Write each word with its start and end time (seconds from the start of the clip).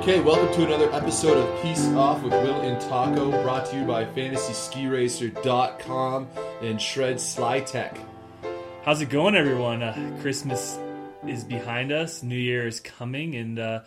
Okay, 0.00 0.20
welcome 0.20 0.52
to 0.54 0.64
another 0.64 0.90
episode 0.94 1.36
of 1.36 1.62
Peace 1.62 1.86
Off 1.88 2.22
with 2.22 2.32
Will 2.32 2.62
and 2.62 2.80
Taco, 2.80 3.30
brought 3.42 3.66
to 3.66 3.76
you 3.76 3.84
by 3.84 4.06
FantasySkiRacer.com 4.06 6.26
and 6.62 6.80
Shred 6.80 7.20
Sly 7.20 7.60
Tech. 7.60 7.98
How's 8.82 9.02
it 9.02 9.10
going, 9.10 9.34
everyone? 9.34 9.82
Uh, 9.82 10.16
Christmas 10.22 10.78
is 11.26 11.44
behind 11.44 11.92
us, 11.92 12.22
New 12.22 12.34
Year 12.34 12.66
is 12.66 12.80
coming, 12.80 13.36
and 13.36 13.58
uh, 13.58 13.80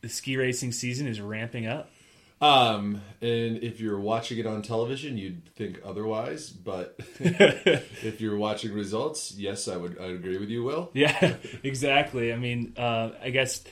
the 0.00 0.08
ski 0.08 0.36
racing 0.36 0.72
season 0.72 1.06
is 1.06 1.20
ramping 1.20 1.68
up. 1.68 1.92
Um, 2.40 3.00
and 3.20 3.62
if 3.62 3.80
you're 3.80 4.00
watching 4.00 4.38
it 4.38 4.46
on 4.46 4.62
television, 4.62 5.16
you'd 5.16 5.48
think 5.54 5.80
otherwise, 5.84 6.50
but 6.50 6.98
if 7.20 8.20
you're 8.20 8.36
watching 8.36 8.72
results, 8.72 9.32
yes, 9.36 9.68
I 9.68 9.76
would 9.76 9.96
I 10.00 10.06
agree 10.06 10.38
with 10.38 10.48
you, 10.48 10.64
Will. 10.64 10.90
Yeah, 10.92 11.36
exactly. 11.62 12.32
I 12.32 12.36
mean, 12.36 12.72
uh, 12.76 13.10
I 13.22 13.30
guess 13.30 13.62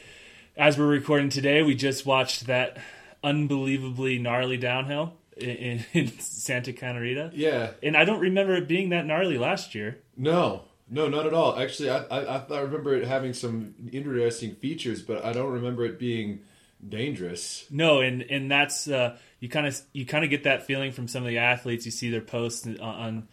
as 0.58 0.76
we're 0.76 0.88
recording 0.88 1.28
today, 1.28 1.62
we 1.62 1.74
just 1.74 2.04
watched 2.04 2.48
that 2.48 2.76
unbelievably 3.22 4.18
gnarly 4.18 4.56
downhill 4.56 5.14
in, 5.36 5.84
in 5.92 6.08
Santa 6.18 6.72
Caterina. 6.72 7.30
Yeah. 7.32 7.70
And 7.82 7.96
I 7.96 8.04
don't 8.04 8.20
remember 8.20 8.56
it 8.56 8.66
being 8.66 8.90
that 8.90 9.06
gnarly 9.06 9.38
last 9.38 9.74
year. 9.74 9.98
No, 10.16 10.64
no, 10.90 11.08
not 11.08 11.26
at 11.26 11.32
all. 11.32 11.58
Actually, 11.58 11.90
I 11.90 11.98
I, 11.98 12.44
I 12.50 12.60
remember 12.60 12.94
it 12.94 13.06
having 13.06 13.32
some 13.32 13.74
interesting 13.92 14.56
features, 14.56 15.00
but 15.00 15.24
I 15.24 15.32
don't 15.32 15.52
remember 15.52 15.84
it 15.84 15.98
being 15.98 16.40
dangerous. 16.86 17.64
No, 17.70 18.00
and 18.00 18.22
and 18.22 18.50
that's 18.50 18.88
uh, 18.88 19.16
you 19.38 19.48
kind 19.48 19.66
of 19.66 19.80
you 19.92 20.06
kind 20.06 20.24
of 20.24 20.30
get 20.30 20.44
that 20.44 20.66
feeling 20.66 20.90
from 20.90 21.06
some 21.06 21.22
of 21.22 21.28
the 21.28 21.38
athletes. 21.38 21.84
You 21.84 21.92
see 21.92 22.10
their 22.10 22.20
posts 22.20 22.66
on 22.66 22.80
on 22.80 23.28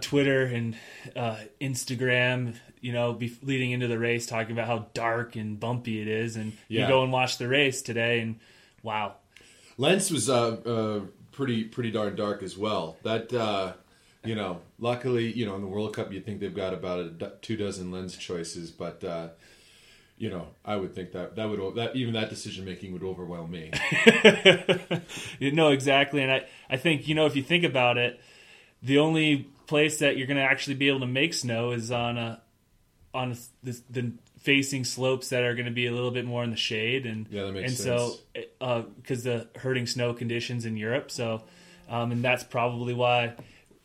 Twitter 0.00 0.42
and 0.44 0.76
uh, 1.16 1.36
Instagram. 1.60 2.56
You 2.80 2.92
know, 2.92 3.12
be, 3.12 3.36
leading 3.42 3.72
into 3.72 3.88
the 3.88 3.98
race, 3.98 4.26
talking 4.26 4.52
about 4.52 4.68
how 4.68 4.86
dark 4.94 5.34
and 5.34 5.58
bumpy 5.58 6.00
it 6.00 6.06
is, 6.06 6.36
and 6.36 6.52
Yeah. 6.68 6.82
you 6.82 6.88
go 6.88 7.02
and 7.02 7.10
watch 7.12 7.38
the 7.38 7.48
race 7.48 7.82
today, 7.82 8.20
and 8.20 8.38
wow, 8.84 9.14
Lens 9.76 10.10
was 10.12 10.30
uh, 10.30 10.50
uh, 10.64 11.00
pretty 11.32 11.64
pretty 11.64 11.90
darn 11.90 12.14
dark 12.14 12.42
as 12.42 12.56
well. 12.56 12.96
That 13.02 13.32
uh, 13.32 13.72
you 14.24 14.34
know, 14.36 14.60
luckily, 14.78 15.32
you 15.32 15.44
know, 15.46 15.56
in 15.56 15.60
the 15.60 15.66
World 15.66 15.94
Cup, 15.94 16.12
you 16.12 16.20
think 16.20 16.38
they've 16.40 16.54
got 16.54 16.72
about 16.72 17.00
a 17.00 17.32
two 17.42 17.56
dozen 17.56 17.90
lens 17.90 18.16
choices, 18.16 18.70
but 18.70 19.02
uh, 19.02 19.28
you 20.16 20.30
know, 20.30 20.48
I 20.64 20.76
would 20.76 20.94
think 20.94 21.12
that 21.12 21.34
that 21.36 21.48
would 21.48 21.74
that 21.76 21.96
even 21.96 22.14
that 22.14 22.28
decision 22.30 22.64
making 22.64 22.92
would 22.92 23.02
overwhelm 23.02 23.50
me. 23.50 23.72
you 25.38 25.52
know 25.52 25.70
exactly. 25.70 26.22
And 26.22 26.30
I 26.30 26.46
I 26.70 26.76
think 26.76 27.08
you 27.08 27.14
know 27.14 27.26
if 27.26 27.34
you 27.36 27.42
think 27.42 27.64
about 27.64 27.98
it, 27.98 28.20
the 28.82 28.98
only 28.98 29.48
place 29.68 30.00
that 30.00 30.16
you're 30.16 30.26
going 30.26 30.38
to 30.38 30.42
actually 30.42 30.74
be 30.74 30.88
able 30.88 31.00
to 31.00 31.06
make 31.06 31.34
snow 31.34 31.70
is 31.70 31.92
on 31.92 32.18
a 32.18 32.42
on 33.14 33.36
the, 33.62 33.80
the 33.90 34.12
facing 34.40 34.84
slopes 34.84 35.28
that 35.28 35.42
are 35.42 35.54
going 35.54 35.66
to 35.66 35.72
be 35.72 35.86
a 35.86 35.92
little 35.92 36.10
bit 36.10 36.24
more 36.24 36.42
in 36.42 36.50
the 36.50 36.56
shade 36.56 37.06
and 37.06 37.26
Yeah, 37.30 37.44
that 37.44 37.52
makes 37.52 37.70
and 37.70 37.78
sense. 37.78 38.18
so 38.58 38.86
because 38.96 39.22
the 39.24 39.48
hurting 39.56 39.86
snow 39.86 40.14
conditions 40.14 40.64
in 40.64 40.76
Europe 40.76 41.10
so 41.10 41.42
um, 41.88 42.12
and 42.12 42.24
that's 42.24 42.44
probably 42.44 42.94
why 42.94 43.34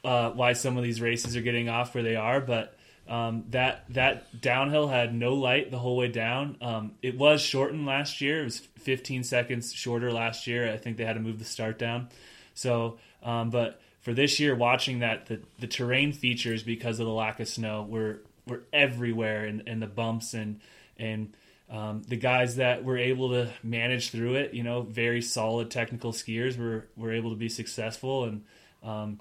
uh, 0.03 0.31
why 0.31 0.53
some 0.53 0.77
of 0.77 0.83
these 0.83 0.99
races 0.99 1.35
are 1.35 1.41
getting 1.41 1.69
off 1.69 1.93
where 1.93 2.03
they 2.03 2.15
are 2.15 2.41
but 2.41 2.75
um, 3.07 3.43
that 3.49 3.83
that 3.89 4.39
downhill 4.41 4.87
had 4.87 5.13
no 5.13 5.33
light 5.33 5.69
the 5.71 5.77
whole 5.77 5.97
way 5.97 6.07
down. 6.07 6.55
Um, 6.61 6.93
it 7.01 7.17
was 7.17 7.41
shortened 7.41 7.85
last 7.85 8.21
year. 8.21 8.39
It 8.39 8.45
was 8.45 8.59
15 8.59 9.25
seconds 9.25 9.73
shorter 9.73 10.09
last 10.09 10.47
year. 10.47 10.71
I 10.71 10.77
think 10.77 10.95
they 10.95 11.03
had 11.03 11.15
to 11.15 11.19
move 11.19 11.37
the 11.37 11.43
start 11.43 11.77
down. 11.77 12.07
So 12.53 12.99
um, 13.21 13.49
but 13.49 13.81
for 14.03 14.13
this 14.13 14.39
year, 14.39 14.53
watching 14.53 14.99
that 14.99 15.25
the, 15.25 15.41
the 15.59 15.67
terrain 15.67 16.11
features 16.11 16.61
because 16.61 16.99
of 16.99 17.07
the 17.07 17.11
lack 17.11 17.39
of 17.39 17.47
snow 17.47 17.87
were 17.89 18.21
were 18.45 18.63
everywhere, 18.71 19.45
and, 19.45 19.63
and 19.65 19.81
the 19.81 19.87
bumps 19.87 20.33
and 20.33 20.59
and 20.97 21.33
um, 21.69 22.03
the 22.03 22.17
guys 22.17 22.57
that 22.57 22.83
were 22.83 22.97
able 22.97 23.29
to 23.29 23.49
manage 23.63 24.11
through 24.11 24.35
it, 24.35 24.53
you 24.53 24.61
know, 24.61 24.81
very 24.81 25.21
solid 25.21 25.71
technical 25.71 26.11
skiers 26.11 26.57
were 26.57 26.87
were 26.95 27.13
able 27.13 27.31
to 27.31 27.35
be 27.37 27.49
successful, 27.49 28.25
and 28.25 28.43
um, 28.83 29.19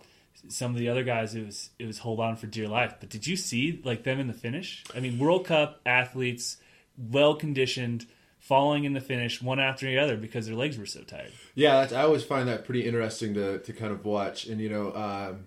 some 0.48 0.72
of 0.72 0.78
the 0.78 0.88
other 0.88 1.04
guys 1.04 1.34
it 1.34 1.46
was 1.46 1.70
it 1.78 1.86
was 1.86 1.98
hold 1.98 2.18
on 2.18 2.36
for 2.36 2.48
dear 2.48 2.68
life. 2.68 2.96
But 2.98 3.08
did 3.08 3.26
you 3.26 3.36
see 3.36 3.80
like 3.84 4.02
them 4.02 4.18
in 4.18 4.26
the 4.26 4.34
finish? 4.34 4.84
I 4.94 5.00
mean, 5.00 5.18
World 5.18 5.46
Cup 5.46 5.80
athletes, 5.86 6.56
well 6.98 7.36
conditioned, 7.36 8.06
falling 8.42 8.82
in 8.82 8.92
the 8.92 9.00
finish 9.00 9.40
one 9.40 9.60
after 9.60 9.86
the 9.86 9.96
other 9.96 10.16
because 10.16 10.46
their 10.46 10.56
legs 10.56 10.76
were 10.76 10.84
so 10.84 11.00
tired. 11.02 11.30
Yeah, 11.54 11.80
that's, 11.80 11.92
I 11.92 12.02
always 12.02 12.24
find 12.24 12.48
that 12.48 12.64
pretty 12.64 12.84
interesting 12.84 13.34
to, 13.34 13.60
to 13.60 13.72
kind 13.72 13.92
of 13.92 14.04
watch. 14.04 14.46
And 14.46 14.60
you 14.60 14.68
know, 14.68 14.92
um, 14.94 15.44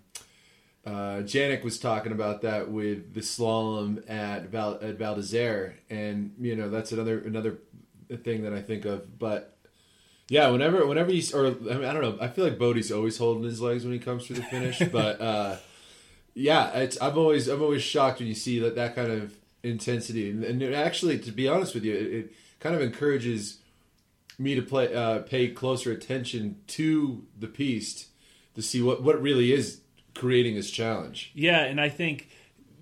uh, 0.85 1.22
Janik 1.22 1.61
was 1.63 1.78
talking 1.78 2.13
about 2.13 2.41
that 2.44 2.72
with 2.72 3.13
the 3.13 3.19
slalom 3.19 4.09
at 4.09 4.45
Val 4.45 4.79
at 4.81 4.97
Val 4.97 5.16
d'Isere, 5.16 5.73
and 5.89 6.33
you 6.39 6.56
know 6.56 6.69
that's 6.69 6.94
another 6.94 7.19
another 7.19 7.57
thing 8.23 8.44
that 8.44 8.53
I 8.53 8.61
think 8.61 8.85
of. 8.85 9.19
But 9.19 9.57
yeah, 10.29 10.47
whenever 10.47 10.88
whenever 10.88 11.12
you 11.12 11.23
or 11.38 11.47
I, 11.47 11.50
mean, 11.51 11.83
I 11.83 11.91
don't 11.91 12.01
know, 12.01 12.17
I 12.22 12.29
feel 12.29 12.45
like 12.45 12.57
Bode's 12.57 12.94
always 12.94 13.17
holding 13.17 13.44
his 13.44 13.59
legs 13.59 13.83
when 13.83 13.91
he 13.91 14.00
comes 14.00 14.25
through 14.25 14.38
the 14.38 14.44
finish. 14.44 14.79
but 14.91 15.19
uh, 15.19 15.57
yeah, 16.33 16.69
it's 16.77 16.97
I'm 17.01 17.17
always 17.17 17.50
I'm 17.50 17.62
always 17.62 17.81
shocked 17.81 18.19
when 18.19 18.29
you 18.29 18.35
see 18.35 18.59
that 18.59 18.75
that 18.75 18.95
kind 18.95 19.12
of 19.12 19.35
intensity, 19.63 20.29
and, 20.29 20.45
and 20.45 20.63
actually, 20.73 21.19
to 21.19 21.31
be 21.31 21.50
honest 21.50 21.73
with 21.73 21.83
you, 21.83 21.94
it, 21.94 22.13
it 22.13 22.33
kind 22.66 22.76
of 22.76 22.81
encourages 22.81 23.59
me 24.40 24.56
to 24.56 24.62
play 24.64 24.92
uh, 24.92 25.20
pay 25.20 25.50
closer 25.50 25.92
attention 25.92 26.58
to 26.66 27.24
the 27.40 27.46
piece 27.46 28.08
to 28.56 28.62
see 28.64 28.81
what 28.81 29.03
what 29.03 29.22
really 29.22 29.53
is 29.53 29.81
creating 30.16 30.56
this 30.56 30.72
challenge. 30.72 31.31
Yeah, 31.36 31.59
and 31.59 31.80
I 31.80 31.90
think 31.90 32.28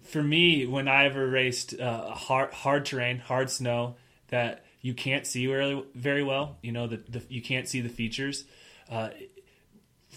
for 0.04 0.24
me, 0.24 0.66
when 0.66 0.88
I 0.88 1.06
ever 1.06 1.28
raced 1.28 1.78
uh, 1.78 2.12
hard 2.12 2.54
hard 2.54 2.86
terrain, 2.86 3.18
hard 3.18 3.50
snow 3.50 3.96
that 4.30 4.64
you 4.80 4.94
can't 4.94 5.28
see 5.28 5.48
very 5.48 5.84
very 5.94 6.24
well, 6.24 6.56
you 6.62 6.72
know, 6.72 6.88
the, 6.88 7.04
the 7.10 7.22
you 7.28 7.42
can't 7.42 7.68
see 7.68 7.82
the 7.82 7.90
features. 7.90 8.46
Uh, 8.90 9.10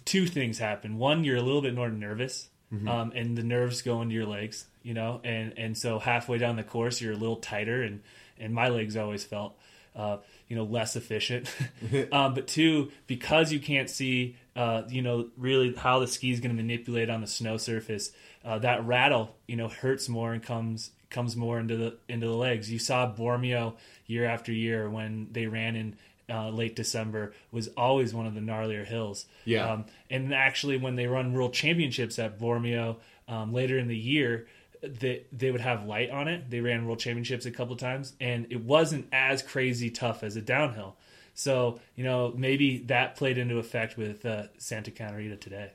two 0.05 0.29
things 0.29 0.59
happen. 0.59 0.97
One, 0.97 1.25
you're 1.25 1.39
a 1.39 1.43
little 1.43 1.63
bit 1.63 1.75
more 1.75 1.91
nervous, 1.91 2.49
um, 2.89 3.13
and 3.17 3.37
the 3.37 3.43
nerves 3.43 3.83
go 3.83 4.01
into 4.01 4.15
your 4.15 4.27
legs, 4.27 4.67
you 4.85 4.95
know, 4.95 5.21
and 5.25 5.55
and 5.57 5.77
so 5.77 5.99
halfway 5.99 6.39
down 6.39 6.55
the 6.55 6.63
course, 6.63 7.01
you're 7.01 7.15
a 7.15 7.17
little 7.17 7.37
tighter, 7.37 7.83
and 7.83 8.03
and 8.39 8.55
my 8.55 8.69
legs 8.69 8.97
always 8.97 9.25
felt. 9.25 9.57
Uh, 9.95 10.19
you 10.47 10.55
know, 10.55 10.65
less 10.65 10.95
efficient. 10.95 11.51
um, 12.13 12.35
but 12.35 12.47
two, 12.47 12.93
because 13.07 13.51
you 13.51 13.59
can't 13.59 13.89
see, 13.89 14.37
uh, 14.55 14.83
you 14.91 15.01
know, 15.01 15.31
really 15.39 15.75
how 15.75 16.01
the 16.01 16.07
ski 16.07 16.31
is 16.31 16.41
going 16.41 16.55
to 16.55 16.63
manipulate 16.63 17.09
on 17.09 17.23
the 17.23 17.27
snow 17.27 17.57
surface, 17.57 18.13
uh, 18.45 18.59
that 18.59 18.85
rattle, 18.85 19.35
you 19.49 19.57
know, 19.57 19.69
hurts 19.69 20.07
more 20.07 20.35
and 20.35 20.43
comes 20.43 20.91
comes 21.09 21.35
more 21.35 21.59
into 21.59 21.77
the 21.77 21.97
into 22.09 22.27
the 22.27 22.35
legs. 22.35 22.71
You 22.71 22.79
saw 22.79 23.11
Bormio 23.11 23.77
year 24.07 24.27
after 24.27 24.53
year 24.53 24.91
when 24.91 25.29
they 25.33 25.47
ran 25.47 25.77
in 25.77 25.97
uh, 26.29 26.51
late 26.51 26.77
December 26.77 27.33
was 27.51 27.69
always 27.77 28.13
one 28.13 28.27
of 28.27 28.35
the 28.35 28.41
gnarlier 28.41 28.85
hills. 28.85 29.27
Yeah. 29.45 29.71
Um, 29.71 29.87
and 30.11 30.35
actually, 30.35 30.77
when 30.77 30.97
they 30.97 31.07
run 31.07 31.33
World 31.33 31.55
Championships 31.55 32.19
at 32.19 32.39
Bormio 32.39 32.97
um, 33.29 33.53
later 33.53 33.79
in 33.79 33.89
the 33.89 33.97
year, 33.97 34.47
they 34.89 35.25
they 35.33 35.51
would 35.51 35.61
have 35.61 35.87
light 35.87 36.11
on 36.11 36.29
it. 36.29 36.51
They 36.51 36.61
ran 36.61 36.87
World 36.87 36.99
Championships 36.99 37.47
a 37.47 37.51
couple 37.51 37.77
times, 37.77 38.15
and 38.21 38.47
it 38.51 38.63
wasn't 38.63 39.07
as 39.13 39.43
crazy 39.43 39.91
tough 39.91 40.23
as 40.23 40.37
a 40.37 40.43
downhill. 40.43 40.97
So 41.35 41.81
you 41.95 42.05
know 42.05 42.33
maybe 42.37 42.79
that 42.87 43.17
played 43.17 43.39
into 43.39 43.59
effect 43.59 43.97
with 43.97 44.25
uh, 44.25 44.45
Santa 44.59 44.91
Caterina 44.91 45.37
today. 45.37 45.71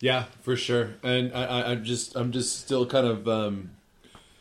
Yeah, 0.00 0.24
for 0.42 0.56
sure. 0.56 0.94
And 1.02 1.32
I, 1.34 1.72
I'm 1.72 1.84
just 1.84 2.16
I'm 2.16 2.32
just 2.32 2.60
still 2.60 2.86
kind 2.86 3.06
of 3.06 3.28
um, 3.28 3.70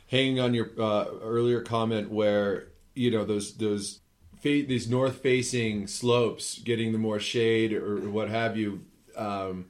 hanging 0.08 0.40
on 0.40 0.54
your 0.54 0.70
uh, 0.80 1.06
earlier 1.22 1.62
comment 1.62 2.12
where 2.12 2.68
you 2.94 3.12
know 3.12 3.26
those 3.26 3.56
those 3.56 4.00
fa- 4.36 4.66
these 4.68 4.90
north 4.90 5.18
facing 5.18 5.88
slopes 5.88 6.60
getting 6.60 6.92
the 6.92 6.98
more 6.98 7.20
shade 7.20 7.74
or 7.74 8.10
what 8.10 8.30
have 8.30 8.58
you. 8.58 8.82
Um, 9.16 9.66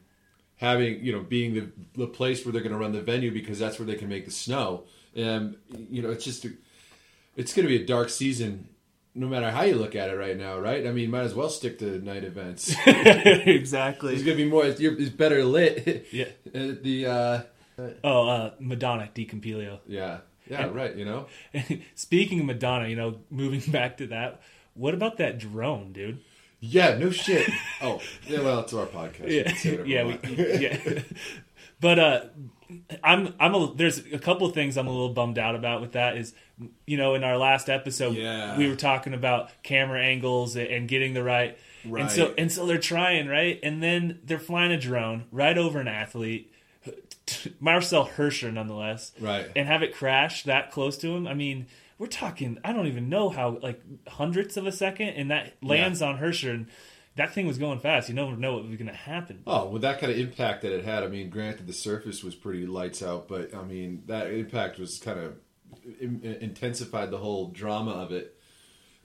having 0.57 1.03
you 1.03 1.11
know 1.11 1.21
being 1.21 1.53
the, 1.53 1.69
the 1.95 2.07
place 2.07 2.45
where 2.45 2.51
they're 2.51 2.61
going 2.61 2.71
to 2.73 2.77
run 2.77 2.91
the 2.91 3.01
venue 3.01 3.31
because 3.31 3.57
that's 3.59 3.77
where 3.79 3.85
they 3.85 3.95
can 3.95 4.09
make 4.09 4.25
the 4.25 4.31
snow 4.31 4.83
and 5.15 5.55
you 5.89 6.01
know 6.01 6.09
it's 6.09 6.25
just 6.25 6.45
a, 6.45 6.51
it's 7.35 7.53
going 7.53 7.67
to 7.67 7.69
be 7.77 7.81
a 7.81 7.85
dark 7.85 8.09
season 8.09 8.67
no 9.15 9.27
matter 9.27 9.49
how 9.51 9.61
you 9.63 9.75
look 9.75 9.95
at 9.95 10.09
it 10.09 10.15
right 10.17 10.37
now 10.37 10.57
right 10.59 10.85
i 10.87 10.91
mean 10.91 11.09
might 11.09 11.21
as 11.21 11.33
well 11.35 11.49
stick 11.49 11.77
to 11.79 11.99
night 11.99 12.23
events 12.23 12.75
exactly. 12.87 14.13
it's 14.13 14.23
going 14.23 14.37
to 14.37 14.43
be 14.43 14.49
more 14.49 14.65
it's, 14.65 14.79
it's 14.79 15.09
better 15.09 15.43
lit 15.43 16.07
Yeah. 16.11 16.25
Uh, 16.53 16.73
the 16.81 17.05
uh 17.07 17.41
Oh, 18.03 18.27
uh, 18.27 18.51
Madonna 18.59 19.07
Di 19.13 19.25
Campiglio. 19.25 19.79
yeah 19.87 20.19
yeah 20.49 20.65
right 20.67 20.95
you 20.95 21.05
know 21.05 21.27
Speaking 21.95 22.39
of 22.39 22.45
Madonna, 22.47 22.87
you 22.87 22.95
know, 22.95 23.19
moving 23.29 23.71
back 23.71 23.97
to 23.97 24.07
that, 24.07 24.41
what 24.73 24.93
about 24.93 25.17
that 25.17 25.37
drone, 25.37 25.91
dude? 25.93 26.19
Yeah 26.59 26.97
no 26.97 27.09
shit 27.09 27.47
oh 27.81 28.01
yeah 28.27 28.41
well 28.41 28.59
it's 28.61 28.73
our 28.73 28.85
podcast 28.85 29.29
Yeah, 29.29 29.43
whatever 29.71 29.85
yeah, 29.85 30.03
we 30.05 30.35
we, 30.35 30.57
yeah. 30.59 31.01
But 31.79 31.99
uh, 31.99 32.21
I'm 33.03 33.35
I'm 33.39 33.53
a 33.53 33.71
there's 33.75 33.99
a 33.99 34.17
couple 34.17 34.47
of 34.47 34.55
things 34.55 34.77
I'm 34.77 34.87
a 34.87 34.91
little 34.91 35.13
bummed 35.13 35.37
out 35.37 35.53
about 35.55 35.79
with 35.81 35.91
that 35.91 36.17
is 36.17 36.33
you 36.87 36.97
know 36.97 37.13
in 37.13 37.23
our 37.23 37.37
last 37.37 37.69
episode 37.69 38.15
Yeah. 38.15 38.57
we 38.57 38.67
were 38.67 38.75
talking 38.75 39.13
about 39.13 39.51
camera 39.61 40.01
angles 40.03 40.55
and 40.55 40.87
getting 40.87 41.13
the 41.13 41.23
right, 41.23 41.55
right 41.85 42.01
and 42.01 42.11
so 42.11 42.33
and 42.35 42.51
so 42.51 42.65
they're 42.65 42.79
trying 42.79 43.27
right 43.27 43.59
and 43.61 43.83
then 43.83 44.19
they're 44.23 44.39
flying 44.39 44.71
a 44.71 44.79
drone 44.79 45.25
right 45.31 45.55
over 45.57 45.79
an 45.79 45.87
athlete 45.87 46.51
Marcel 47.59 48.07
Hirscher 48.07 48.51
nonetheless 48.51 49.11
Right. 49.19 49.47
and 49.55 49.67
have 49.67 49.83
it 49.83 49.93
crash 49.93 50.43
that 50.43 50.71
close 50.71 50.97
to 50.99 51.15
him 51.15 51.27
I 51.27 51.33
mean 51.35 51.67
we're 51.97 52.07
talking. 52.07 52.59
I 52.63 52.73
don't 52.73 52.87
even 52.87 53.09
know 53.09 53.29
how 53.29 53.57
like 53.61 53.81
hundredths 54.07 54.57
of 54.57 54.67
a 54.67 54.71
second, 54.71 55.09
and 55.09 55.31
that 55.31 55.53
lands 55.61 56.01
on 56.01 56.17
Hirscher, 56.17 56.53
and 56.53 56.67
that 57.15 57.33
thing 57.33 57.47
was 57.47 57.57
going 57.57 57.79
fast. 57.79 58.09
You 58.09 58.15
never 58.15 58.35
know 58.35 58.53
what 58.53 58.67
was 58.67 58.77
going 58.77 58.87
to 58.87 58.93
happen. 58.93 59.41
Oh, 59.47 59.67
with 59.67 59.81
that 59.81 59.99
kind 59.99 60.11
of 60.11 60.17
impact 60.17 60.61
that 60.61 60.71
it 60.71 60.85
had, 60.85 61.03
I 61.03 61.07
mean, 61.07 61.29
granted 61.29 61.67
the 61.67 61.73
surface 61.73 62.23
was 62.23 62.35
pretty 62.35 62.65
lights 62.65 63.01
out, 63.01 63.27
but 63.27 63.53
I 63.53 63.63
mean 63.63 64.03
that 64.07 64.31
impact 64.31 64.79
was 64.79 64.99
kind 64.99 65.19
of 65.19 65.35
in- 65.99 66.37
intensified 66.41 67.11
the 67.11 67.17
whole 67.17 67.49
drama 67.49 67.91
of 67.91 68.11
it. 68.11 68.35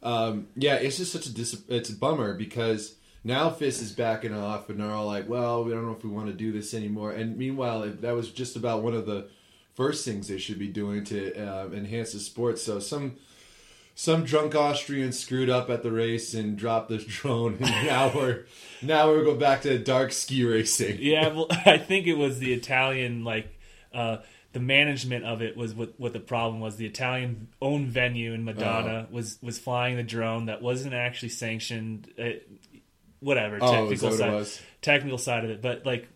Um, 0.03 0.49
yeah, 0.57 0.75
it's 0.75 0.99
just 0.99 1.13
such 1.13 1.27
a 1.27 1.33
dis- 1.35 1.63
it's 1.69 1.91
a 1.91 1.97
bummer 1.97 2.35
because 2.35 2.97
now 3.25 3.51
FIS 3.51 3.81
is 3.81 3.93
backing 3.93 4.35
off 4.35 4.69
and 4.69 4.81
they're 4.81 4.91
all 4.91 5.07
like, 5.07 5.29
"Well, 5.29 5.65
we 5.65 5.71
don't 5.71 5.87
know 5.87 5.93
if 5.93 6.05
we 6.05 6.11
want 6.11 6.27
to 6.27 6.33
do 6.33 6.53
this 6.53 6.75
anymore." 6.75 7.13
And 7.13 7.39
meanwhile, 7.39 7.89
that 7.89 8.15
was 8.15 8.31
just 8.31 8.57
about 8.57 8.83
one 8.83 8.95
of 8.95 9.07
the 9.07 9.29
first 9.75 10.05
things 10.05 10.29
they 10.29 10.39
should 10.39 10.59
be 10.59 10.69
doing 10.69 11.05
to 11.05 11.35
uh, 11.37 11.69
enhance 11.73 12.13
the 12.13 12.19
sport. 12.21 12.59
So 12.59 12.79
some 12.81 13.17
some 13.95 14.25
drunk 14.25 14.55
Austrian 14.55 15.13
screwed 15.13 15.51
up 15.51 15.69
at 15.69 15.83
the 15.83 15.93
race 15.93 16.33
and 16.35 16.57
dropped 16.57 16.89
the 16.89 16.99
drone, 16.99 17.59
and 17.61 17.61
now 17.87 18.11
we're 18.15 18.45
now 18.81 19.09
we're 19.11 19.25
going 19.25 19.39
back 19.39 19.63
to 19.63 19.79
dark 19.79 20.13
ski 20.13 20.45
racing. 20.45 20.99
Yeah, 21.01 21.29
well, 21.29 21.47
I 21.67 21.79
think 21.79 22.07
it 22.07 22.15
was 22.17 22.39
the 22.39 22.53
Italian 22.55 23.25
like 23.25 23.49
uh, 23.93 24.19
the 24.53 24.61
management 24.61 25.25
of 25.25 25.43
it 25.43 25.57
was 25.57 25.75
what 25.75 25.95
what 25.99 26.13
the 26.15 26.21
problem 26.21 26.61
was. 26.61 26.77
The 26.77 26.87
Italian 26.87 27.49
owned 27.61 27.89
venue 27.89 28.33
in 28.33 28.45
Madonna 28.45 29.07
was 29.11 29.39
was 29.43 29.59
flying 29.59 29.97
the 29.97 30.03
drone 30.03 30.47
that 30.47 30.63
wasn't 30.63 30.95
actually 30.95 31.31
sanctioned. 31.31 32.09
Uh, 32.19 32.31
whatever 33.21 33.59
Oh, 33.61 33.71
technical 33.89 34.09
what 34.09 34.19
side 34.19 34.33
was? 34.33 34.61
technical 34.81 35.19
side 35.19 35.45
of 35.45 35.51
it, 35.51 35.63
but 35.63 35.85
like. 35.87 36.09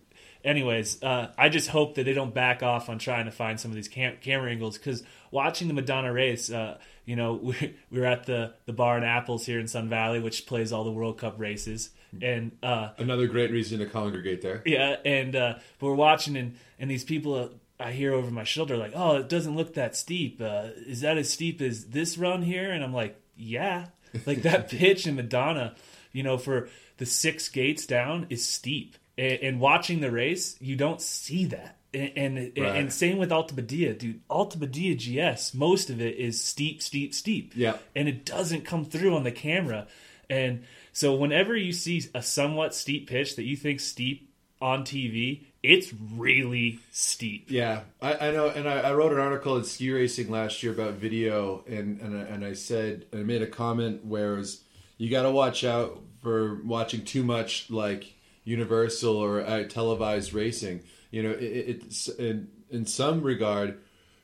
Anyways, 0.46 1.02
uh, 1.02 1.32
I 1.37 1.48
just 1.48 1.69
hope 1.69 1.96
that 1.96 2.04
they 2.04 2.12
don't 2.12 2.32
back 2.32 2.62
off 2.62 2.88
on 2.88 2.98
trying 3.00 3.25
to 3.25 3.32
find 3.32 3.58
some 3.58 3.72
of 3.72 3.75
these 3.75 3.88
cam- 3.88 4.19
camera 4.20 4.50
angles 4.52 4.78
because 4.78 5.02
watching 5.32 5.66
the 5.66 5.75
Madonna 5.75 6.12
race, 6.12 6.50
uh, 6.52 6.78
you 7.04 7.16
know, 7.16 7.34
we, 7.43 7.75
we 7.90 7.98
were 8.00 8.06
at 8.06 8.26
the 8.26 8.54
the 8.64 8.72
bar 8.72 8.96
in 8.96 9.02
Apples 9.04 9.44
here 9.44 9.58
in 9.58 9.66
Sun 9.66 9.88
Valley, 9.88 10.20
which 10.20 10.46
plays 10.46 10.72
all 10.72 10.84
the 10.84 10.93
World 10.93 11.19
Cup 11.19 11.34
races, 11.40 11.90
and 12.22 12.52
uh, 12.62 12.90
Another 12.96 13.26
great 13.26 13.50
reason 13.50 13.81
to 13.81 13.87
congregate 13.87 14.40
there. 14.40 14.62
yeah, 14.64 14.96
and 15.04 15.34
uh, 15.34 15.54
but 15.81 15.87
we're 15.87 15.94
watching, 15.94 16.37
and 16.37 16.56
and 16.78 16.88
these 16.88 17.02
people 17.04 17.34
uh, 17.34 17.48
I 17.81 17.90
hear 17.90 18.14
over 18.14 18.31
my 18.31 18.44
shoulder 18.44 18.76
like, 18.76 18.93
"Oh, 18.94 19.16
it 19.16 19.28
doesn't 19.28 19.56
look 19.56 19.75
that 19.75 19.96
steep. 19.96 20.40
Uh, 20.40 20.69
is 20.87 21.00
that 21.00 21.19
as 21.19 21.28
steep 21.28 21.60
as 21.60 21.87
this 21.87 22.16
run 22.16 22.43
here?" 22.43 22.70
And 22.70 22.84
I'm 22.84 22.94
like, 22.94 23.20
"Yeah, 23.37 23.87
like 24.26 24.43
that 24.43 24.69
pitch 24.70 25.08
in 25.08 25.16
Madonna, 25.16 25.75
you 26.12 26.22
know, 26.22 26.38
for 26.38 26.69
the 26.98 27.06
six 27.06 27.48
gates 27.48 27.84
down 27.84 28.26
is 28.31 28.46
steep." 28.48 28.96
And, 29.19 29.39
and 29.43 29.61
watching 29.61 30.01
the 30.01 30.11
race, 30.11 30.57
you 30.61 30.77
don't 30.77 31.01
see 31.01 31.47
that. 31.47 31.79
And 31.95 32.13
and, 32.17 32.37
Right. 32.59 32.77
and 32.77 32.93
same 32.93 33.17
with 33.19 33.33
Alta 33.33 33.55
Badia, 33.55 33.95
dude. 33.95 34.21
Alta 34.29 34.59
Badia 34.59 34.95
GS, 34.95 35.55
most 35.55 35.89
of 35.91 36.01
it 36.01 36.17
is 36.17 36.41
steep, 36.41 36.83
steep, 36.83 37.15
steep 37.15 37.53
Yeah. 37.57 37.79
and 37.95 38.09
it 38.09 38.25
doesn't 38.27 38.65
come 38.65 38.85
through 38.85 39.17
on 39.17 39.25
the 39.25 39.33
camera. 39.33 39.87
And 40.29 40.65
so 40.93 41.15
whenever 41.15 41.57
you 41.57 41.73
see 41.73 42.03
a 42.15 42.23
somewhat 42.23 42.75
steep 42.75 43.09
pitch 43.09 43.37
that 43.37 43.45
you 43.45 43.57
think 43.57 43.81
steep 43.81 44.31
on 44.61 44.85
TV, 44.85 45.45
it's 45.63 45.93
really 46.15 46.79
steep. 46.91 47.47
Yeah, 47.51 47.83
I, 48.03 48.29
I 48.29 48.31
know, 48.33 48.49
and 48.49 48.69
I, 48.69 48.81
I 48.81 48.93
wrote 48.95 49.13
an 49.13 49.19
article 49.19 49.57
in 49.57 49.65
Ski 49.65 49.91
Racing 49.93 50.31
last 50.31 50.63
year 50.63 50.73
about 50.73 50.95
video, 50.95 51.65
and 51.69 52.01
and 52.01 52.17
I, 52.17 52.23
and 52.23 52.45
I 52.45 52.53
said 52.55 53.07
I 53.13 53.19
made 53.19 53.43
a 53.43 53.47
comment 53.47 54.05
where 54.05 54.35
it 54.35 54.39
was, 54.39 54.63
you 54.99 55.11
got 55.11 55.23
to 55.23 55.31
watch 55.31 55.65
out 55.65 56.01
for 56.23 56.61
watching 56.65 57.05
too 57.05 57.23
much 57.23 57.71
like 57.71 58.15
Universal 58.46 59.14
or 59.16 59.43
uh, 59.43 59.64
televised 59.64 60.32
racing. 60.32 60.81
You 61.10 61.22
know, 61.25 61.31
it, 61.31 61.43
it- 61.43 61.82
it's 61.84 62.08
in 62.08 62.48
in 62.70 62.87
some 62.87 63.20
regard, 63.22 63.78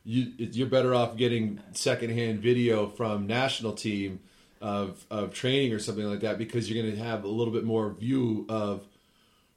you 0.04 0.32
it, 0.38 0.54
you're 0.56 0.66
better 0.69 0.94
off 0.94 1.16
getting 1.16 1.60
secondhand 1.72 2.40
video 2.40 2.86
from 2.88 3.26
national 3.26 3.72
team 3.74 4.20
of 4.60 5.04
of 5.10 5.34
training 5.34 5.72
or 5.72 5.78
something 5.80 6.04
like 6.06 6.20
that 6.20 6.38
because 6.38 6.70
you're 6.70 6.82
going 6.82 6.94
to 6.96 7.02
have 7.02 7.24
a 7.24 7.28
little 7.28 7.52
bit 7.52 7.64
more 7.64 7.90
view 7.90 8.46
of 8.48 8.86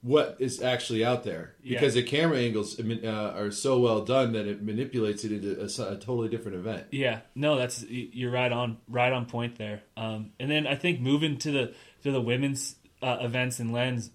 what 0.02 0.36
is 0.40 0.62
actually 0.62 1.04
out 1.04 1.24
there 1.24 1.56
Yeah. 1.64 1.80
because 1.80 1.96
the 1.96 2.04
camera 2.04 2.38
angles 2.38 2.80
uh, 2.80 3.34
are 3.36 3.50
so 3.50 3.80
well 3.80 4.02
done 4.06 4.34
that 4.34 4.46
it 4.46 4.62
manipulates 4.62 5.24
it 5.24 5.32
into 5.32 5.60
a, 5.62 5.66
a 5.94 5.98
totally 5.98 6.30
different 6.30 6.58
event. 6.58 6.86
Yeah, 6.92 7.22
no, 7.34 7.56
that's 7.56 7.84
you're 7.90 8.30
right 8.32 8.52
on 8.52 8.78
right 8.88 9.12
on 9.12 9.26
point 9.26 9.58
there. 9.58 9.82
Um, 9.98 10.32
and 10.40 10.50
then 10.52 10.68
I 10.68 10.76
think 10.76 11.00
moving 11.02 11.38
to 11.40 11.52
the 11.52 11.74
to 12.04 12.12
the 12.12 12.22
women's 12.22 12.76
uh, 13.02 13.18
events 13.22 13.60
and 13.60 13.72
Lienz, 13.72 14.10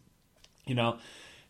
you 0.67 0.75
know, 0.75 0.99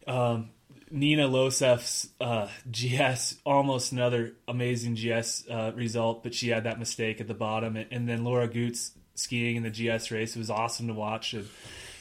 um, 0.06 0.50
Nina 0.90 1.28
Løseth's 1.28 2.08
uh, 2.20 2.48
GS 2.70 3.36
almost 3.46 3.92
another 3.92 4.32
amazing 4.48 4.96
GS 4.96 5.46
uh, 5.48 5.72
result, 5.74 6.22
but 6.22 6.34
she 6.34 6.48
had 6.48 6.64
that 6.64 6.78
mistake 6.78 7.20
at 7.20 7.28
the 7.28 7.34
bottom, 7.34 7.76
and, 7.76 7.86
and 7.92 8.08
then 8.08 8.24
Lara 8.24 8.48
Gut's 8.48 8.92
skiing 9.14 9.56
in 9.56 9.62
the 9.62 9.70
GS 9.70 10.10
race. 10.10 10.34
It 10.34 10.38
was 10.38 10.50
awesome 10.50 10.88
to 10.88 10.94
watch, 10.94 11.34
and, 11.34 11.46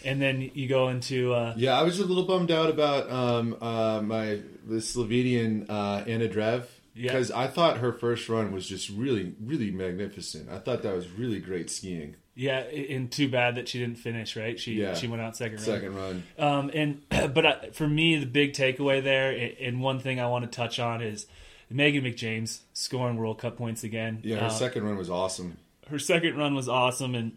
and 0.04 0.22
then 0.22 0.50
you 0.54 0.68
go 0.68 0.88
into 0.90 1.34
uh, 1.34 1.54
Yeah, 1.56 1.78
I 1.80 1.84
was 1.84 2.00
a 2.00 2.06
little 2.06 2.24
bummed 2.26 2.52
out 2.52 2.70
about 2.70 3.12
um, 3.12 3.58
uh, 3.62 4.02
my 4.02 4.40
the 4.66 4.78
Slovenian 4.78 5.70
uh, 5.70 6.04
Ana 6.08 6.28
Drev 6.28 6.66
Yeah. 6.96 7.12
because 7.12 7.30
I 7.32 7.48
thought 7.48 7.78
her 7.78 7.92
first 7.94 8.28
run 8.30 8.52
was 8.52 8.68
just 8.68 8.90
really, 8.90 9.34
really 9.44 9.70
magnificent. 9.72 10.50
I 10.50 10.58
thought 10.60 10.82
that 10.84 10.96
was 10.96 11.10
really 11.12 11.40
great 11.40 11.70
skiing. 11.70 12.16
Yeah, 12.42 12.60
and 12.60 13.12
too 13.12 13.28
bad 13.28 13.56
that 13.56 13.68
she 13.68 13.80
didn't 13.80 13.98
finish. 13.98 14.36
Right, 14.38 14.58
she 14.60 14.74
Yeah. 14.76 14.94
she 14.94 15.08
went 15.08 15.22
out 15.22 15.36
second. 15.36 15.58
run. 15.58 15.66
Second 15.66 15.96
run, 15.96 16.24
Um, 16.38 16.72
and 16.74 17.02
but 17.34 17.46
I, 17.46 17.70
for 17.72 17.88
me, 17.88 18.16
the 18.18 18.26
big 18.26 18.54
takeaway 18.54 19.04
there, 19.04 19.52
and 19.62 19.82
one 19.82 20.00
thing 20.00 20.20
I 20.20 20.28
want 20.28 20.46
to 20.46 20.52
touch 20.56 20.80
on 20.80 21.02
is 21.02 21.28
Megan 21.70 22.04
McJames 22.04 22.62
scoring 22.74 23.18
World 23.18 23.40
Cup 23.40 23.58
points 23.58 23.84
again. 23.84 24.20
yeah, 24.24 24.38
her 24.38 24.46
Uh, 24.46 24.50
second 24.50 24.84
run 24.86 24.98
was 24.98 25.10
awesome. 25.10 25.58
her 25.90 26.00
second 26.00 26.38
run 26.38 26.56
was 26.56 26.70
awesome, 26.70 27.14
and 27.16 27.34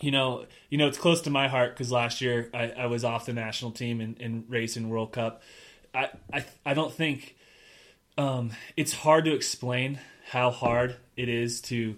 you 0.00 0.12
know, 0.12 0.46
you 0.70 0.78
know, 0.78 0.86
it's 0.86 0.98
close 0.98 1.22
to 1.22 1.30
my 1.30 1.48
heart 1.48 1.74
because 1.74 1.90
last 1.90 2.20
year 2.20 2.48
I, 2.54 2.70
I 2.70 2.86
was 2.86 3.02
off 3.04 3.26
the 3.26 3.32
national 3.32 3.72
team 3.72 4.00
in, 4.00 4.14
in 4.20 4.44
racing 4.48 4.88
World 4.90 5.10
Cup. 5.12 5.42
I, 5.92 6.10
I 6.32 6.44
I 6.64 6.74
don't 6.74 6.92
think 6.92 7.34
um, 8.16 8.52
it's 8.76 8.92
hard 8.92 9.24
to 9.24 9.34
explain 9.34 9.98
how 10.30 10.50
hard 10.50 10.96
it 11.16 11.28
is 11.28 11.60
to 11.62 11.96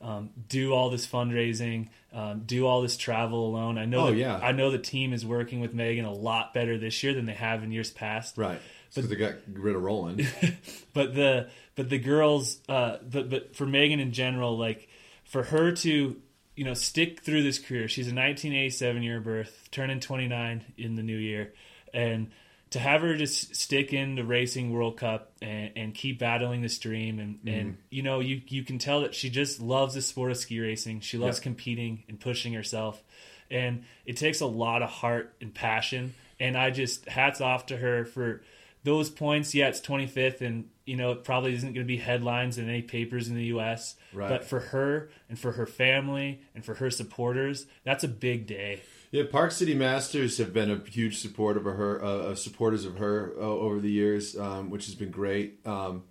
um, 0.00 0.30
do 0.48 0.72
all 0.72 0.90
this 0.90 1.06
fundraising, 1.06 1.88
um, 2.12 2.42
do 2.46 2.66
all 2.66 2.82
this 2.82 2.96
travel 2.96 3.46
alone. 3.46 3.76
I 3.78 3.84
know, 3.84 4.06
Oh, 4.06 4.10
that- 4.10 4.16
yeah. 4.16 4.36
I 4.38 4.52
know 4.52 4.70
the 4.70 4.78
team 4.78 5.12
is 5.12 5.24
working 5.26 5.60
with 5.60 5.74
Megan 5.74 6.04
a 6.04 6.12
lot 6.12 6.54
better 6.54 6.78
this 6.78 7.02
year 7.02 7.14
than 7.14 7.26
they 7.26 7.34
have 7.34 7.62
in 7.62 7.70
years 7.72 7.90
past. 7.90 8.36
Right, 8.38 8.60
so 8.90 9.02
they 9.02 9.14
got 9.16 9.34
rid 9.52 9.76
of 9.76 9.82
Roland. 9.82 10.26
but 10.94 11.14
the 11.14 11.48
but 11.76 11.88
the 11.90 11.98
girls 11.98 12.58
uh 12.68 12.96
but 13.08 13.30
but 13.30 13.54
for 13.56 13.66
Megan 13.66 14.00
in 14.00 14.12
general 14.12 14.56
like 14.58 14.88
for 15.24 15.42
her 15.44 15.72
to 15.72 16.16
you 16.56 16.64
know 16.64 16.74
stick 16.74 17.20
through 17.20 17.42
this 17.42 17.58
career 17.58 17.86
she's 17.88 18.06
a 18.08 18.14
1987 18.14 19.02
year 19.02 19.20
birth 19.20 19.68
turning 19.70 20.00
29 20.00 20.64
in 20.76 20.94
the 20.96 21.02
new 21.02 21.16
year 21.16 21.52
and 21.94 22.30
to 22.70 22.78
have 22.78 23.02
her 23.02 23.16
just 23.16 23.56
stick 23.56 23.92
in 23.92 24.14
the 24.14 24.24
racing 24.24 24.72
World 24.72 24.96
Cup 24.96 25.32
and, 25.42 25.72
and 25.76 25.94
keep 25.94 26.18
battling 26.18 26.62
this 26.62 26.78
dream 26.78 27.18
and, 27.18 27.36
mm-hmm. 27.36 27.48
and 27.48 27.76
you 27.90 28.02
know 28.02 28.20
you 28.20 28.40
you 28.46 28.62
can 28.62 28.78
tell 28.78 29.02
that 29.02 29.14
she 29.14 29.30
just 29.30 29.60
loves 29.60 29.94
the 29.94 30.02
sport 30.02 30.30
of 30.30 30.36
ski 30.36 30.60
racing 30.60 31.00
she 31.00 31.18
loves 31.18 31.38
Yeah. 31.38 31.44
competing 31.44 32.04
and 32.08 32.18
pushing 32.18 32.52
herself 32.52 33.02
and 33.50 33.84
it 34.06 34.16
takes 34.16 34.40
a 34.40 34.46
lot 34.46 34.82
of 34.82 34.90
heart 34.90 35.34
and 35.40 35.52
passion 35.52 36.14
and 36.38 36.56
I 36.56 36.70
just 36.70 37.08
hats 37.08 37.40
off 37.40 37.66
to 37.66 37.76
her 37.76 38.04
for 38.06 38.42
those 38.82 39.10
points, 39.10 39.54
yeah, 39.54 39.68
it's 39.68 39.80
25th, 39.80 40.40
and 40.40 40.70
you 40.86 40.96
know 40.96 41.12
it 41.12 41.24
probably 41.24 41.54
isn't 41.54 41.74
going 41.74 41.84
to 41.84 41.88
be 41.88 41.98
headlines 41.98 42.58
in 42.58 42.68
any 42.68 42.82
papers 42.82 43.28
in 43.28 43.36
the 43.36 43.44
U.S. 43.44 43.94
Right. 44.12 44.28
But 44.28 44.44
for 44.44 44.60
her 44.60 45.10
and 45.28 45.38
for 45.38 45.52
her 45.52 45.66
family 45.66 46.40
and 46.54 46.64
for 46.64 46.74
her 46.74 46.90
supporters, 46.90 47.66
that's 47.84 48.04
a 48.04 48.08
big 48.08 48.46
day. 48.46 48.80
Yeah, 49.12 49.24
Park 49.28 49.50
City 49.50 49.74
Masters 49.74 50.38
have 50.38 50.52
been 50.52 50.70
a 50.70 50.76
huge 50.88 51.18
support 51.18 51.56
of 51.56 51.64
her, 51.64 52.02
uh, 52.02 52.06
uh, 52.06 52.34
supporters 52.36 52.84
of 52.84 52.98
her 52.98 53.32
uh, 53.36 53.40
over 53.40 53.80
the 53.80 53.90
years, 53.90 54.38
um, 54.38 54.70
which 54.70 54.86
has 54.86 54.94
been 54.94 55.10
great. 55.10 55.58
Um, 55.66 56.04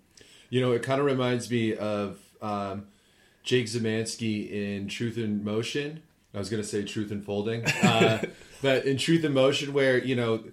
you 0.50 0.60
know, 0.60 0.72
it 0.72 0.82
kind 0.82 1.00
of 1.00 1.06
reminds 1.06 1.50
me 1.50 1.74
of 1.74 2.18
um, 2.42 2.88
Jake 3.42 3.66
Zamansky 3.66 4.50
in 4.50 4.88
Truth 4.88 5.16
in 5.16 5.42
Motion. 5.42 6.02
I 6.34 6.38
was 6.38 6.50
going 6.50 6.62
to 6.62 6.68
say 6.68 6.84
Truth 6.84 7.10
in 7.10 7.22
Folding, 7.22 7.64
uh, 7.64 8.22
but 8.62 8.84
in 8.84 8.98
Truth 8.98 9.24
in 9.24 9.32
Motion, 9.32 9.72
where 9.72 9.96
you 9.96 10.14
know 10.14 10.44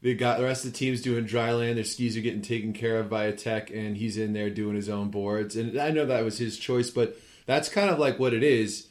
they 0.00 0.14
got 0.14 0.38
the 0.38 0.44
rest 0.44 0.64
of 0.64 0.72
the 0.72 0.78
team's 0.78 1.02
doing 1.02 1.24
dry 1.24 1.52
land, 1.52 1.76
their 1.76 1.84
skis 1.84 2.16
are 2.16 2.20
getting 2.20 2.40
taken 2.40 2.72
care 2.72 3.00
of 3.00 3.10
by 3.10 3.24
a 3.24 3.32
tech, 3.32 3.70
and 3.70 3.96
he's 3.96 4.16
in 4.16 4.32
there 4.32 4.48
doing 4.48 4.76
his 4.76 4.88
own 4.88 5.10
boards. 5.10 5.56
And 5.56 5.76
I 5.76 5.90
know 5.90 6.06
that 6.06 6.22
was 6.22 6.38
his 6.38 6.56
choice, 6.56 6.88
but 6.88 7.16
that's 7.46 7.68
kind 7.68 7.90
of 7.90 7.98
like 7.98 8.20
what 8.20 8.32
it 8.32 8.44
is 8.44 8.86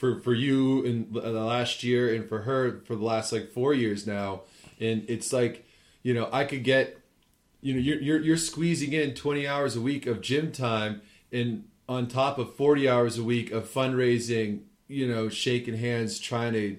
for 0.00 0.18
for 0.18 0.32
you 0.32 0.82
in 0.82 1.12
the 1.12 1.20
last 1.20 1.84
year 1.84 2.12
and 2.12 2.26
for 2.26 2.40
her 2.40 2.80
for 2.86 2.96
the 2.96 3.04
last 3.04 3.32
like 3.32 3.52
four 3.52 3.74
years 3.74 4.06
now. 4.06 4.40
And 4.80 5.04
it's 5.08 5.30
like 5.30 5.66
you 6.02 6.14
know 6.14 6.30
i 6.32 6.44
could 6.44 6.64
get 6.64 6.98
you 7.60 7.74
know 7.74 7.80
you're 7.80 8.00
you're, 8.00 8.20
you're 8.20 8.36
squeezing 8.38 8.94
in 8.94 9.14
20 9.14 9.46
hours 9.46 9.76
a 9.76 9.80
week 9.82 10.06
of 10.06 10.22
gym 10.22 10.50
time 10.50 11.02
and 11.30 11.64
on 11.86 12.06
top 12.06 12.38
of 12.38 12.56
40 12.56 12.88
hours 12.88 13.18
a 13.18 13.22
week 13.22 13.52
of 13.52 13.68
fundraising 13.68 14.62
you 14.88 15.06
know 15.06 15.28
shaking 15.28 15.76
hands 15.76 16.18
trying 16.18 16.54
to 16.54 16.78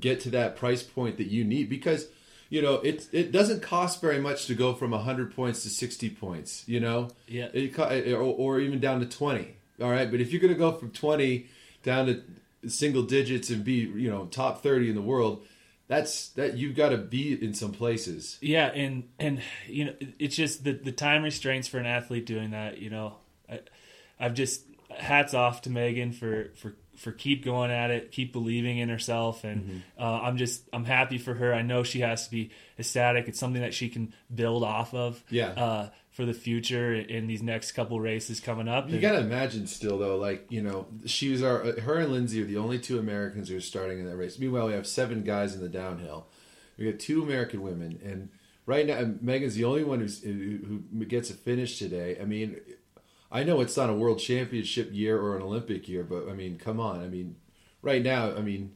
get 0.00 0.20
to 0.20 0.30
that 0.30 0.56
price 0.56 0.82
point 0.82 1.16
that 1.16 1.28
you 1.28 1.44
need. 1.44 1.68
Because 1.68 2.08
you 2.50 2.60
know 2.60 2.74
it 2.80 3.08
it 3.12 3.30
doesn't 3.30 3.62
cost 3.62 4.00
very 4.00 4.18
much 4.18 4.46
to 4.46 4.54
go 4.56 4.74
from 4.74 4.90
100 4.90 5.32
points 5.32 5.62
to 5.62 5.68
60 5.68 6.10
points 6.10 6.64
you 6.66 6.80
know? 6.80 7.10
Yeah. 7.28 7.50
it 7.52 7.78
or, 8.12 8.22
or 8.22 8.58
even 8.58 8.80
down 8.80 8.98
to 8.98 9.06
20 9.06 9.54
All 9.80 9.90
right, 9.90 10.10
but 10.10 10.20
if 10.20 10.32
you're 10.32 10.40
going 10.40 10.52
to 10.52 10.58
go 10.58 10.72
from 10.72 10.90
20 10.90 11.46
down 11.84 12.06
to 12.06 12.22
single 12.66 13.02
digits 13.02 13.50
and 13.50 13.64
be 13.64 13.74
you 13.74 14.10
know 14.10 14.26
top 14.26 14.62
30 14.62 14.88
in 14.90 14.94
the 14.94 15.02
world, 15.02 15.44
that's 15.86 16.28
that 16.30 16.56
you've 16.56 16.76
got 16.76 16.90
to 16.90 16.98
be 16.98 17.32
in 17.32 17.54
some 17.54 17.72
places. 17.72 18.38
Yeah, 18.40 18.66
and 18.66 19.08
and 19.18 19.40
you 19.66 19.86
know 19.86 19.94
it's 20.18 20.36
just 20.36 20.64
the 20.64 20.72
the 20.72 20.92
time 20.92 21.22
restraints 21.22 21.68
for 21.68 21.78
an 21.78 21.86
athlete 21.86 22.26
doing 22.26 22.50
that. 22.50 22.78
You 22.78 22.90
know, 22.90 23.16
I, 23.50 23.60
I've 24.18 24.34
just 24.34 24.62
hats 24.96 25.34
off 25.34 25.62
to 25.62 25.70
Megan 25.70 26.12
for 26.12 26.50
for 26.56 26.74
for 26.96 27.12
keep 27.12 27.44
going 27.44 27.70
at 27.70 27.90
it, 27.92 28.10
keep 28.10 28.32
believing 28.32 28.78
in 28.78 28.88
herself, 28.88 29.44
and 29.44 29.62
Mm-hmm. 29.62 30.02
uh, 30.02 30.20
I'm 30.22 30.36
just 30.36 30.68
I'm 30.72 30.84
happy 30.84 31.18
for 31.18 31.32
her. 31.34 31.54
I 31.54 31.62
know 31.62 31.84
she 31.84 32.00
has 32.00 32.24
to 32.24 32.30
be 32.30 32.50
ecstatic. 32.78 33.28
It's 33.28 33.38
something 33.38 33.62
that 33.62 33.72
she 33.72 33.88
can 33.88 34.12
build 34.34 34.64
off 34.64 34.92
of. 34.94 35.22
Yeah. 35.30 35.50
Uh, 35.50 35.88
for 36.18 36.26
the 36.26 36.34
future 36.34 36.96
in 36.96 37.28
these 37.28 37.44
next 37.44 37.70
couple 37.72 38.00
races 38.00 38.40
coming 38.40 38.66
up. 38.66 38.88
You 38.88 38.94
And- 38.94 39.00
got 39.02 39.12
to 39.12 39.20
imagine 39.20 39.68
still 39.68 39.98
though, 39.98 40.16
like 40.16 40.46
you 40.48 40.60
know, 40.60 40.88
she 41.06 41.30
was 41.30 41.44
our 41.44 41.62
uh, 41.62 41.80
her 41.82 41.94
and 42.00 42.10
Lindsay 42.10 42.42
are 42.42 42.44
the 42.44 42.56
only 42.56 42.80
two 42.80 42.98
Americans 42.98 43.48
who 43.50 43.56
are 43.56 43.60
starting 43.60 44.00
in 44.00 44.04
that 44.06 44.16
race. 44.16 44.36
Meanwhile, 44.36 44.66
we 44.66 44.72
have 44.72 44.84
seven 44.84 45.22
guys 45.22 45.54
in 45.54 45.60
the 45.60 45.68
downhill. 45.68 46.26
We 46.76 46.90
got 46.90 46.98
two 46.98 47.22
American 47.22 47.62
women, 47.62 48.00
and 48.04 48.30
right 48.66 48.84
now 48.84 49.14
Megan's 49.20 49.54
the 49.54 49.62
only 49.62 49.84
one 49.84 50.00
who's 50.00 50.20
who, 50.24 50.82
who 50.98 51.04
gets 51.04 51.30
a 51.30 51.34
finish 51.34 51.78
today. 51.78 52.18
I 52.20 52.24
mean, 52.24 52.56
I 53.30 53.44
know 53.44 53.60
it's 53.60 53.76
not 53.76 53.88
a 53.88 53.94
world 53.94 54.18
championship 54.18 54.90
year 54.92 55.20
or 55.20 55.36
an 55.36 55.42
Olympic 55.42 55.88
year, 55.88 56.02
but 56.02 56.28
I 56.28 56.32
mean, 56.34 56.58
come 56.58 56.80
on. 56.80 57.00
I 57.00 57.06
mean, 57.06 57.36
right 57.80 58.02
now, 58.02 58.34
I 58.34 58.40
mean, 58.40 58.72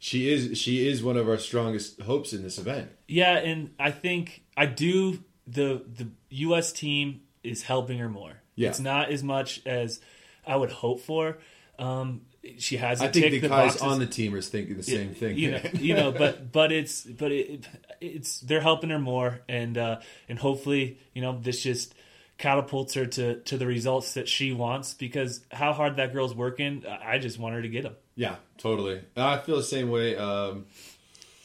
she 0.00 0.28
is 0.32 0.58
she 0.58 0.88
is 0.88 1.04
one 1.04 1.16
of 1.16 1.28
our 1.28 1.38
strongest 1.38 2.00
hopes 2.00 2.32
in 2.32 2.42
this 2.42 2.58
event. 2.58 2.90
Yeah, 3.06 3.36
and 3.38 3.70
I 3.78 3.92
think 3.92 4.42
I 4.56 4.66
do 4.66 5.22
the 5.48 5.82
the 5.86 6.08
US 6.30 6.72
team 6.72 7.22
is 7.42 7.62
helping 7.62 7.98
her 7.98 8.08
more. 8.08 8.40
Yeah. 8.54 8.70
It's 8.70 8.80
not 8.80 9.10
as 9.10 9.22
much 9.22 9.64
as 9.66 10.00
I 10.46 10.56
would 10.56 10.70
hope 10.70 11.00
for. 11.00 11.38
Um, 11.78 12.22
she 12.58 12.76
has. 12.76 13.00
I 13.00 13.08
think 13.08 13.30
the, 13.30 13.38
the 13.40 13.48
guys 13.48 13.72
boxes. 13.72 13.82
on 13.82 13.98
the 13.98 14.06
team 14.06 14.34
are 14.34 14.40
thinking 14.40 14.76
the 14.76 14.82
same 14.82 15.14
thing. 15.14 15.36
You 15.36 15.52
know, 15.52 15.60
you 15.74 15.94
know, 15.94 16.12
but 16.12 16.50
but 16.50 16.72
it's 16.72 17.02
but 17.02 17.30
it, 17.30 17.66
it's 18.00 18.40
they're 18.40 18.60
helping 18.60 18.90
her 18.90 18.98
more, 18.98 19.40
and 19.48 19.76
uh, 19.76 20.00
and 20.28 20.38
hopefully 20.38 20.98
you 21.14 21.22
know 21.22 21.38
this 21.40 21.62
just 21.62 21.94
catapults 22.38 22.94
her 22.94 23.06
to 23.06 23.40
to 23.40 23.58
the 23.58 23.66
results 23.66 24.14
that 24.14 24.28
she 24.28 24.52
wants 24.52 24.94
because 24.94 25.40
how 25.50 25.72
hard 25.72 25.96
that 25.96 26.12
girl's 26.12 26.34
working, 26.34 26.84
I 26.86 27.18
just 27.18 27.38
want 27.38 27.54
her 27.54 27.62
to 27.62 27.68
get 27.68 27.82
them. 27.82 27.96
yeah, 28.14 28.36
totally. 28.56 29.02
I 29.16 29.38
feel 29.38 29.56
the 29.56 29.62
same 29.62 29.90
way. 29.90 30.16
Um, 30.16 30.66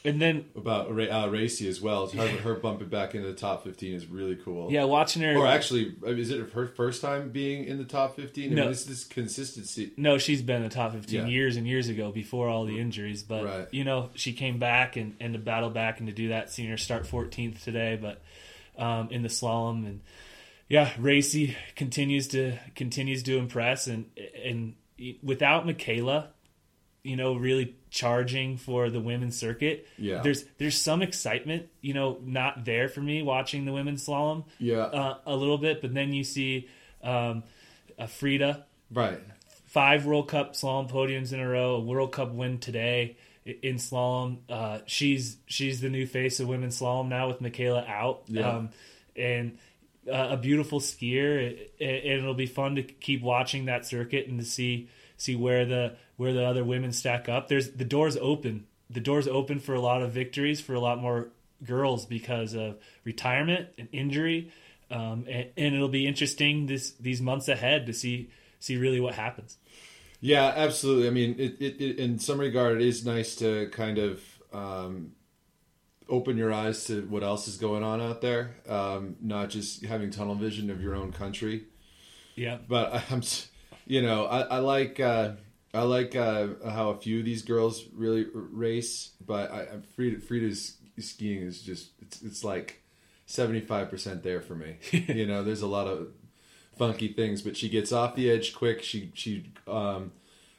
And 0.05 0.21
then 0.21 0.45
about 0.55 0.87
uh, 0.87 0.91
Resi 1.29 1.67
as 1.69 1.79
well. 1.79 2.07
Her, 2.07 2.27
her 2.27 2.55
bumping 2.55 2.89
back 2.89 3.15
into 3.15 3.27
the 3.27 3.33
top 3.33 3.63
15 3.63 3.93
is 3.93 4.05
really 4.05 4.35
cool. 4.35 4.69
yeah, 4.69 4.83
watching 4.83 5.21
her. 5.21 5.33
Or 5.37 5.47
actually, 5.47 5.95
uh, 6.05 6.07
is 6.09 6.29
it 6.29 6.49
her 6.51 6.67
first 6.67 7.01
time 7.01 7.29
being 7.29 7.63
in 7.63 7.77
the 7.77 7.85
top 7.85 8.17
15? 8.17 8.51
I 8.51 8.53
No. 8.53 8.61
mean, 8.63 8.71
this 8.71 8.83
this 8.83 9.05
consistency. 9.05 9.91
No, 9.95 10.17
she's 10.17 10.41
been 10.41 10.57
in 10.57 10.63
the 10.63 10.69
top 10.75 10.91
15 10.91 11.19
Yeah. 11.21 11.27
years 11.27 11.55
and 11.55 11.65
years 11.65 11.87
ago 11.87 12.11
before 12.11 12.49
all 12.49 12.65
the 12.65 12.79
injuries. 12.79 13.23
But, 13.23 13.45
Right. 13.45 13.67
you 13.71 13.85
know, 13.85 14.09
she 14.15 14.33
came 14.33 14.59
back 14.59 14.97
and, 14.97 15.15
and 15.21 15.33
to 15.35 15.39
battle 15.39 15.69
back 15.69 15.99
and 15.99 16.07
to 16.09 16.13
do 16.13 16.27
that, 16.29 16.49
seeing 16.49 16.69
her 16.69 16.77
start 16.77 17.05
14th 17.07 17.63
today, 17.63 17.97
but 18.01 18.21
um, 18.77 19.09
in 19.09 19.21
the 19.21 19.29
slalom. 19.29 19.85
And 19.85 20.01
yeah, 20.67 20.89
Resi 20.99 21.55
continues 21.77 22.27
to 22.29 22.57
continues 22.75 23.23
to 23.23 23.37
impress. 23.37 23.87
And, 23.87 24.07
and 24.43 24.73
without 25.21 25.65
Mikaela, 25.65 26.27
you 27.03 27.15
know, 27.15 27.35
really 27.35 27.75
charging 27.93 28.57
for 28.57 28.89
the 28.89 28.99
women's 28.99 29.37
circuit, 29.37 29.87
Yeah. 29.99 30.21
there's 30.23 30.43
there's 30.57 30.81
some 30.81 31.03
excitement, 31.03 31.67
you 31.79 31.93
know, 31.93 32.17
not 32.25 32.65
there 32.65 32.89
for 32.89 33.01
me 33.01 33.21
watching 33.21 33.65
the 33.65 33.71
women's 33.71 34.03
slalom 34.05 34.45
Yeah. 34.57 34.77
uh, 34.79 35.17
a 35.27 35.35
little 35.35 35.59
bit. 35.59 35.79
But 35.79 35.93
then 35.93 36.11
you 36.11 36.23
see 36.23 36.67
um, 37.03 37.43
a 37.99 38.07
Frida 38.07 38.65
right. 38.91 39.19
five 39.67 40.07
World 40.07 40.27
Cup 40.27 40.53
slalom 40.53 40.89
podiums 40.89 41.33
in 41.33 41.39
a 41.39 41.47
row, 41.47 41.75
a 41.75 41.79
World 41.81 42.11
Cup 42.11 42.31
win 42.33 42.57
today 42.57 43.15
in 43.45 43.75
slalom. 43.75 44.37
Uh, 44.49 44.79
she's 44.87 45.37
she's 45.45 45.79
the 45.79 45.89
new 45.89 46.07
face 46.07 46.39
of 46.39 46.47
women's 46.47 46.79
slalom 46.79 47.09
now 47.09 47.27
with 47.27 47.41
Mikaela 47.41 47.87
out, 47.87 48.23
Yeah. 48.27 48.49
um, 48.49 48.69
and 49.15 49.59
uh, 50.11 50.29
a 50.31 50.37
beautiful 50.37 50.79
skier. 50.79 51.37
It, 51.51 51.75
it, 51.77 52.05
it'll 52.17 52.33
be 52.33 52.47
fun 52.47 52.75
to 52.77 52.81
keep 52.81 53.21
watching 53.21 53.65
that 53.65 53.85
circuit 53.85 54.27
and 54.27 54.39
to 54.39 54.45
see 54.45 54.89
see 55.15 55.35
where 55.35 55.63
the 55.65 55.95
where 56.17 56.33
the 56.33 56.45
other 56.45 56.63
women 56.63 56.91
stack 56.91 57.29
up. 57.29 57.47
There's 57.47 57.71
the 57.71 57.85
doors 57.85 58.17
open. 58.17 58.67
The 58.89 58.99
doors 58.99 59.27
open 59.27 59.59
for 59.59 59.73
a 59.73 59.81
lot 59.81 60.01
of 60.01 60.11
victories 60.11 60.61
for 60.61 60.73
a 60.73 60.79
lot 60.79 60.99
more 60.99 61.29
girls 61.63 62.05
because 62.05 62.53
of 62.53 62.77
retirement 63.03 63.69
and 63.77 63.87
injury. 63.91 64.51
Um, 64.91 65.25
and, 65.29 65.49
and 65.57 65.75
it'll 65.75 65.89
be 65.89 66.05
interesting 66.05 66.67
this 66.67 66.91
these 66.93 67.21
months 67.21 67.47
ahead 67.47 67.87
to 67.87 67.93
see 67.93 68.29
see 68.59 68.77
really 68.77 68.99
what 68.99 69.15
happens. 69.15 69.57
Yeah, 70.19 70.53
absolutely. 70.55 71.07
I 71.07 71.09
mean, 71.09 71.35
it, 71.37 71.57
it, 71.59 71.81
it, 71.81 71.99
in 71.99 72.17
some 72.17 72.39
regard, 72.39 72.81
it 72.81 72.87
is 72.87 73.05
nice 73.05 73.35
to 73.37 73.67
kind 73.73 73.97
of 73.97 74.23
um, 74.53 75.11
open 76.07 76.37
your 76.37 76.53
eyes 76.53 76.85
to 76.85 77.01
what 77.07 77.23
else 77.23 77.49
is 77.49 77.57
going 77.57 77.83
on 77.83 77.99
out 77.99 78.21
there, 78.21 78.55
um, 78.69 79.17
not 79.19 79.49
just 79.49 79.83
having 79.83 80.11
tunnel 80.11 80.35
vision 80.35 80.69
of 80.69 80.81
your 80.81 80.95
own 80.95 81.11
country. 81.11 81.65
Yeah, 82.35 82.57
but 82.67 83.03
I'm, 83.11 83.21
you 83.85 84.01
know, 84.01 84.25
I, 84.25 84.41
I 84.41 84.57
like 84.59 84.99
uh, 85.01 85.31
I 85.73 85.81
like 85.83 86.15
uh, 86.15 86.47
how 86.69 86.89
a 86.89 86.97
few 86.97 87.19
of 87.19 87.25
these 87.25 87.41
girls 87.41 87.85
really 87.95 88.25
r- 88.25 88.41
race, 88.41 89.11
but 89.25 89.51
I, 89.51 89.61
I 89.61 89.67
Frida, 89.95 90.21
Frida's 90.21 90.75
skiing 90.99 91.41
is 91.41 91.61
just 91.61 91.89
it's 92.01 92.21
it's 92.21 92.43
like 92.43 92.81
seventy 93.25 93.61
five 93.61 93.89
percent 93.89 94.21
there 94.23 94.41
for 94.41 94.55
me. 94.55 94.77
you 94.91 95.25
know, 95.25 95.43
there's 95.43 95.61
a 95.63 95.67
lot 95.67 95.87
of 95.87 96.09
funky 96.77 97.07
things, 97.13 97.41
but 97.41 97.57
she 97.57 97.69
gets 97.69 97.91
off 97.91 98.15
the 98.15 98.29
edge 98.29 98.53
quick. 98.53 98.83
She 98.83 99.11
she 99.15 99.51
um, 99.67 100.11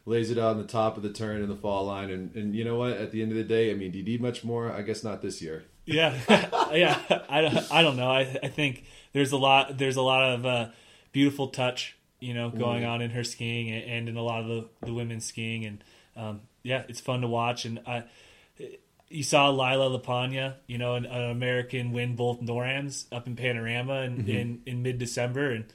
lays 0.05 0.31
it 0.31 0.39
out 0.39 0.51
on 0.51 0.59
the 0.59 0.65
top 0.67 0.97
of 0.97 1.03
the 1.05 1.13
turn 1.13 1.43
in 1.43 1.49
the 1.49 1.57
fall 1.57 1.87
line, 1.87 2.11
and 2.11 2.35
and 2.35 2.55
you 2.55 2.65
know 2.65 2.77
what? 2.77 2.93
At 2.93 3.13
the 3.13 3.23
end 3.23 3.31
of 3.31 3.39
the 3.39 3.45
day, 3.45 3.71
I 3.71 3.75
mean, 3.75 3.93
do 3.93 3.99
you 3.99 4.05
need 4.05 4.21
much 4.21 4.43
more? 4.43 4.73
I 4.73 4.83
guess 4.83 5.05
not 5.05 5.23
this 5.23 5.41
year. 5.41 5.65
yeah, 5.87 6.19
yeah. 6.75 6.99
I, 7.29 7.41
don't- 7.43 7.73
I 7.73 7.83
don't 7.83 7.97
know. 7.97 8.11
I 8.11 8.39
I 8.43 8.49
think 8.49 8.85
there's 9.13 9.31
a 9.33 9.37
lot 9.39 9.79
there's 9.79 9.97
a 9.97 10.03
lot 10.03 10.33
of 10.35 10.45
uh, 10.47 10.69
beautiful 11.13 11.49
touch 11.49 11.97
you 12.25 12.35
know 12.35 12.51
going 12.51 12.85
on 12.85 13.03
in 13.03 13.11
her 13.11 13.25
skiing 13.25 13.71
and, 13.71 13.85
and 13.85 14.09
in 14.09 14.17
a 14.17 14.23
lot 14.23 14.41
of 14.41 14.49
the, 14.49 14.69
the 14.87 14.95
women's 14.95 15.25
skiing 15.25 15.65
and 15.65 15.85
um, 16.17 16.41
yeah, 16.63 16.83
it's 16.89 17.01
fun 17.01 17.21
to 17.21 17.29
watch 17.29 17.65
and 17.65 17.81
I. 17.87 18.05
You 19.09 19.23
saw 19.23 19.51
Lila 19.51 19.97
Lapanja, 19.97 20.55
you 20.67 20.79
know, 20.79 20.97
an, 20.97 21.05
an 21.05 21.31
American 21.31 21.93
win 21.93 22.17
both 22.17 22.41
Norams 22.41 23.07
up 23.13 23.27
in 23.29 23.37
Panorama 23.37 24.01
in, 24.01 24.27
in, 24.29 24.63
in 24.67 24.83
mid 24.83 24.99
December, 24.99 25.51
and 25.51 25.67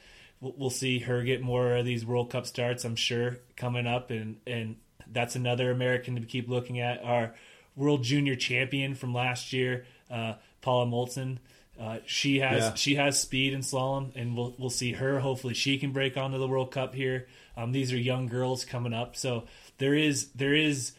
we'll, 0.42 0.56
we'll 0.58 0.70
see 0.70 1.00
her 1.00 1.24
get 1.24 1.42
more 1.42 1.78
of 1.78 1.86
these 1.86 2.06
World 2.06 2.32
Cup 2.32 2.46
starts, 2.46 2.84
I'm 2.84 2.96
sure, 2.96 3.38
coming 3.56 3.88
up, 3.88 4.10
and 4.10 4.38
and 4.46 4.78
that's 5.12 5.36
another 5.36 5.72
American 5.72 6.16
to 6.16 6.22
keep 6.22 6.50
looking 6.50 6.80
at. 6.80 7.02
Our 7.04 7.34
World 7.76 8.04
Junior 8.04 8.36
Champion 8.36 8.96
from 8.96 9.14
last 9.14 9.54
year, 9.54 9.86
uh, 10.12 10.34
Paula 10.62 10.88
Moltzan. 10.88 11.38
Uh, 11.80 12.00
she 12.06 12.40
has 12.40 12.62
Yeah. 12.64 12.74
she 12.76 12.96
has 12.96 13.20
speed 13.20 13.54
in 13.54 13.62
slalom, 13.62 14.12
and 14.16 14.36
we'll 14.36 14.54
we'll 14.58 14.70
see 14.70 14.92
her. 14.94 15.20
Hopefully, 15.20 15.54
she 15.54 15.78
can 15.78 15.92
break 15.92 16.18
onto 16.18 16.38
the 16.38 16.48
World 16.48 16.72
Cup 16.72 16.94
here. 16.94 17.28
Um, 17.56 17.72
these 17.72 17.94
are 17.94 17.98
young 17.98 18.28
girls 18.28 18.66
coming 18.66 18.94
up, 18.94 19.16
so 19.16 19.46
there 19.78 19.94
is 19.94 20.28
there 20.34 20.54
is, 20.54 20.92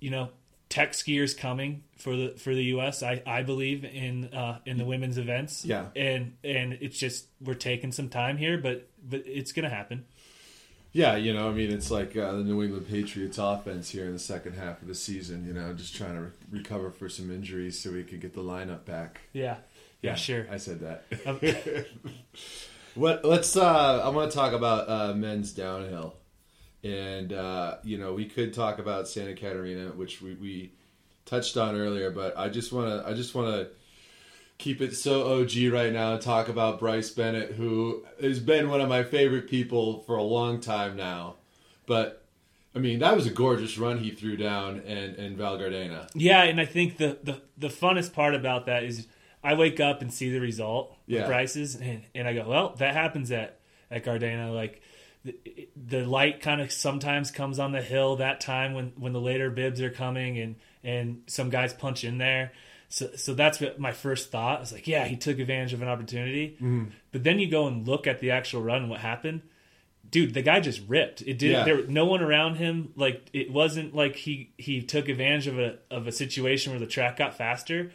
you 0.00 0.10
know, 0.10 0.28
tech 0.68 0.92
skiers 0.92 1.36
coming 1.36 1.82
for 1.96 2.14
the 2.16 2.28
for 2.38 2.54
the 2.54 2.64
U.S. 2.66 3.02
I, 3.02 3.22
I 3.26 3.42
believe 3.42 3.84
in 3.84 4.32
uh, 4.32 4.58
in 4.64 4.78
the 4.78 4.84
women's 4.84 5.18
events. 5.18 5.64
Yeah. 5.64 5.86
and 5.96 6.34
and 6.44 6.74
it's 6.80 6.98
just 6.98 7.26
we're 7.40 7.54
taking 7.54 7.90
some 7.92 8.08
time 8.08 8.36
here, 8.36 8.58
but 8.58 8.88
but 9.02 9.22
it's 9.26 9.50
gonna 9.52 9.70
happen. 9.70 10.04
Yeah, 10.92 11.16
you 11.16 11.34
know, 11.34 11.50
I 11.50 11.52
mean, 11.52 11.70
it's 11.72 11.90
like 11.90 12.16
uh, 12.16 12.32
the 12.32 12.42
New 12.44 12.62
England 12.62 12.88
Patriots 12.88 13.36
offense 13.36 13.90
here 13.90 14.06
in 14.06 14.14
the 14.14 14.18
second 14.18 14.54
half 14.54 14.80
of 14.80 14.88
the 14.88 14.94
season. 14.94 15.46
You 15.46 15.52
know, 15.52 15.74
just 15.74 15.94
trying 15.94 16.14
to 16.14 16.20
re- 16.22 16.30
recover 16.60 16.90
for 16.90 17.08
some 17.10 17.30
injuries 17.30 17.78
so 17.78 17.90
we 17.92 18.02
could 18.02 18.20
get 18.20 18.32
the 18.34 18.40
lineup 18.40 18.86
back. 18.86 19.20
Yeah, 19.34 19.56
yeah, 20.02 20.14
sure. 20.14 20.46
I 20.50 20.56
said 20.58 20.80
that. 20.80 21.04
Um, 21.26 21.40
What? 22.96 23.26
Let's. 23.26 23.54
Uh, 23.56 24.00
I 24.02 24.08
want 24.08 24.30
to 24.30 24.36
talk 24.36 24.54
about 24.54 24.88
uh, 24.88 25.12
men's 25.12 25.52
downhill, 25.52 26.14
and 26.82 27.30
uh, 27.30 27.76
you 27.84 27.98
know, 27.98 28.14
we 28.14 28.24
could 28.24 28.54
talk 28.54 28.78
about 28.78 29.06
Santa 29.06 29.34
Caterina, 29.34 29.90
which 29.90 30.22
we, 30.22 30.34
we 30.34 30.72
touched 31.26 31.58
on 31.58 31.76
earlier, 31.76 32.10
but 32.10 32.36
I 32.38 32.48
just 32.48 32.72
want 32.72 32.88
to. 32.88 33.08
I 33.08 33.12
just 33.12 33.34
want 33.34 33.48
to 33.48 33.68
keep 34.56 34.80
it 34.80 34.96
so 34.96 35.40
OG 35.40 35.70
right 35.70 35.92
now 35.92 36.14
and 36.14 36.22
talk 36.22 36.48
about 36.48 36.78
Bryce 36.78 37.10
Bennett, 37.10 37.52
who 37.52 38.02
has 38.18 38.40
been 38.40 38.70
one 38.70 38.80
of 38.80 38.88
my 38.88 39.02
favorite 39.02 39.46
people 39.46 40.00
for 40.04 40.16
a 40.16 40.22
long 40.22 40.58
time 40.58 40.96
now. 40.96 41.34
But 41.84 42.24
I 42.74 42.78
mean, 42.78 43.00
that 43.00 43.14
was 43.14 43.26
a 43.26 43.30
gorgeous 43.30 43.76
run 43.76 43.98
he 43.98 44.10
threw 44.10 44.38
down 44.38 44.80
in, 44.80 45.16
in 45.16 45.36
Val 45.36 45.58
Gardena. 45.58 46.08
Yeah, 46.14 46.44
and 46.44 46.58
I 46.58 46.64
think 46.64 46.96
the, 46.96 47.18
the 47.22 47.42
the 47.58 47.68
funnest 47.68 48.14
part 48.14 48.34
about 48.34 48.64
that 48.64 48.84
is 48.84 49.06
I 49.50 49.54
wake 49.54 49.80
up 49.80 50.02
and 50.02 50.12
see 50.12 50.30
the 50.30 50.40
result, 50.40 50.96
Yeah. 51.06 51.20
the 51.22 51.26
prices, 51.26 51.74
and, 51.76 52.02
and 52.14 52.26
I 52.28 52.32
go, 52.34 52.48
well, 52.48 52.74
that 52.78 52.94
happens 52.94 53.30
at 53.32 53.60
at 53.90 54.04
Gardena. 54.04 54.54
Like 54.54 54.82
the, 55.24 55.68
the 55.76 56.04
light 56.04 56.40
kind 56.40 56.60
of 56.60 56.72
sometimes 56.72 57.30
comes 57.30 57.58
on 57.58 57.72
the 57.72 57.82
hill 57.82 58.16
that 58.16 58.40
time 58.40 58.74
when 58.74 58.92
when 58.98 59.12
the 59.12 59.20
later 59.20 59.50
bibs 59.50 59.80
are 59.80 59.90
coming, 59.90 60.38
and 60.38 60.56
and 60.84 61.22
some 61.26 61.50
guys 61.50 61.72
punch 61.74 62.04
in 62.04 62.18
there. 62.18 62.52
So, 62.88 63.10
so 63.16 63.34
that's 63.34 63.60
what 63.60 63.80
my 63.80 63.90
first 63.92 64.30
thought. 64.30 64.58
I 64.58 64.60
was 64.60 64.72
like, 64.72 64.86
yeah, 64.86 65.06
he 65.06 65.16
took 65.16 65.40
advantage 65.40 65.72
of 65.72 65.82
an 65.82 65.88
opportunity. 65.88 66.50
Mm-hmm. 66.56 66.84
But 67.10 67.24
then 67.24 67.40
you 67.40 67.50
go 67.50 67.66
and 67.66 67.86
look 67.86 68.06
at 68.06 68.20
the 68.20 68.30
actual 68.30 68.62
run 68.62 68.82
and 68.82 68.90
what 68.90 69.00
happened. 69.00 69.42
dude, 70.08 70.34
the 70.34 70.42
guy 70.42 70.60
just 70.60 70.80
ripped. 70.86 71.20
It 71.22 71.36
did. 71.38 71.50
Yeah. 71.50 71.64
There 71.64 71.86
no 71.88 72.04
one 72.04 72.22
around 72.22 72.54
him. 72.56 72.92
Like 72.94 73.28
it 73.32 73.50
wasn't 73.50 73.92
like 73.94 74.14
he 74.14 74.52
he 74.56 74.82
took 74.82 75.08
advantage 75.08 75.48
of 75.48 75.58
a 75.58 75.78
of 75.90 76.06
a 76.06 76.12
situation 76.12 76.70
where 76.72 76.78
the 76.80 76.86
track 76.86 77.16
got 77.16 77.36
faster. 77.36 77.90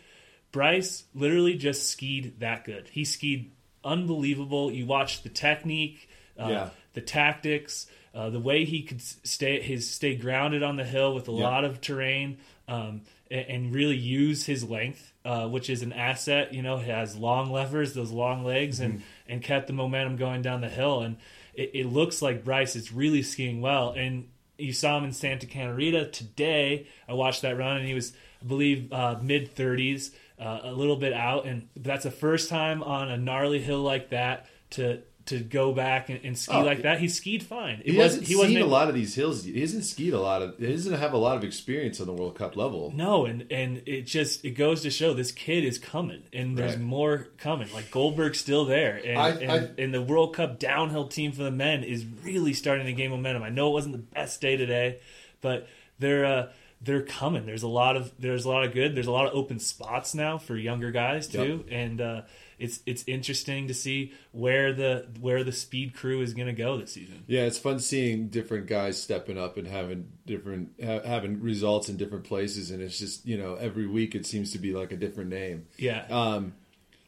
Bryce 0.51 1.03
literally 1.13 1.55
just 1.55 1.89
skied 1.89 2.39
that 2.39 2.65
good. 2.65 2.87
He 2.91 3.05
skied 3.05 3.51
unbelievable. 3.83 4.71
You 4.71 4.85
watch 4.85 5.23
the 5.23 5.29
technique, 5.29 6.09
uh, 6.39 6.47
Yeah. 6.49 6.69
the 6.93 7.01
tactics, 7.01 7.87
uh, 8.13 8.29
the 8.29 8.39
way 8.39 8.65
he 8.65 8.81
could 8.83 9.01
stay 9.01 9.61
his 9.61 9.89
stay 9.89 10.15
grounded 10.15 10.63
on 10.63 10.75
the 10.75 10.83
hill 10.83 11.13
with 11.15 11.27
a 11.27 11.31
Yeah. 11.31 11.43
lot 11.43 11.63
of 11.63 11.79
terrain, 11.81 12.37
um, 12.67 13.01
and, 13.29 13.45
and 13.47 13.73
really 13.75 13.95
use 13.95 14.45
his 14.45 14.63
length, 14.63 15.13
uh, 15.23 15.47
which 15.47 15.69
is 15.69 15.81
an 15.81 15.93
asset. 15.93 16.53
You 16.53 16.61
know, 16.61 16.77
he 16.77 16.89
has 16.89 17.15
long 17.15 17.51
levers, 17.51 17.93
those 17.93 18.11
long 18.11 18.43
legs, 18.43 18.79
and 18.79 19.01
and 19.27 19.41
kept 19.41 19.67
the 19.67 19.73
momentum 19.73 20.17
going 20.17 20.41
down 20.41 20.59
the 20.61 20.69
hill. 20.69 21.01
And 21.01 21.15
it, 21.53 21.71
it 21.73 21.85
looks 21.87 22.21
like 22.21 22.43
Bryce 22.43 22.75
is 22.75 22.91
really 22.91 23.21
skiing 23.23 23.61
well. 23.61 23.91
And 23.91 24.27
you 24.57 24.73
saw 24.73 24.97
him 24.97 25.05
in 25.05 25.13
Santa 25.13 25.45
Caterina 25.47 26.07
today. 26.09 26.85
I 27.07 27.13
watched 27.13 27.41
that 27.43 27.57
run, 27.57 27.77
and 27.77 27.87
he 27.87 27.93
was, 27.93 28.13
I 28.41 28.45
believe, 28.45 28.91
uh, 28.91 29.17
mid 29.21 29.55
thirties, 29.55 30.13
uh, 30.41 30.59
a 30.63 30.71
little 30.71 30.95
bit 30.95 31.13
out, 31.13 31.45
and 31.45 31.67
that's 31.75 32.03
the 32.03 32.11
first 32.11 32.49
time 32.49 32.81
on 32.83 33.09
a 33.09 33.17
gnarly 33.17 33.61
hill 33.61 33.81
like 33.81 34.09
that 34.09 34.47
to 34.71 35.01
to 35.27 35.39
go 35.39 35.71
back 35.71 36.09
and, 36.09 36.19
and 36.23 36.35
ski 36.35 36.51
Oh, 36.55 36.63
like 36.63 36.81
that. 36.81 36.99
He 36.99 37.07
skied 37.07 37.43
fine. 37.43 37.81
It 37.85 37.91
He 37.91 37.97
was 37.97 38.13
hasn't 38.13 38.27
he 38.27 38.35
wasn't 38.35 38.49
seen 38.53 38.57
a 38.57 38.61
able- 38.61 38.71
lot 38.71 38.89
of 38.89 38.95
these 38.95 39.13
hills. 39.13 39.43
He 39.43 39.61
hasn't 39.61 39.85
skied 39.85 40.13
a 40.15 40.19
lot 40.19 40.41
of. 40.41 40.57
He 40.57 40.65
doesn't 40.71 40.95
have 40.95 41.13
a 41.13 41.17
lot 41.17 41.37
of 41.37 41.43
experience 41.43 42.01
on 42.01 42.07
the 42.07 42.13
World 42.13 42.33
Cup 42.35 42.55
level. 42.57 42.91
No, 42.95 43.25
and 43.25 43.45
and 43.51 43.83
it 43.85 44.07
just 44.07 44.43
it 44.43 44.51
goes 44.51 44.81
to 44.81 44.89
show 44.89 45.13
this 45.13 45.31
kid 45.31 45.63
is 45.63 45.77
coming, 45.77 46.23
and 46.33 46.57
there's 46.57 46.71
Right. 46.75 46.81
more 46.81 47.27
coming. 47.37 47.71
Like 47.71 47.91
Goldberg's 47.91 48.39
still 48.39 48.65
there, 48.65 48.99
and 49.05 49.17
I- 49.19 49.29
and, 49.29 49.51
I- 49.51 49.69
and 49.77 49.93
the 49.93 50.01
World 50.01 50.35
Cup 50.35 50.57
downhill 50.57 51.07
team 51.07 51.33
for 51.33 51.43
the 51.43 51.51
men 51.51 51.83
is 51.83 52.03
really 52.23 52.53
starting 52.53 52.87
to 52.87 52.93
gain 52.93 53.11
momentum. 53.11 53.43
I 53.43 53.49
know 53.49 53.69
it 53.69 53.73
wasn't 53.73 53.93
the 53.93 53.99
best 54.15 54.41
day 54.41 54.57
today, 54.57 54.97
but 55.39 55.67
they're 55.99 56.25
uh, 56.25 56.47
they're 56.83 57.03
coming. 57.03 57.45
There's 57.45 57.63
a 57.63 57.67
lot 57.67 57.95
of 57.95 58.11
there's 58.19 58.45
a 58.45 58.49
lot 58.49 58.63
of 58.63 58.73
good. 58.73 58.95
There's 58.95 59.07
a 59.07 59.11
lot 59.11 59.27
of 59.27 59.33
open 59.35 59.59
spots 59.59 60.15
now 60.15 60.37
for 60.37 60.55
younger 60.57 60.91
guys 60.91 61.27
too, 61.27 61.63
and 61.69 62.01
uh, 62.01 62.21
it's 62.57 62.79
it's 62.85 63.03
interesting 63.07 63.67
to 63.67 63.73
see 63.73 64.13
where 64.31 64.73
the 64.73 65.07
where 65.19 65.43
the 65.43 65.51
speed 65.51 65.93
crew 65.95 66.21
is 66.21 66.33
going 66.33 66.47
to 66.47 66.53
go 66.53 66.77
this 66.77 66.93
season. 66.93 67.23
Yeah, 67.27 67.41
it's 67.41 67.57
fun 67.59 67.79
seeing 67.79 68.29
different 68.29 68.65
guys 68.67 69.01
stepping 69.01 69.37
up 69.37 69.57
and 69.57 69.67
having 69.67 70.07
different 70.25 70.71
ha- 70.83 71.01
having 71.05 71.39
results 71.41 71.87
in 71.89 71.97
different 71.97 72.23
places, 72.23 72.71
and 72.71 72.81
it's 72.81 72.97
just 72.97 73.25
you 73.25 73.37
know 73.37 73.55
every 73.55 73.85
week 73.87 74.15
it 74.15 74.25
seems 74.25 74.51
to 74.53 74.57
be 74.59 74.73
like 74.73 74.91
a 74.91 74.97
different 74.97 75.29
name. 75.29 75.67
Yeah, 75.77 76.05
Um, 76.09 76.53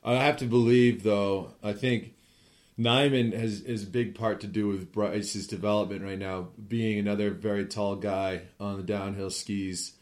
I 0.04 0.16
have 0.16 0.38
to 0.38 0.46
believe 0.46 1.02
though. 1.04 1.54
I 1.64 1.74
think 1.74 2.14
Nyman 2.78 3.34
has 3.34 3.62
is 3.62 3.84
a 3.84 3.88
big 3.88 4.16
part 4.16 4.42
to 4.42 4.48
do 4.48 4.68
with 4.68 4.92
Bryce's 4.92 5.48
development 5.48 6.04
right 6.04 6.18
now, 6.18 6.50
being 6.68 6.98
another 6.98 7.30
very 7.32 7.66
tall 7.66 7.96
guy 7.96 8.42
on 8.60 8.78
the 8.78 8.84
downhill 8.84 9.30
skis, 9.30 9.94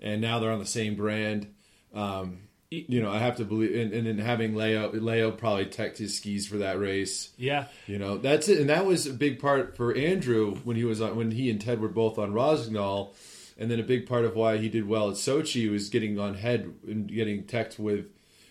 and 0.00 0.20
now 0.20 0.38
they're 0.38 0.52
on 0.52 0.58
the 0.58 0.66
same 0.66 0.94
brand. 0.94 1.52
Um, 1.94 2.40
you 2.70 3.00
know, 3.00 3.10
I 3.10 3.18
have 3.18 3.36
to 3.36 3.46
believe, 3.46 3.74
and, 3.74 3.94
and 3.94 4.06
then 4.06 4.18
having 4.18 4.54
Leo, 4.54 4.92
Leo 4.92 5.30
probably 5.30 5.64
teched 5.66 5.96
his 5.96 6.18
skis 6.18 6.46
for 6.46 6.58
that 6.58 6.78
race. 6.78 7.30
yeah. 7.38 7.66
You 7.86 7.98
know, 7.98 8.18
that's 8.18 8.48
it, 8.48 8.60
and 8.60 8.68
that 8.68 8.84
was 8.84 9.06
a 9.06 9.14
big 9.14 9.40
part 9.40 9.74
for 9.74 9.96
Andrew 9.96 10.56
when 10.64 10.76
he 10.76 10.84
was 10.84 11.00
on 11.00 11.16
when 11.16 11.30
he 11.30 11.48
and 11.50 11.58
Ted 11.58 11.80
were 11.80 11.88
both 11.88 12.18
on 12.18 12.34
Rossignol, 12.34 13.14
and 13.56 13.70
then 13.70 13.80
a 13.80 13.84
big 13.84 14.06
part 14.06 14.26
of 14.26 14.36
why 14.36 14.58
he 14.58 14.68
did 14.68 14.86
well 14.86 15.08
at 15.08 15.16
Sochi 15.16 15.70
was 15.70 15.88
getting 15.88 16.18
on 16.18 16.34
head 16.34 16.74
and 16.86 17.08
getting 17.08 17.44
teched 17.44 17.78
with 17.78 18.08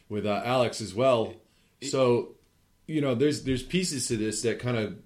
with 0.10 0.26
uh, 0.26 0.42
Alex 0.44 0.82
as 0.82 0.96
well. 0.96 1.36
So, 1.84 2.37
you 2.88 3.02
know, 3.02 3.14
there's 3.14 3.44
there's 3.44 3.64
pieces 3.64 4.08
to 4.08 4.18
this 4.18 4.42
that 4.42 4.60
kind 4.60 4.78
of 4.78 4.98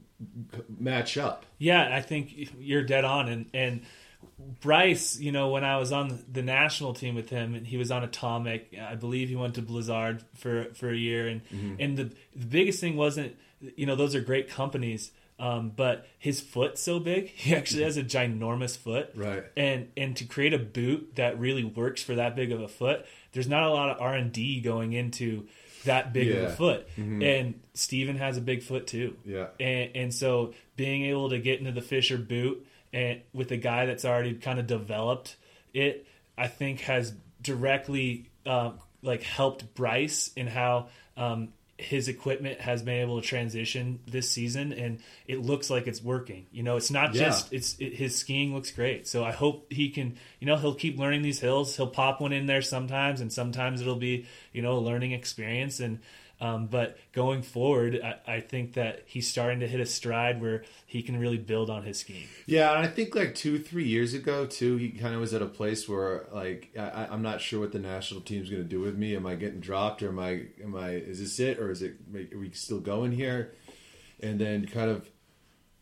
match 0.80 1.18
up. 1.18 1.46
Yeah, 1.58 1.96
I 1.96 2.02
think 2.02 2.52
you're 2.60 2.84
dead 2.84 3.04
on. 3.04 3.28
And 3.28 3.46
and 3.54 3.82
Bryce, 4.62 5.20
you 5.20 5.32
know, 5.32 5.50
when 5.50 5.64
I 5.64 5.78
was 5.78 5.92
on 5.92 6.24
the 6.32 6.44
national 6.44 6.94
team 6.94 7.16
with 7.16 7.30
him, 7.30 7.56
and 7.56 7.66
he 7.66 7.78
was 7.78 7.92
on 7.92 8.04
Atomic, 8.04 8.76
I 8.80 8.96
believe 8.96 9.30
he 9.30 9.36
went 9.36 9.56
to 9.56 9.62
Blizzard 9.62 10.24
for 10.36 10.66
for 10.74 10.90
a 10.90 10.96
year. 10.96 11.28
And 11.28 11.42
and 11.80 11.98
the 11.98 12.04
the 12.36 12.46
biggest 12.46 12.80
thing 12.80 12.96
wasn't, 12.96 13.36
you 13.76 13.86
know, 13.86 13.96
those 13.96 14.16
are 14.16 14.22
great 14.22 14.50
companies. 14.50 15.12
Um, 15.40 15.72
but 15.76 16.06
his 16.20 16.40
foot's 16.40 16.84
so 16.84 17.00
big, 17.00 17.28
he 17.36 17.56
actually 17.56 17.82
has 17.82 17.98
a 17.98 18.04
ginormous 18.04 18.78
foot, 18.78 19.10
Right. 19.16 19.44
And 19.58 19.88
and 19.98 20.16
to 20.18 20.26
create 20.26 20.54
a 20.54 20.60
boot 20.60 21.16
that 21.16 21.40
really 21.40 21.64
works 21.64 22.04
for 22.04 22.14
that 22.14 22.36
big 22.36 22.52
of 22.52 22.62
a 22.62 22.68
foot, 22.68 23.08
there's 23.32 23.48
not 23.48 23.64
a 23.64 23.70
lot 23.70 23.90
of 23.90 24.00
R 24.00 24.14
and 24.14 24.32
D 24.32 24.62
going 24.62 24.94
into 24.94 25.48
that 25.86 26.14
big 26.14 26.30
of 26.32 26.44
a 26.44 26.50
foot. 26.56 26.88
And 26.98 27.60
Steven 27.74 28.18
has 28.18 28.38
a 28.38 28.42
big 28.42 28.64
foot 28.64 28.88
too 28.88 29.16
Yeah. 29.26 29.48
and, 29.60 29.92
and 29.96 30.14
so 30.14 30.54
being 30.76 31.06
able 31.06 31.30
to 31.30 31.40
get 31.40 31.60
into 31.60 31.72
the 31.72 31.82
Fischer 31.82 32.18
boot 32.18 32.66
and 32.94 33.22
with 33.34 33.52
a 33.52 33.58
guy 33.58 33.86
that's 33.86 34.04
already 34.06 34.34
kind 34.36 34.60
of 34.60 34.68
developed 34.68 35.36
it, 35.74 36.06
I 36.38 36.48
think 36.48 36.82
has 36.82 37.14
directly 37.42 38.30
um, 38.46 38.80
like 39.02 39.24
helped 39.24 39.74
Bryce 39.74 40.32
in 40.36 40.48
how 40.48 40.88
um, 41.18 41.50
his 41.82 42.08
equipment 42.08 42.62
has 42.62 42.84
been 42.84 43.00
able 43.02 43.20
to 43.22 43.28
transition 43.28 44.00
this 44.08 44.30
season, 44.30 44.72
and 44.74 45.00
it 45.28 45.42
looks 45.42 45.70
like 45.70 45.88
it's 45.88 46.02
working. 46.02 46.46
You 46.52 46.64
know, 46.64 46.78
it's 46.78 46.92
not 46.92 47.14
Yeah. 47.14 47.26
just 47.26 47.52
it's 47.52 47.76
it, 47.80 47.94
his 47.94 48.16
skiing 48.18 48.54
looks 48.54 48.72
great. 48.72 49.08
So 49.08 49.24
I 49.24 49.32
hope 49.32 49.72
he 49.72 49.90
can. 49.90 50.18
You 50.40 50.48
know, 50.48 50.58
he'll 50.58 50.76
keep 50.76 50.98
learning 50.98 51.22
these 51.22 51.40
hills. 51.40 51.76
He'll 51.76 51.88
pop 51.88 52.22
one 52.22 52.34
in 52.34 52.46
there 52.46 52.62
sometimes, 52.62 53.22
and 53.22 53.32
sometimes 53.34 53.82
it'll 53.82 53.96
be 53.96 54.26
you 54.54 54.62
know 54.62 54.74
a 54.78 54.80
learning 54.80 55.12
experience 55.12 55.80
and. 55.80 56.00
Um, 56.42 56.66
but 56.66 56.98
going 57.12 57.44
forward, 57.44 58.02
I, 58.04 58.38
I 58.38 58.40
think 58.40 58.74
that 58.74 59.04
he's 59.06 59.30
starting 59.30 59.60
to 59.60 59.68
hit 59.68 59.80
a 59.80 59.86
stride 59.86 60.42
where 60.42 60.64
he 60.88 61.04
can 61.04 61.20
really 61.20 61.38
build 61.38 61.70
on 61.70 61.84
his 61.84 62.00
skiing. 62.00 62.28
Yeah, 62.48 62.72
and 62.72 62.80
I 62.80 62.88
think 62.88 63.14
like 63.14 63.36
two, 63.36 63.60
three 63.60 63.88
years 63.88 64.16
ago 64.16 64.48
too, 64.48 64.76
he 64.78 64.90
kind 64.90 65.14
of 65.14 65.22
was 65.22 65.36
at 65.36 65.44
a 65.44 65.46
place 65.46 65.88
where 65.88 66.26
like 66.34 66.72
I, 66.76 67.08
I'm 67.12 67.22
not 67.22 67.42
sure 67.42 67.60
what 67.60 67.72
the 67.72 67.80
national 67.80 68.22
team's 68.22 68.50
going 68.50 68.64
to 68.64 68.68
do 68.68 68.80
with 68.80 68.98
me. 68.98 69.16
Am 69.16 69.28
I 69.28 69.36
getting 69.36 69.60
dropped, 69.60 70.02
or 70.02 70.10
am 70.10 70.18
I, 70.18 70.48
am 70.64 70.76
I, 70.76 70.94
is 70.94 71.20
this 71.20 71.40
it, 71.40 71.60
or 71.60 71.70
is 71.70 71.84
it, 71.84 71.98
are 72.34 72.40
we 72.40 72.50
still 72.54 72.80
going 72.80 73.12
here? 73.12 73.54
And 74.20 74.42
then 74.42 74.66
kind 74.66 74.90
of 74.90 75.12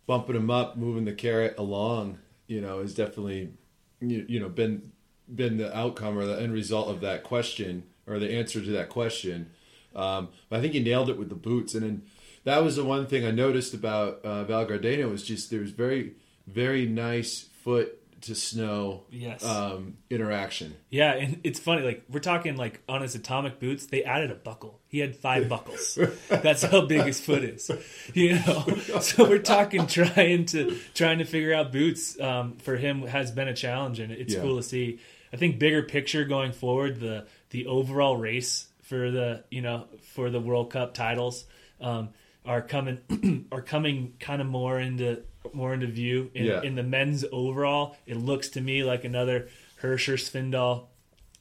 bumping 0.07 0.35
him 0.35 0.51
up, 0.51 0.75
moving 0.75 1.05
the 1.05 1.13
carrot 1.13 1.55
along, 1.57 2.17
you 2.47 2.59
know, 2.59 2.81
has 2.81 2.93
definitely, 2.93 3.53
you, 4.01 4.25
you 4.27 4.41
know, 4.41 4.49
been 4.49 4.91
been 5.33 5.55
the 5.55 5.73
outcome 5.77 6.17
or 6.17 6.25
the 6.25 6.41
end 6.41 6.51
result 6.51 6.89
of 6.89 6.99
that 6.99 7.23
question 7.23 7.83
or 8.07 8.19
the 8.19 8.33
answer 8.33 8.59
to 8.59 8.71
that 8.71 8.89
question. 8.89 9.51
Um, 9.95 10.29
but 10.49 10.59
I 10.59 10.61
think 10.61 10.73
he 10.73 10.79
nailed 10.81 11.09
it 11.09 11.17
with 11.17 11.29
the 11.29 11.35
boots, 11.35 11.73
and 11.73 11.83
then 11.83 12.03
that 12.43 12.63
was 12.63 12.75
the 12.75 12.83
one 12.85 13.07
thing 13.07 13.25
I 13.25 13.31
noticed 13.31 13.73
about 13.73 14.21
uh, 14.23 14.43
Val 14.45 14.65
Gardena 14.65 15.09
was 15.09 15.23
just 15.23 15.49
there 15.49 15.61
was 15.61 15.71
very, 15.71 16.13
very 16.47 16.85
nice 16.85 17.47
foot 17.63 17.95
to 18.21 18.35
snow 18.35 19.03
Yes. 19.11 19.43
um, 19.45 19.95
interaction. 20.09 20.75
Yeah, 20.89 21.13
and 21.13 21.39
it's 21.45 21.57
funny. 21.59 21.83
Like 21.83 22.03
we're 22.09 22.19
talking 22.19 22.57
like 22.57 22.81
on 22.89 23.01
his 23.01 23.15
atomic 23.15 23.59
boots, 23.61 23.85
they 23.85 24.03
added 24.03 24.29
a 24.29 24.35
buckle. 24.35 24.79
He 24.89 24.99
had 24.99 25.15
five 25.15 25.47
buckles. 25.55 25.97
That's 26.27 26.63
how 26.63 26.85
big 26.85 27.03
his 27.05 27.19
foot 27.21 27.43
is. 27.45 27.71
You 28.13 28.33
know, 28.45 28.65
so 29.01 29.27
we're 29.27 29.39
talking 29.39 29.87
trying 29.87 30.45
to 30.47 30.77
trying 30.93 31.19
to 31.19 31.25
figure 31.25 31.53
out 31.53 31.71
boots 31.71 32.19
um, 32.19 32.57
for 32.57 32.75
him 32.75 33.03
has 33.03 33.31
been 33.31 33.47
a 33.47 33.55
challenge, 33.55 33.99
and 33.99 34.11
it's 34.11 34.33
Yeah. 34.33 34.41
cool 34.41 34.57
to 34.57 34.63
see. 34.63 34.99
I 35.31 35.37
think 35.37 35.57
bigger 35.59 35.83
picture 35.83 36.25
going 36.25 36.51
forward, 36.51 36.99
the 36.99 37.25
the 37.51 37.67
overall 37.67 38.17
race 38.17 38.67
for 38.89 39.11
the 39.11 39.43
you 39.51 39.61
know 39.61 39.85
for 40.13 40.29
the 40.29 40.39
World 40.39 40.71
Cup 40.71 40.93
titles 40.95 41.45
um, 41.79 42.09
are 42.45 42.61
coming 42.61 43.45
are 43.51 43.61
coming 43.61 44.15
kind 44.19 44.41
of 44.41 44.47
more 44.47 44.79
into 44.79 45.21
more 45.53 45.73
into 45.73 45.87
view 45.87 46.31
in, 46.33 46.45
Yeah. 46.45 46.61
in 46.63 46.75
the 46.75 46.83
men's 46.83 47.23
overall. 47.31 47.95
It 48.05 48.17
looks 48.17 48.49
to 48.49 48.61
me 48.61 48.83
like 48.83 49.03
another 49.05 49.47
Hirscher 49.81 50.15
Svindal 50.17 50.87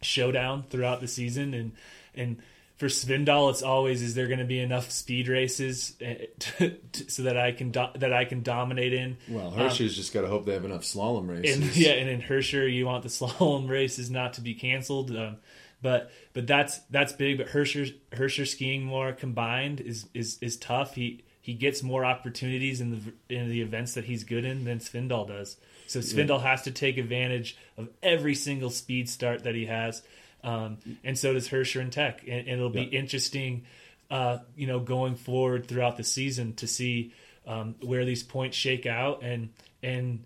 showdown 0.02 0.64
throughout 0.68 1.00
the 1.00 1.08
season, 1.08 1.54
and 1.54 1.72
and 2.14 2.36
for 2.76 2.86
Svindal, 2.86 3.50
it's 3.50 3.62
always 3.62 4.02
is 4.02 4.14
there 4.14 4.28
going 4.28 4.38
to 4.38 4.44
be 4.44 4.60
enough 4.60 4.90
speed 4.92 5.26
races 5.26 5.96
eh, 6.00 6.26
to, 6.38 6.70
to, 6.92 7.10
so 7.10 7.24
that 7.24 7.36
I 7.36 7.50
can 7.50 7.70
do, 7.72 7.86
that 7.96 8.12
I 8.12 8.24
can 8.24 8.42
dominate 8.42 8.92
in. 8.92 9.16
Well, 9.28 9.50
Hirscher's 9.50 9.96
just 9.96 10.12
got 10.14 10.20
to 10.20 10.28
hope 10.28 10.46
they 10.46 10.52
have 10.52 10.64
enough 10.64 10.82
slalom 10.82 11.28
races. 11.28 11.56
And 11.56 11.76
yeah, 11.76 11.92
and 11.92 12.08
in 12.08 12.20
Hirscher, 12.20 12.72
you 12.72 12.86
want 12.86 13.02
the 13.02 13.08
slalom 13.18 13.68
races 13.68 14.10
not 14.10 14.34
to 14.34 14.40
be 14.42 14.54
canceled. 14.54 15.10
Um, 15.10 15.38
but 15.82 16.10
but 16.32 16.46
that's 16.46 16.78
that's 16.90 17.12
big. 17.12 17.38
But 17.38 17.48
Hirscher 17.48 17.94
Hirscher 18.12 18.46
skiing 18.46 18.84
more 18.84 19.12
combined 19.12 19.80
is 19.80 20.06
is 20.14 20.38
is 20.40 20.56
tough. 20.56 20.94
He 20.94 21.22
he 21.40 21.54
gets 21.54 21.82
more 21.82 22.04
opportunities 22.04 22.80
in 22.80 22.90
the 22.90 23.34
in 23.34 23.48
the 23.48 23.60
events 23.62 23.94
that 23.94 24.04
he's 24.04 24.24
good 24.24 24.44
in 24.44 24.64
than 24.64 24.78
Svindal 24.80 25.26
does. 25.28 25.56
So 25.86 26.00
Svindal 26.00 26.42
has 26.42 26.62
to 26.62 26.70
take 26.70 26.98
advantage 26.98 27.56
of 27.78 27.88
every 28.02 28.34
single 28.34 28.68
speed 28.70 29.08
start 29.08 29.44
that 29.44 29.54
he 29.54 29.64
has, 29.66 30.02
um, 30.44 30.76
and 31.02 31.16
so 31.18 31.32
does 31.32 31.48
Hirscher 31.48 31.80
and 31.80 31.90
Tech. 31.90 32.20
And, 32.22 32.40
and 32.40 32.48
it'll 32.48 32.68
be 32.68 32.82
Yeah. 32.82 32.98
interesting, 33.00 33.64
uh, 34.10 34.38
you 34.54 34.66
know, 34.66 34.80
going 34.80 35.14
forward 35.16 35.66
throughout 35.66 35.96
the 35.96 36.04
season 36.04 36.54
to 36.56 36.66
see 36.66 37.14
um, 37.46 37.74
where 37.80 38.04
these 38.04 38.22
points 38.22 38.56
shake 38.56 38.84
out 38.84 39.22
and 39.22 39.48
and 39.82 40.24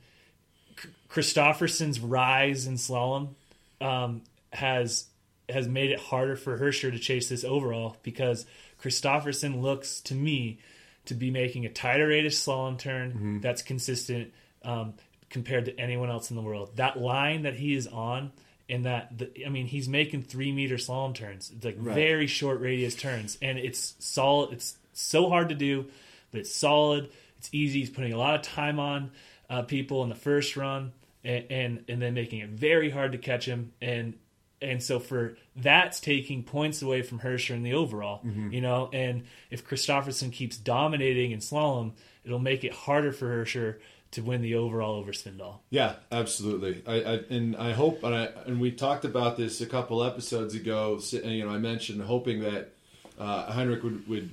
Kristoffersen's 1.08 2.00
rise 2.00 2.66
in 2.66 2.74
slalom 2.74 3.34
um, 3.80 4.22
has 4.52 5.04
has 5.52 5.68
made 5.68 5.90
it 5.90 6.00
harder 6.00 6.36
for 6.36 6.58
Hirscher 6.58 6.90
to 6.90 6.98
chase 6.98 7.28
this 7.28 7.44
overall 7.44 7.96
because 8.02 8.46
Kristoffersen 8.82 9.60
looks 9.62 10.00
to 10.02 10.14
me 10.14 10.58
to 11.06 11.14
be 11.14 11.30
making 11.30 11.66
a 11.66 11.68
tighter 11.68 12.08
rate 12.08 12.26
of 12.26 12.32
slalom 12.32 12.78
turn 12.78 13.40
that's 13.40 13.62
consistent 13.62 14.32
um, 14.64 14.94
compared 15.30 15.64
to 15.66 15.78
anyone 15.80 16.10
else 16.10 16.30
in 16.30 16.36
the 16.36 16.42
world. 16.42 16.76
That 16.76 17.00
line 17.00 17.42
that 17.42 17.54
he 17.54 17.74
is 17.74 17.86
on, 17.86 18.32
and 18.68 18.84
that 18.86 19.16
the, 19.18 19.44
I 19.46 19.48
mean, 19.48 19.66
he's 19.66 19.88
making 19.88 20.22
three 20.22 20.52
meter 20.52 20.76
slalom 20.76 21.14
turns, 21.14 21.50
it's 21.54 21.64
like 21.64 21.76
Right. 21.78 21.94
very 21.94 22.26
short 22.26 22.60
radius 22.60 22.94
turns, 22.94 23.38
and 23.42 23.58
it's 23.58 23.94
solid. 23.98 24.52
It's 24.52 24.76
so 24.92 25.28
hard 25.28 25.48
to 25.48 25.54
do, 25.54 25.86
but 26.30 26.40
it's 26.40 26.54
solid. 26.54 27.10
It's 27.38 27.48
easy. 27.52 27.80
He's 27.80 27.90
putting 27.90 28.12
a 28.12 28.18
lot 28.18 28.34
of 28.36 28.42
time 28.42 28.78
on 28.78 29.10
uh, 29.50 29.62
people 29.62 30.02
in 30.04 30.08
the 30.08 30.14
first 30.14 30.56
run, 30.56 30.92
and, 31.24 31.44
and 31.50 31.84
and 31.88 32.00
then 32.02 32.14
making 32.14 32.38
it 32.40 32.50
very 32.50 32.90
hard 32.90 33.12
to 33.12 33.18
catch 33.18 33.44
him. 33.44 33.72
And 33.82 34.14
and 34.62 34.83
so 34.83 34.98
for 34.98 35.37
that's 35.57 36.01
taking 36.01 36.42
points 36.42 36.83
away 36.83 37.03
from 37.03 37.18
Hirscher 37.18 37.55
in 37.55 37.62
the 37.62 37.75
overall, 37.75 38.20
you 38.51 38.61
know. 38.61 38.88
And 38.92 39.25
if 39.51 39.66
Kristoffersen 39.66 40.33
keeps 40.33 40.57
dominating 40.57 41.33
in 41.33 41.40
slalom, 41.40 41.92
it'll 42.25 42.38
make 42.38 42.64
it 42.64 42.72
harder 42.72 43.12
for 43.12 43.27
Hirscher 43.27 43.79
to 44.12 44.22
win 44.22 44.42
the 44.42 44.55
overall 44.55 44.94
over 44.94 45.12
Svindal. 45.12 45.59
Yeah, 45.70 45.94
absolutely. 46.11 46.83
I, 46.87 46.94
I 46.94 47.14
and 47.31 47.57
I 47.57 47.72
hope 47.72 48.05
and 48.05 48.14
I 48.14 48.29
and 48.46 48.61
we 48.61 48.70
talked 48.70 49.05
about 49.05 49.37
this 49.37 49.61
a 49.61 49.66
couple 49.66 50.05
episodes 50.05 50.55
ago. 50.55 51.01
You 51.11 51.44
know, 51.44 51.51
I 51.51 51.59
mentioned 51.59 52.03
hoping 52.03 52.40
that 52.40 52.72
uh, 53.18 53.51
Heinrich 53.53 53.83
would 53.83 54.07
would 54.09 54.31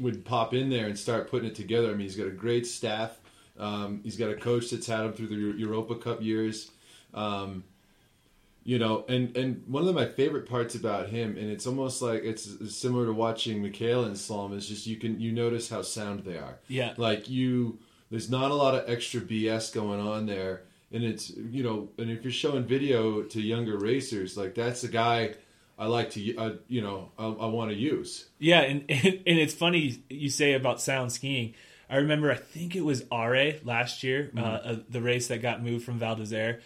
would 0.00 0.24
pop 0.24 0.54
in 0.54 0.70
there 0.70 0.86
and 0.86 0.98
start 0.98 1.30
putting 1.30 1.48
it 1.48 1.54
together. 1.54 1.88
I 1.88 1.90
mean, 1.90 2.00
he's 2.00 2.16
got 2.16 2.28
a 2.28 2.32
great 2.32 2.66
staff. 2.66 3.18
Um, 3.58 4.00
he's 4.04 4.16
got 4.16 4.30
a 4.30 4.36
coach 4.36 4.70
that's 4.70 4.86
had 4.86 5.04
him 5.04 5.12
through 5.12 5.26
the 5.26 5.58
Europa 5.58 5.96
Cup 5.96 6.22
years. 6.22 6.70
Um, 7.12 7.64
you 8.64 8.78
know, 8.78 9.04
and 9.08 9.36
and 9.36 9.62
one 9.66 9.86
of 9.88 9.94
my 9.94 10.06
favorite 10.06 10.48
parts 10.48 10.74
about 10.74 11.08
him, 11.08 11.36
and 11.36 11.50
it's 11.50 11.66
almost 11.66 12.02
like 12.02 12.22
it's, 12.24 12.74
similar 12.74 13.06
to 13.06 13.12
watching 13.12 13.62
Mikaela 13.62 14.06
in 14.06 14.12
slalom, 14.12 14.54
is 14.54 14.68
just 14.68 14.86
you 14.86 14.96
can 14.96 15.20
you 15.20 15.32
notice 15.32 15.68
how 15.68 15.82
sound 15.82 16.20
they 16.24 16.36
are. 16.36 16.58
Yeah. 16.68 16.94
Like 16.96 17.28
you, 17.28 17.78
there's 18.10 18.30
not 18.30 18.50
a 18.50 18.54
lot 18.54 18.74
of 18.74 18.88
extra 18.88 19.20
BS 19.20 19.72
going 19.72 20.00
on 20.00 20.26
there, 20.26 20.62
and 20.92 21.02
it's 21.04 21.30
you 21.30 21.62
know, 21.62 21.88
and 21.98 22.10
if 22.10 22.24
you're 22.24 22.32
showing 22.32 22.64
video 22.64 23.22
to 23.22 23.40
younger 23.40 23.78
racers, 23.78 24.36
like 24.36 24.54
that's 24.54 24.82
the 24.82 24.88
guy 24.88 25.34
I 25.78 25.86
like 25.86 26.10
to, 26.10 26.36
uh, 26.36 26.52
you 26.66 26.82
know, 26.82 27.12
I, 27.18 27.26
I 27.26 27.46
want 27.46 27.70
to 27.70 27.76
use. 27.76 28.26
Yeah, 28.38 28.60
and, 28.60 28.84
and 28.88 29.04
and 29.06 29.38
it's 29.38 29.54
funny 29.54 30.02
you 30.10 30.28
say 30.28 30.54
about 30.54 30.80
sound 30.80 31.12
skiing. 31.12 31.54
I 31.90 31.96
remember, 31.96 32.30
I 32.30 32.34
think 32.34 32.76
it 32.76 32.82
was 32.82 33.04
Åre 33.04 33.64
last 33.64 34.02
year, 34.02 34.30
uh, 34.36 34.40
uh, 34.40 34.76
the 34.90 35.00
race 35.00 35.28
that 35.28 35.40
got 35.40 35.62
moved 35.62 35.86
from 35.86 35.98
Val 35.98 36.16
d'Isere, 36.16 36.60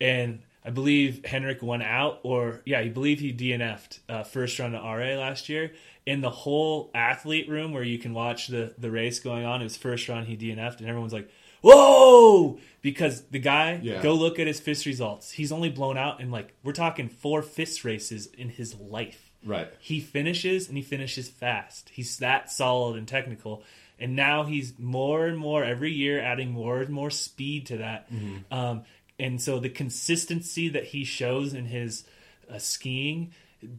and 0.00 0.38
I 0.68 0.70
believe 0.70 1.24
Henrik 1.24 1.62
went 1.62 1.82
out, 1.82 2.20
or 2.24 2.60
yeah, 2.66 2.80
I 2.80 2.88
believe 2.88 3.20
he 3.20 3.32
DNF'd 3.32 4.00
uh, 4.06 4.22
first 4.22 4.58
round 4.58 4.74
to 4.74 4.78
RA 4.78 5.18
last 5.18 5.48
year. 5.48 5.72
In 6.04 6.20
the 6.20 6.28
whole 6.30 6.90
athlete 6.94 7.48
room 7.48 7.72
where 7.72 7.82
you 7.82 7.98
can 7.98 8.12
watch 8.12 8.48
the 8.48 8.74
the 8.76 8.90
race 8.90 9.18
going 9.18 9.46
on, 9.46 9.62
it 9.62 9.64
was 9.64 9.78
first 9.78 10.08
round 10.10 10.26
he 10.26 10.36
DNF'd, 10.36 10.80
and 10.80 10.88
everyone's 10.90 11.14
like, 11.14 11.30
"Whoa!" 11.62 12.58
Because 12.82 13.22
the 13.30 13.38
guy, 13.38 13.80
Yeah. 13.82 14.02
go 14.02 14.12
look 14.14 14.38
at 14.38 14.46
his 14.46 14.60
FIS 14.60 14.84
results. 14.86 15.30
He's 15.32 15.52
only 15.52 15.70
blown 15.70 15.96
out 15.96 16.20
in 16.20 16.30
like 16.30 16.54
we're 16.62 16.72
talking 16.72 17.08
four 17.08 17.40
FIS 17.42 17.84
races 17.84 18.26
in 18.26 18.50
his 18.50 18.74
life 18.78 19.32
Right. 19.44 19.68
he 19.80 20.00
finishes 20.00 20.68
and 20.68 20.76
he 20.76 20.82
finishes 20.82 21.28
fast. 21.28 21.90
He's 21.94 22.18
that 22.18 22.50
solid 22.50 22.96
and 22.96 23.08
technical. 23.08 23.62
And 24.00 24.14
now 24.14 24.44
he's 24.44 24.78
more 24.78 25.26
and 25.26 25.36
more 25.36 25.64
every 25.64 25.92
year 25.92 26.20
adding 26.20 26.52
more 26.52 26.80
and 26.80 26.90
more 26.90 27.10
speed 27.10 27.66
to 27.66 27.78
that. 27.78 28.08
Um, 28.50 28.84
and 29.18 29.40
so 29.40 29.58
the 29.58 29.68
consistency 29.68 30.68
that 30.68 30.84
he 30.84 31.04
shows 31.04 31.54
in 31.54 31.66
his 31.66 32.04
uh, 32.52 32.58
skiing 32.58 33.32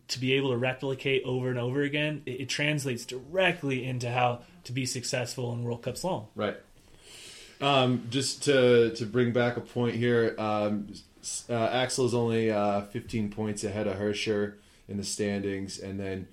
to 0.10 0.20
be 0.20 0.34
able 0.34 0.52
to 0.52 0.58
replicate 0.58 1.24
over 1.24 1.50
and 1.50 1.58
over 1.58 1.82
again, 1.82 2.22
it, 2.26 2.42
it 2.42 2.50
translates 2.50 3.06
directly 3.06 3.86
into 3.86 4.12
how 4.12 4.42
to 4.66 4.72
be 4.72 4.86
successful 4.86 5.54
in 5.54 5.64
World 5.64 5.84
Cup 5.84 5.96
slalom. 5.96 6.26
Right. 6.36 6.58
Um, 7.62 8.08
just 8.10 8.44
to 8.44 8.92
to 8.96 9.06
bring 9.06 9.34
back 9.34 9.58
a 9.58 9.62
point 9.62 9.96
here, 9.96 10.36
um, 10.38 10.88
uh, 11.50 11.70
Aksel 11.70 12.06
is 12.06 12.14
only 12.14 12.52
uh, 12.52 12.82
15 12.82 13.32
points 13.32 13.64
ahead 13.64 13.88
of 13.88 13.98
Hirscher 13.98 14.56
in 14.88 14.98
the 14.98 15.04
standings, 15.04 15.78
and 15.78 16.00
then 16.00 16.28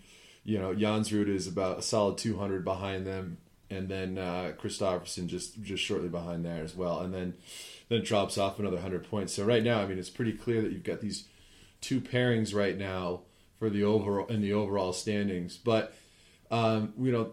you 0.45 0.59
know 0.59 0.73
Jansrud 0.73 1.29
is 1.29 1.49
about 1.49 1.81
a 1.81 1.83
solid 1.83 2.19
200 2.19 2.64
behind 2.64 3.07
them, 3.07 3.38
and 3.71 3.88
then 3.88 4.19
uh, 4.19 4.53
just 4.62 5.62
just 5.62 5.83
shortly 5.83 6.09
behind 6.09 6.45
there 6.45 6.62
as 6.62 6.77
well, 6.77 7.01
and 7.01 7.12
then 7.12 7.35
then 7.88 7.99
it 8.01 8.05
drops 8.05 8.38
off 8.38 8.59
another 8.59 8.77
100 8.77 9.09
points. 9.09 9.35
So 9.35 9.44
right 9.44 9.62
now, 9.62 9.81
I 9.81 9.87
mean, 9.87 9.99
it's 9.99 10.11
pretty 10.11 10.33
clear 10.33 10.62
that 10.62 10.72
you've 10.72 10.85
got 10.85 11.01
these 11.01 11.25
two 11.81 12.01
pairings 12.01 12.55
right 12.55 12.77
now 12.77 13.20
for 13.59 13.70
the 13.70 13.85
overall 13.85 14.27
in 14.27 14.40
the 14.40 14.53
overall 14.53 14.92
standings, 14.92 15.57
but 15.57 15.94
um, 16.51 16.92
you 16.99 17.11
know, 17.11 17.33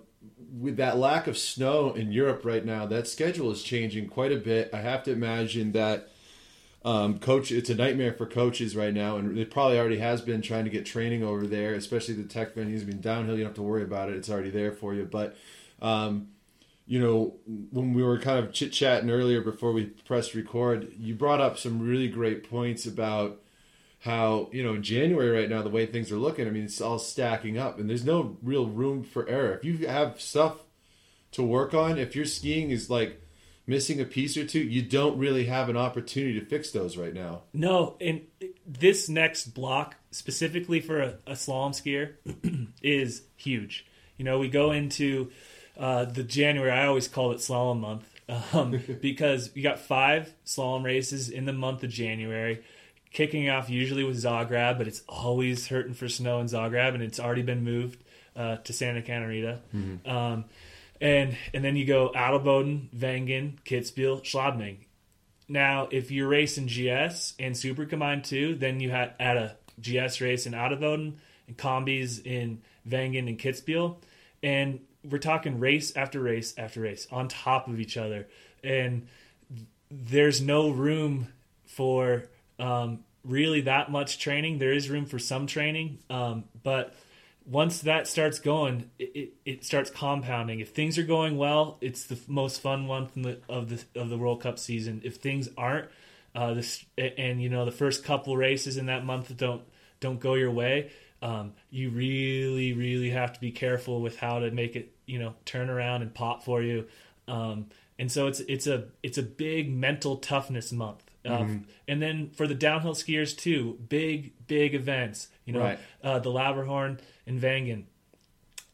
with 0.60 0.78
that 0.78 0.98
lack 0.98 1.28
of 1.28 1.38
snow 1.38 1.94
in 1.94 2.12
Europe 2.12 2.46
right 2.46 2.66
now, 2.66 2.86
that 2.86 3.08
schedule 3.08 3.52
is 3.52 3.62
changing 3.62 4.08
quite 4.08 4.32
a 4.32 4.38
bit. 4.38 4.70
I 4.74 4.78
have 4.78 5.04
to 5.04 5.12
imagine 5.12 5.74
that 5.74 6.10
um, 6.86 7.20
coach, 7.20 7.52
it's 7.52 7.70
a 7.70 7.76
nightmare 7.76 8.14
for 8.14 8.26
coaches 8.26 8.76
right 8.76 8.94
now, 8.94 9.18
and 9.18 9.38
it 9.38 9.50
probably 9.52 9.80
already 9.80 10.00
has 10.00 10.22
been 10.22 10.42
trying 10.42 10.66
to 10.66 10.70
get 10.70 10.86
training 10.86 11.24
over 11.24 11.48
there, 11.48 11.74
especially 11.74 12.16
the 12.16 12.24
tech 12.24 12.56
venues. 12.56 12.82
I 12.82 12.86
mean, 12.86 13.00
downhill, 13.00 13.38
you 13.38 13.44
don't 13.44 13.52
have 13.52 13.56
to 13.56 13.62
worry 13.62 13.84
about 13.84 14.10
it; 14.10 14.16
it's 14.16 14.30
already 14.30 14.50
there 14.50 14.72
for 14.72 14.94
you. 14.94 15.06
But 15.06 15.38
um, 15.82 16.30
you 16.86 17.00
know, 17.00 17.36
when 17.72 17.94
we 17.94 18.04
were 18.04 18.20
kind 18.20 18.40
of 18.40 18.54
chit 18.54 18.74
chatting 18.74 19.10
earlier 19.10 19.42
before 19.42 19.72
we 19.72 19.86
pressed 19.86 20.34
record, 20.34 20.92
you 20.98 21.16
brought 21.16 21.42
up 21.42 21.58
some 21.58 21.82
really 21.82 22.08
great 22.08 22.50
points 22.50 22.86
about 22.86 23.40
how 24.00 24.50
you 24.52 24.62
know 24.62 24.78
January 24.78 25.30
right 25.30 25.50
now 25.50 25.62
the 25.62 25.70
way 25.70 25.86
things 25.86 26.12
are 26.12 26.18
looking. 26.18 26.46
I 26.46 26.52
mean, 26.52 26.66
it's 26.66 26.82
all 26.82 27.00
stacking 27.00 27.58
up, 27.58 27.80
and 27.80 27.90
there's 27.90 28.06
no 28.06 28.38
real 28.42 28.68
room 28.68 29.04
for 29.04 29.28
error. 29.30 29.56
If 29.56 29.64
you 29.64 29.88
have 29.88 30.20
stuff 30.20 30.58
to 31.32 31.44
work 31.44 31.74
on, 31.74 31.98
if 31.98 32.16
your 32.16 32.26
skiing 32.26 32.70
is 32.70 32.90
like 32.90 33.22
missing 33.66 34.02
a 34.02 34.06
piece 34.06 34.36
or 34.36 34.46
two, 34.46 34.60
you 34.60 34.82
don't 34.82 35.18
really 35.18 35.46
have 35.46 35.70
an 35.70 35.78
opportunity 35.78 36.38
to 36.40 36.46
fix 36.46 36.72
those 36.72 36.98
right 36.98 37.14
now. 37.14 37.44
No, 37.54 37.96
and 38.02 38.22
this 38.68 39.08
next 39.08 39.48
block 39.54 39.96
specifically 40.12 40.82
for 40.82 41.02
a, 41.02 41.18
a 41.26 41.32
slalom 41.32 41.72
skier 41.72 42.16
is 42.82 43.24
huge. 43.38 43.86
You 44.18 44.26
know, 44.26 44.38
we 44.38 44.50
go 44.50 44.72
into 44.72 45.32
uh, 45.78 46.06
the 46.06 46.24
January. 46.24 46.72
I 46.72 46.86
always 46.86 47.08
call 47.08 47.32
it 47.32 47.38
slalom 47.38 47.80
month 47.80 48.06
um, 48.54 48.72
because 49.02 49.52
you 49.54 49.64
got 49.64 49.80
five 49.80 50.34
slalom 50.46 50.84
races 50.84 51.30
in 51.30 51.46
the 51.46 51.54
month 51.54 51.84
of 51.84 51.90
January. 51.90 52.64
Kicking 53.12 53.50
off 53.50 53.70
usually 53.70 54.04
with 54.04 54.18
Zagreb, 54.18 54.80
but 54.80 54.88
it's 54.88 55.04
always 55.08 55.68
hurting 55.68 55.94
for 55.94 56.10
snow 56.10 56.40
in 56.40 56.48
Zagreb, 56.48 56.96
and 56.96 57.04
it's 57.04 57.20
already 57.20 57.44
been 57.44 57.64
moved 57.64 58.04
uh, 58.36 58.58
to 58.58 58.74
Santa 58.74 59.04
Caterina. 59.04 59.62
Um, 60.10 60.46
and 61.00 61.38
and 61.54 61.64
then 61.64 61.76
you 61.76 61.86
go 61.86 62.12
Adelboden, 62.16 62.90
Wengen, 62.90 63.62
Kitzbühel, 63.66 64.24
Schladming. 64.24 64.78
Now, 65.48 65.90
if 65.92 66.10
you're 66.10 66.28
racing 66.28 66.68
GS 66.68 67.36
and 67.38 67.56
Super 67.56 67.86
Combined 67.86 68.24
too, 68.24 68.56
then 68.56 68.80
you 68.80 68.90
had 68.90 69.14
at 69.20 69.38
a 69.38 69.58
GS 69.80 70.22
race 70.22 70.46
in 70.46 70.54
Adelboden 70.54 71.16
and 71.48 71.58
combis 71.58 72.26
in 72.26 72.62
Wengen 72.88 73.28
and 73.28 73.38
Kitzbühel, 73.38 73.98
and 74.42 74.80
we're 75.10 75.18
talking 75.18 75.60
race 75.60 75.96
after 75.96 76.20
race 76.22 76.54
after 76.58 76.82
race 76.82 77.08
on 77.12 77.28
top 77.28 77.68
of 77.68 77.80
each 77.80 77.98
other, 77.98 78.28
and 78.64 79.08
there's 79.92 80.42
no 80.42 80.70
room 80.70 81.28
for 81.66 82.24
um, 82.60 83.00
really 83.24 83.62
that 83.62 83.92
much 83.92 84.20
training. 84.20 84.60
There 84.60 84.74
is 84.74 84.90
room 84.90 85.06
for 85.06 85.20
some 85.20 85.48
training, 85.48 86.00
um, 86.10 86.46
but 86.64 86.96
once 87.46 87.82
that 87.82 88.08
starts 88.08 88.40
going, 88.40 88.90
it, 88.98 89.12
it, 89.16 89.34
it 89.46 89.66
starts 89.66 89.90
compounding. 89.90 90.60
If 90.60 90.70
things 90.70 90.98
are 90.98 91.04
going 91.04 91.38
well, 91.38 91.78
it's 91.82 92.06
the 92.06 92.18
most 92.28 92.62
fun 92.62 92.88
month 92.88 93.16
in 93.16 93.24
the, 93.24 93.40
of 93.50 93.70
the 93.70 93.84
of 94.00 94.10
the 94.10 94.18
World 94.18 94.42
Cup 94.42 94.60
season. 94.60 95.02
If 95.04 95.18
things 95.18 95.50
aren't, 95.58 95.90
uh, 96.36 96.54
this 96.54 96.86
and 96.98 97.42
you 97.42 97.50
know 97.50 97.66
the 97.66 97.72
first 97.72 98.04
couple 98.04 98.38
races 98.38 98.78
in 98.78 98.86
that 98.88 99.06
month 99.06 99.36
don't 99.36 99.64
don't 100.00 100.20
go 100.20 100.36
your 100.36 100.52
way, 100.52 100.92
um, 101.24 101.54
you 101.72 101.90
really 101.90 102.74
really 102.74 103.10
have 103.10 103.34
to 103.34 103.40
be 103.40 103.52
careful 103.52 104.02
with 104.02 104.18
how 104.18 104.40
to 104.40 104.52
make 104.52 104.76
it 104.76 104.94
you 105.06 105.18
know 105.20 105.34
turn 105.46 105.70
around 105.70 106.02
and 106.04 106.14
pop 106.14 106.44
for 106.44 106.62
you. 106.62 106.86
Um, 107.28 107.68
and 107.98 108.12
so 108.12 108.28
it's 108.28 108.42
it's 108.42 108.68
a 108.68 108.86
it's 109.02 109.18
a 109.18 109.24
big 109.24 109.72
mental 109.74 110.18
toughness 110.18 110.72
month. 110.72 111.02
Uh, 111.26 111.48
And 111.88 112.02
then 112.02 112.32
for 112.32 112.48
the 112.48 112.56
downhill 112.56 112.96
skiers 112.96 113.38
too, 113.38 113.80
big 113.88 114.34
big 114.46 114.76
events. 114.76 115.30
You 115.46 115.54
know, 115.54 115.60
Right. 115.62 115.80
uh, 116.04 116.20
the 116.20 116.30
Lauberhorn 116.30 117.00
in 117.26 117.40
Wengen 117.40 117.86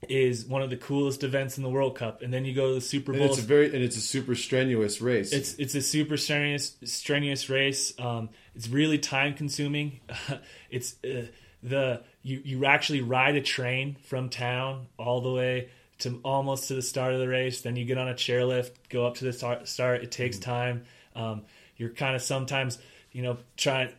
is 0.08 0.46
one 0.46 0.64
of 0.64 0.70
the 0.72 0.78
coolest 0.78 1.24
events 1.24 1.58
in 1.58 1.64
the 1.64 1.70
World 1.70 1.96
Cup. 1.96 2.22
And 2.24 2.34
then 2.34 2.46
you 2.46 2.56
go 2.56 2.70
to 2.70 2.74
the 2.76 2.82
Super 2.82 3.12
Bowl. 3.12 3.22
And 3.22 3.30
it's 3.30 3.40
a 3.40 3.46
very 3.46 3.68
and 3.68 3.84
it's 3.84 3.98
a 3.98 4.02
super 4.02 4.34
strenuous 4.34 5.02
race. 5.02 5.32
It's 5.32 5.54
it's 5.56 5.76
a 5.76 5.82
super 5.82 6.18
strenuous 6.18 6.76
strenuous 6.86 7.50
race. 7.50 7.94
Um, 8.00 8.30
it's 8.56 8.68
really 8.68 8.98
time 8.98 9.36
consuming. 9.36 10.00
it's 10.72 10.96
uh, 11.04 11.28
the 11.64 12.02
you 12.22 12.42
you 12.44 12.66
actually 12.66 13.02
ride 13.02 13.36
a 13.36 13.42
train 13.42 13.98
from 14.04 14.30
town 14.30 14.88
all 14.98 15.22
the 15.22 15.32
way 15.32 15.70
to 16.00 16.20
almost 16.24 16.70
to 16.70 16.76
the 16.76 16.82
start 16.82 17.14
of 17.14 17.20
the 17.20 17.28
race. 17.28 17.62
Then 17.62 17.76
you 17.76 17.86
get 17.86 17.98
on 17.98 18.08
a 18.08 18.14
chairlift, 18.14 18.72
go 18.90 19.06
up 19.06 19.16
to 19.16 19.26
the 19.26 19.34
start. 19.34 19.68
start. 19.68 20.04
It 20.04 20.12
takes 20.12 20.38
time. 20.38 20.84
Um, 21.16 21.44
you're 21.78 21.90
kind 21.90 22.16
of 22.16 22.22
sometimes 22.22 22.78
you 23.12 23.22
know 23.22 23.38
trying 23.58 23.90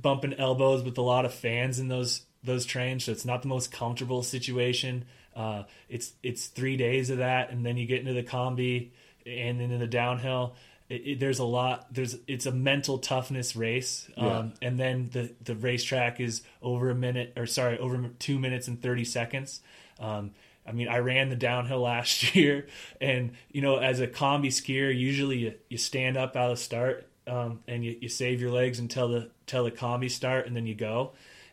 bumping 0.00 0.34
elbows 0.34 0.82
with 0.82 0.98
a 0.98 1.02
lot 1.02 1.24
of 1.24 1.34
fans 1.34 1.78
in 1.78 1.88
those 1.88 2.22
those 2.42 2.64
trains, 2.64 3.04
so 3.04 3.12
it's 3.12 3.24
not 3.24 3.42
the 3.42 3.48
most 3.48 3.72
comfortable 3.72 4.22
situation. 4.22 5.04
Uh, 5.34 5.64
it's 5.88 6.12
it's 6.22 6.46
three 6.46 6.76
days 6.76 7.10
of 7.10 7.18
that, 7.18 7.50
and 7.50 7.64
then 7.64 7.76
you 7.76 7.86
get 7.86 8.00
into 8.00 8.12
the 8.12 8.22
combi 8.22 8.90
and 9.26 9.60
then 9.60 9.70
in 9.70 9.80
the 9.80 9.86
downhill. 9.86 10.54
It, 10.94 11.02
it, 11.10 11.20
there's 11.20 11.38
a 11.38 11.44
lot. 11.44 11.86
There's 11.92 12.16
it's 12.26 12.46
a 12.46 12.52
mental 12.52 12.98
toughness 12.98 13.56
race, 13.56 14.08
um, 14.16 14.26
Yeah. 14.26 14.68
and 14.68 14.78
then 14.78 15.10
the 15.12 15.32
the 15.42 15.54
racetrack 15.54 16.20
is 16.20 16.42
over 16.62 16.90
a 16.90 16.94
minute 16.94 17.32
or 17.36 17.46
sorry 17.46 17.78
over 17.78 18.10
two 18.18 18.38
minutes 18.38 18.68
and 18.68 18.80
thirty 18.80 19.04
seconds. 19.04 19.60
Um, 19.98 20.32
I 20.66 20.72
mean, 20.72 20.88
I 20.88 20.98
ran 20.98 21.28
the 21.28 21.36
downhill 21.36 21.80
last 21.92 22.34
year, 22.34 22.66
and 23.00 23.32
you 23.50 23.60
know, 23.62 23.76
as 23.78 24.00
a 24.00 24.06
combi 24.06 24.46
skier, 24.48 24.96
usually 24.96 25.38
you, 25.38 25.54
you 25.68 25.78
stand 25.78 26.16
up 26.16 26.36
out 26.36 26.50
of 26.52 26.58
start 26.58 27.08
um, 27.26 27.60
and 27.66 27.84
you, 27.84 27.96
you 28.00 28.08
save 28.08 28.40
your 28.40 28.50
legs 28.50 28.78
until 28.78 29.08
the 29.08 29.30
till 29.46 29.64
the 29.64 29.70
combi 29.70 30.10
start, 30.10 30.46
and 30.46 30.54
then 30.56 30.66
you 30.66 30.74
go. 30.74 31.12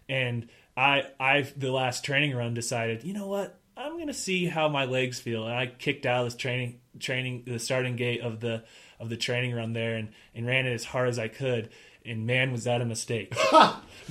And 0.09 0.49
I 0.75 1.05
I 1.19 1.47
the 1.55 1.71
last 1.71 2.03
training 2.05 2.35
run 2.35 2.53
decided, 2.53 3.03
you 3.03 3.13
know 3.13 3.27
what, 3.27 3.57
I'm 3.77 3.97
gonna 3.97 4.13
see 4.13 4.45
how 4.45 4.67
my 4.69 4.85
legs 4.85 5.19
feel, 5.19 5.45
and 5.45 5.55
I 5.55 5.67
kicked 5.67 6.05
out 6.05 6.19
of 6.19 6.25
this 6.27 6.35
training 6.35 6.80
training 6.99 7.43
the 7.45 7.59
starting 7.59 7.95
gate 7.95 8.21
of 8.21 8.39
the 8.39 8.63
of 8.99 9.09
the 9.09 9.17
training 9.17 9.53
run 9.53 9.73
there, 9.73 9.95
and 9.95 10.09
and 10.35 10.45
ran 10.45 10.65
it 10.65 10.73
as 10.73 10.85
hard 10.85 11.09
as 11.09 11.19
I 11.19 11.27
could. 11.27 11.69
And 12.03 12.25
man, 12.25 12.51
was 12.51 12.63
that 12.63 12.81
a 12.81 12.85
mistake! 12.85 13.29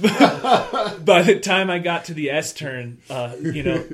By 0.01 1.23
the 1.23 1.41
time 1.43 1.71
I 1.71 1.81
got 1.81 2.05
to 2.07 2.15
the 2.15 2.31
S 2.31 2.53
turn, 2.53 2.99
uh, 3.11 3.35
you 3.41 3.65
know, 3.65 3.85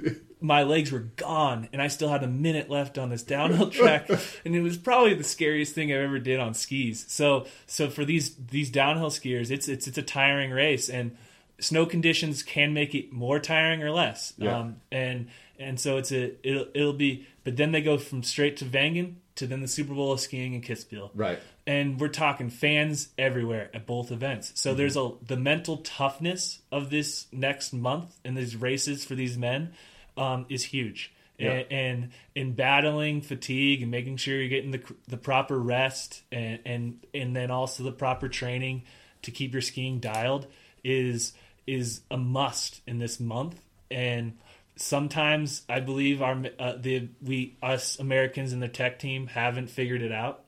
my 0.41 0.63
legs 0.63 0.93
were 0.93 1.01
gone, 1.17 1.69
and 1.73 1.81
I 1.81 1.89
still 1.89 2.09
had 2.09 2.23
a 2.23 2.29
minute 2.29 2.69
left 2.69 2.99
on 2.99 3.09
this 3.09 3.23
downhill 3.23 3.71
track, 3.71 4.09
and 4.45 4.55
it 4.55 4.61
was 4.61 4.77
probably 4.77 5.15
the 5.15 5.25
scariest 5.25 5.75
thing 5.75 5.93
I've 5.93 6.01
ever 6.01 6.19
did 6.19 6.39
on 6.41 6.55
skis. 6.55 7.07
So, 7.09 7.47
so 7.67 7.89
for 7.89 8.05
these 8.05 8.35
these 8.37 8.71
downhill 8.71 9.11
skiers, 9.11 9.51
it's 9.51 9.69
it's 9.69 9.87
it's 9.87 9.99
a 9.99 10.03
tiring 10.03 10.51
race, 10.51 10.89
and 10.91 11.17
snow 11.59 11.87
conditions 11.87 12.43
can 12.43 12.75
make 12.75 12.95
it 12.95 13.13
more 13.13 13.39
tiring 13.39 13.83
or 13.83 13.91
less. 13.91 14.35
Yeah. 14.37 14.59
Um, 14.59 14.77
and 14.93 15.29
and 15.59 15.81
so 15.81 15.97
it's 15.97 16.13
a 16.13 16.35
it'll 16.47 16.67
it'll 16.75 16.93
be, 16.93 17.27
but 17.47 17.57
then 17.57 17.71
they 17.73 17.81
go 17.81 17.97
from 17.97 18.23
straight 18.25 18.57
to 18.59 18.65
Wengen 18.67 19.15
to 19.37 19.47
then 19.47 19.61
the 19.63 19.69
Super 19.69 19.95
Bowl 19.95 20.13
of 20.13 20.19
skiing 20.21 20.53
in 20.55 20.61
Kitzbühel 20.63 21.11
Right. 21.15 21.39
and 21.67 22.01
we're 22.01 22.09
talking 22.09 22.51
fans 22.51 23.09
everywhere 23.17 23.71
at 23.73 23.87
both 23.87 24.11
events. 24.11 24.51
So 24.57 24.71
Mm-hmm. 24.71 24.79
there's 24.79 24.97
a 24.97 25.11
the 25.27 25.37
mental 25.37 25.77
toughness 25.79 26.61
of 26.73 26.91
this 26.91 27.27
next 27.33 27.73
month 27.73 28.15
and 28.25 28.37
these 28.37 28.57
races 28.57 29.05
for 29.05 29.15
these 29.15 29.39
men 29.39 29.73
um, 30.17 30.47
is 30.49 30.65
huge. 30.65 31.13
Yeah. 31.39 31.51
And, 31.53 31.73
and 31.73 32.11
in 32.35 32.53
battling 32.55 33.21
fatigue 33.21 33.83
and 33.83 33.91
making 33.91 34.17
sure 34.17 34.37
you're 34.41 34.49
getting 34.49 34.71
the 34.73 34.83
the 35.07 35.19
proper 35.19 35.59
rest 35.59 36.23
and 36.33 36.59
and 36.67 37.07
and 37.15 37.37
then 37.37 37.51
also 37.51 37.83
the 37.85 37.93
proper 37.93 38.29
training 38.29 38.85
to 39.23 39.31
keep 39.31 39.53
your 39.53 39.61
skiing 39.63 40.01
dialed 40.01 40.47
is 40.83 41.33
is 41.67 42.01
a 42.11 42.17
must 42.17 42.81
in 42.87 42.99
this 42.99 43.21
month 43.21 43.61
and 43.91 44.33
sometimes 44.77 45.63
I 45.69 45.81
believe 45.81 46.23
our 46.23 46.41
uh, 46.59 46.75
the 46.79 47.09
we 47.23 47.57
us 47.63 47.99
Americans 47.99 48.53
and 48.53 48.63
the 48.63 48.69
tech 48.69 48.99
team 48.99 49.27
haven't 49.27 49.69
figured 49.71 50.03
it 50.03 50.13
out. 50.13 50.45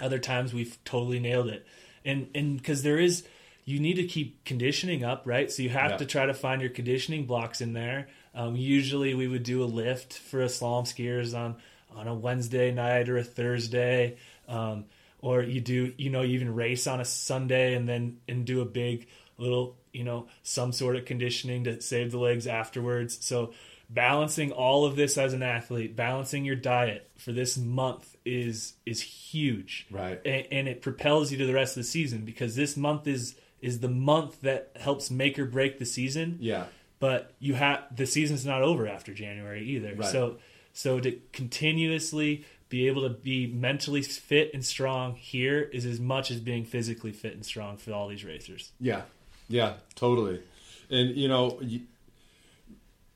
Other 0.00 0.18
times 0.18 0.54
we've 0.54 0.78
totally 0.84 1.20
nailed 1.20 1.48
it. 1.48 1.66
And 2.04 2.28
and 2.34 2.56
because 2.56 2.82
there 2.82 2.98
is 2.98 3.24
you 3.64 3.78
need 3.78 3.94
to 3.94 4.04
keep 4.04 4.44
conditioning 4.44 5.04
up 5.04 5.22
right? 5.24 5.50
So 5.50 5.62
you 5.62 5.68
have 5.70 5.92
Yeah. 5.92 5.96
to 5.98 6.06
try 6.06 6.26
to 6.26 6.34
find 6.34 6.60
your 6.60 6.70
conditioning 6.70 7.26
blocks 7.26 7.60
in 7.60 7.72
there. 7.72 8.08
Um, 8.34 8.56
usually 8.56 9.14
we 9.14 9.28
would 9.28 9.42
do 9.42 9.62
a 9.62 9.66
lift 9.66 10.14
for 10.14 10.42
a 10.42 10.46
slalom 10.46 10.84
skiers 10.84 11.36
on 11.36 11.56
on 11.94 12.08
a 12.08 12.14
wednesday 12.14 12.72
night 12.72 13.08
or 13.08 13.18
a 13.18 13.24
thursday. 13.24 14.16
Um, 14.48 14.86
or 15.20 15.42
you 15.42 15.60
do 15.60 15.92
you 15.96 16.10
know 16.10 16.22
you 16.22 16.34
even 16.34 16.54
race 16.54 16.86
on 16.86 17.00
a 17.00 17.04
sunday 17.04 17.74
and 17.74 17.88
then 17.88 18.18
and 18.28 18.44
do 18.44 18.60
a 18.60 18.64
big 18.64 19.06
little 19.38 19.76
you 19.92 20.04
know 20.04 20.26
some 20.42 20.72
sort 20.72 20.96
of 20.96 21.04
conditioning 21.04 21.64
to 21.64 21.80
save 21.80 22.10
the 22.12 22.18
legs 22.18 22.46
afterwards 22.46 23.18
so 23.20 23.52
balancing 23.90 24.52
all 24.52 24.84
of 24.86 24.96
this 24.96 25.18
as 25.18 25.32
an 25.34 25.42
athlete 25.42 25.94
balancing 25.94 26.44
your 26.44 26.56
diet 26.56 27.10
for 27.18 27.32
this 27.32 27.58
month 27.58 28.16
is 28.24 28.74
is 28.86 29.02
huge 29.02 29.86
Right. 29.90 30.20
and, 30.24 30.46
and 30.50 30.68
it 30.68 30.80
propels 30.82 31.30
you 31.30 31.38
to 31.38 31.46
the 31.46 31.52
rest 31.54 31.76
of 31.76 31.82
the 31.82 31.88
season 31.88 32.24
because 32.24 32.56
this 32.56 32.76
month 32.76 33.06
is 33.06 33.34
is 33.60 33.80
the 33.80 33.88
month 33.88 34.40
that 34.42 34.70
helps 34.80 35.10
make 35.10 35.38
or 35.38 35.44
break 35.44 35.78
the 35.78 35.84
season 35.86 36.38
Yeah. 36.40 36.64
but 37.00 37.34
you 37.38 37.54
have 37.54 37.84
the 37.94 38.06
season's 38.06 38.46
not 38.46 38.62
over 38.62 38.88
after 38.88 39.12
January 39.12 39.62
either. 39.64 39.94
Right. 39.94 40.08
So 40.10 40.38
so 40.72 40.98
to 41.00 41.18
continuously 41.32 42.44
be 42.70 42.86
able 42.88 43.02
to 43.02 43.10
be 43.10 43.46
mentally 43.46 44.00
fit 44.02 44.50
and 44.54 44.64
strong 44.64 45.14
here 45.16 45.60
is 45.60 45.84
as 45.84 46.00
much 46.00 46.30
as 46.30 46.40
being 46.40 46.64
physically 46.64 47.12
fit 47.12 47.34
and 47.34 47.44
strong 47.44 47.76
for 47.76 47.92
all 47.92 48.08
these 48.08 48.24
racers. 48.24 48.72
Yeah, 48.80 49.02
yeah, 49.48 49.74
totally. 49.94 50.42
And 50.90 51.16
you 51.16 51.28
know, 51.28 51.58
you, 51.60 51.82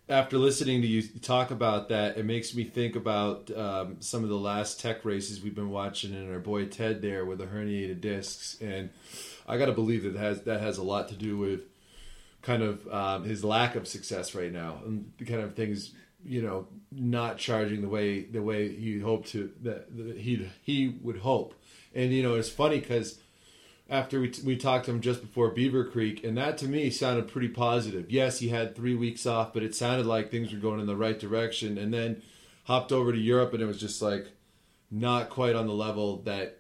after 0.09 0.39
listening 0.39 0.83
to 0.83 0.89
you 0.89 1.03
talk 1.21 1.51
about 1.51 1.89
that, 1.89 2.17
it 2.17 2.25
makes 2.25 2.55
me 2.55 2.65
think 2.65 2.95
about 2.95 3.51
um, 3.57 3.97
some 4.01 4.23
of 4.23 4.29
the 4.29 4.37
last 4.37 4.81
tech 4.81 5.05
races 5.05 5.43
we've 5.43 5.55
been 5.55 5.71
watching, 5.71 6.15
and 6.15 6.33
our 6.33 6.39
boy 6.39 6.67
Ted 6.67 7.03
there 7.03 7.25
with 7.25 7.39
the 7.39 7.47
herniated 7.47 8.01
discs. 8.01 8.57
And 8.61 8.91
I 9.49 9.59
got 9.59 9.67
to 9.67 9.73
believe 9.73 10.05
that 10.05 10.17
has 10.17 10.43
that 10.43 10.61
has 10.61 10.79
a 10.79 10.83
lot 10.83 11.09
to 11.09 11.15
do 11.15 11.37
with 11.37 11.61
kind 12.43 12.63
of 12.63 12.87
um, 12.89 13.25
his 13.25 13.43
lack 13.45 13.75
of 13.75 13.89
success 13.89 14.35
right 14.35 14.53
now, 14.53 14.79
and 14.85 15.13
the 15.19 15.25
kind 15.25 15.41
of 15.41 15.55
things 15.55 15.93
you 16.25 16.43
know, 16.43 16.67
not 16.91 17.39
charging 17.39 17.83
the 17.83 17.89
way 17.89 18.25
the 18.25 18.43
way 18.43 18.75
he 18.75 18.99
hoped 19.01 19.29
to 19.29 19.51
that, 19.63 19.97
that 19.97 20.17
he 20.19 20.49
he 20.63 20.89
would 21.03 21.19
hope. 21.19 21.55
And 21.95 22.13
you 22.13 22.23
know, 22.23 22.35
it's 22.35 22.49
funny 22.49 22.81
because 22.81 23.19
after 23.89 24.21
we, 24.21 24.33
we 24.45 24.57
talked 24.57 24.87
to 24.87 24.91
him 24.91 25.01
just 25.01 25.21
before 25.21 25.51
Beaver 25.51 25.85
Creek, 25.85 26.25
and 26.25 26.37
that 26.37 26.59
to 26.59 26.69
me 26.69 26.91
sounded 26.91 27.29
pretty 27.29 27.49
positive. 27.49 28.11
Yes, 28.11 28.39
he 28.41 28.49
had 28.49 28.75
three 28.75 28.95
weeks 28.95 29.27
off, 29.27 29.53
but 29.53 29.63
it 29.63 29.75
sounded 29.75 30.07
like 30.07 30.31
things 30.31 30.53
were 30.53 30.59
going 30.59 30.81
in 30.81 30.87
the 30.87 30.97
right 30.97 31.19
direction. 31.19 31.79
And 31.79 31.93
then 31.95 32.23
hopped 32.65 32.93
over 32.93 33.13
to 33.13 33.19
Europe, 33.19 33.53
and 33.53 33.63
it 33.63 33.67
was 33.67 33.81
just 33.81 34.03
like 34.03 34.29
not 34.91 35.31
quite 35.31 35.55
on 35.55 35.67
the 35.67 35.73
level 35.73 36.19
that 36.23 36.59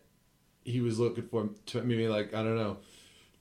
he 0.64 0.80
was 0.80 0.98
looking 0.98 1.24
for. 1.24 1.50
Maybe 1.74 2.08
like 2.08 2.32
I 2.32 2.42
don't 2.42 2.56
know, 2.56 2.78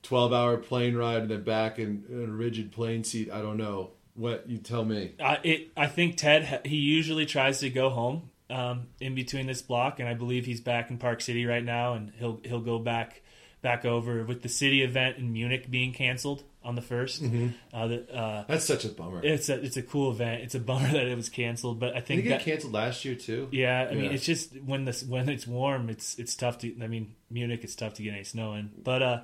twelve 0.01 0.33
hour 0.33 0.57
plane 0.57 0.95
ride 0.95 1.21
and 1.21 1.31
then 1.31 1.43
back 1.43 1.79
in, 1.79 2.05
in 2.09 2.29
a 2.29 2.33
rigid 2.33 2.71
plane 2.71 3.03
seat. 3.03 3.31
I 3.31 3.41
don't 3.41 3.57
know 3.57 3.91
what 4.15 4.49
you 4.49 4.57
tell 4.57 4.83
me. 4.83 5.13
I 5.19 5.39
it 5.43 5.71
I 5.77 5.87
think 5.87 6.17
Ted 6.17 6.61
he 6.65 6.77
usually 6.77 7.25
tries 7.25 7.59
to 7.59 7.69
go 7.69 7.89
home 7.89 8.29
um, 8.49 8.87
in 8.99 9.13
between 9.13 9.45
this 9.45 9.61
block, 9.61 9.99
and 9.99 10.09
I 10.09 10.15
believe 10.15 10.45
he's 10.45 10.61
back 10.61 10.89
in 10.89 10.97
Park 10.97 11.21
City 11.21 11.45
right 11.45 11.63
now, 11.63 11.93
and 11.93 12.11
he'll 12.17 12.39
he'll 12.43 12.61
go 12.61 12.79
back 12.79 13.21
back 13.65 13.83
over 13.83 14.23
with 14.23 14.41
the 14.43 14.49
city 14.49 14.79
event 14.83 15.17
in 15.17 15.33
Munich 15.33 15.69
being 15.69 15.91
canceled 15.91 16.43
on 16.63 16.75
the 16.75 16.81
1st 16.81 17.51
Uh, 17.73 17.87
the, 17.87 18.15
uh, 18.15 18.43
That's 18.47 18.65
such 18.65 18.85
a 18.85 18.89
bummer. 18.89 19.21
it's 19.23 19.49
a 19.49 19.55
it's 19.67 19.77
a 19.77 19.81
cool 19.81 20.11
event. 20.11 20.43
It's 20.43 20.55
a 20.55 20.59
bummer 20.59 20.91
that 20.97 21.07
it 21.07 21.15
was 21.15 21.29
canceled, 21.29 21.79
but 21.79 21.89
I 21.89 21.93
Did 21.93 21.97
it 21.99 22.05
think 22.07 22.23
get 22.23 22.29
that 22.39 22.45
canceled 22.45 22.73
last 22.73 23.03
year 23.05 23.15
too? 23.15 23.49
yeah, 23.51 23.87
I 23.91 23.95
mean 23.95 24.11
it's 24.11 24.25
just 24.25 24.55
when 24.63 24.85
this 24.85 25.03
when 25.03 25.27
it's 25.29 25.47
warm, 25.47 25.89
it's 25.89 26.17
it's 26.19 26.35
tough 26.35 26.59
to. 26.59 26.67
I 26.81 26.87
mean 26.87 27.15
Munich, 27.31 27.61
it's 27.63 27.75
tough 27.75 27.93
to 27.95 28.03
get 28.03 28.13
any 28.13 28.23
snow 28.23 28.53
in, 28.53 28.69
but 28.83 29.01
uh, 29.01 29.19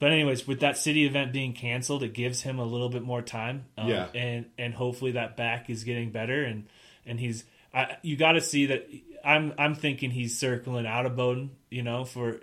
but 0.00 0.10
anyways, 0.10 0.48
with 0.48 0.60
that 0.60 0.76
city 0.78 1.04
event 1.06 1.32
being 1.32 1.52
canceled, 1.52 2.02
it 2.02 2.12
gives 2.14 2.42
him 2.42 2.58
a 2.58 2.64
little 2.64 2.88
bit 2.88 3.02
more 3.02 3.22
time. 3.22 3.66
Um, 3.78 3.88
Yeah. 3.88 4.08
and 4.14 4.46
and 4.58 4.74
hopefully 4.74 5.12
that 5.12 5.36
back 5.36 5.70
is 5.70 5.84
getting 5.84 6.10
better, 6.12 6.42
and 6.44 6.66
and 7.06 7.20
he's 7.20 7.44
I 7.74 7.96
you 8.02 8.16
got 8.16 8.32
to 8.32 8.40
see 8.40 8.66
that. 8.66 8.88
I'm 9.24 9.54
I'm 9.56 9.74
thinking 9.76 10.10
he's 10.10 10.36
circling 10.36 10.84
Adelboden, 10.84 11.50
you 11.70 11.82
know, 11.84 12.04
for 12.04 12.40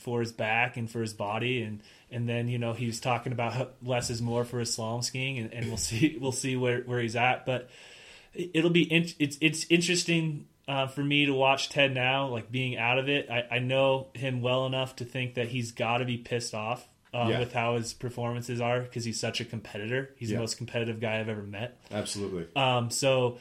for 0.00 0.20
his 0.20 0.32
back 0.32 0.76
and 0.76 0.90
for 0.90 1.00
his 1.00 1.12
body, 1.12 1.62
and 1.62 1.82
and 2.10 2.28
then 2.28 2.48
you 2.48 2.58
know 2.58 2.72
he's 2.72 3.00
talking 3.00 3.32
about 3.32 3.74
less 3.82 4.10
is 4.10 4.20
more 4.20 4.44
for 4.44 4.58
his 4.58 4.76
slalom 4.76 5.04
skiing, 5.04 5.38
and, 5.38 5.52
and 5.54 5.66
we'll 5.68 5.76
see 5.90 6.18
we'll 6.20 6.32
see 6.32 6.56
where 6.56 6.80
where 6.82 7.00
he's 7.00 7.16
at, 7.16 7.46
but 7.46 7.68
it'll 8.34 8.70
be 8.70 8.82
in, 8.82 9.06
it's 9.18 9.36
it's 9.40 9.66
interesting 9.70 10.46
uh, 10.68 10.86
for 10.86 11.02
me 11.02 11.26
to 11.26 11.32
watch 11.34 11.68
Ted 11.68 11.92
now, 11.94 12.28
like 12.28 12.50
being 12.50 12.76
out 12.76 12.98
of 12.98 13.08
it. 13.08 13.28
I, 13.30 13.56
I 13.56 13.58
know 13.58 14.08
him 14.14 14.40
well 14.40 14.66
enough 14.66 14.96
to 14.96 15.04
think 15.04 15.34
that 15.34 15.48
he's 15.48 15.72
got 15.72 15.98
to 15.98 16.04
be 16.04 16.16
pissed 16.16 16.54
off 16.54 16.86
uh, 17.12 17.26
Yeah. 17.28 17.38
with 17.40 17.52
how 17.52 17.74
his 17.76 17.92
performances 17.92 18.60
are 18.60 18.80
because 18.80 19.04
he's 19.04 19.18
such 19.18 19.40
a 19.40 19.44
competitor. 19.44 20.14
He's 20.16 20.30
Yeah. 20.30 20.36
the 20.36 20.42
most 20.42 20.58
competitive 20.58 21.00
guy 21.00 21.18
I've 21.18 21.28
ever 21.28 21.42
met. 21.42 21.76
Absolutely. 21.90 22.46
Um, 22.54 22.90
so 22.90 23.38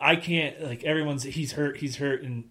I 0.00 0.14
can't 0.14 0.62
like 0.62 0.84
everyone's 0.84 1.24
he's 1.24 1.50
hurt, 1.52 1.78
he's 1.78 1.96
hurt, 1.96 2.22
and 2.22 2.44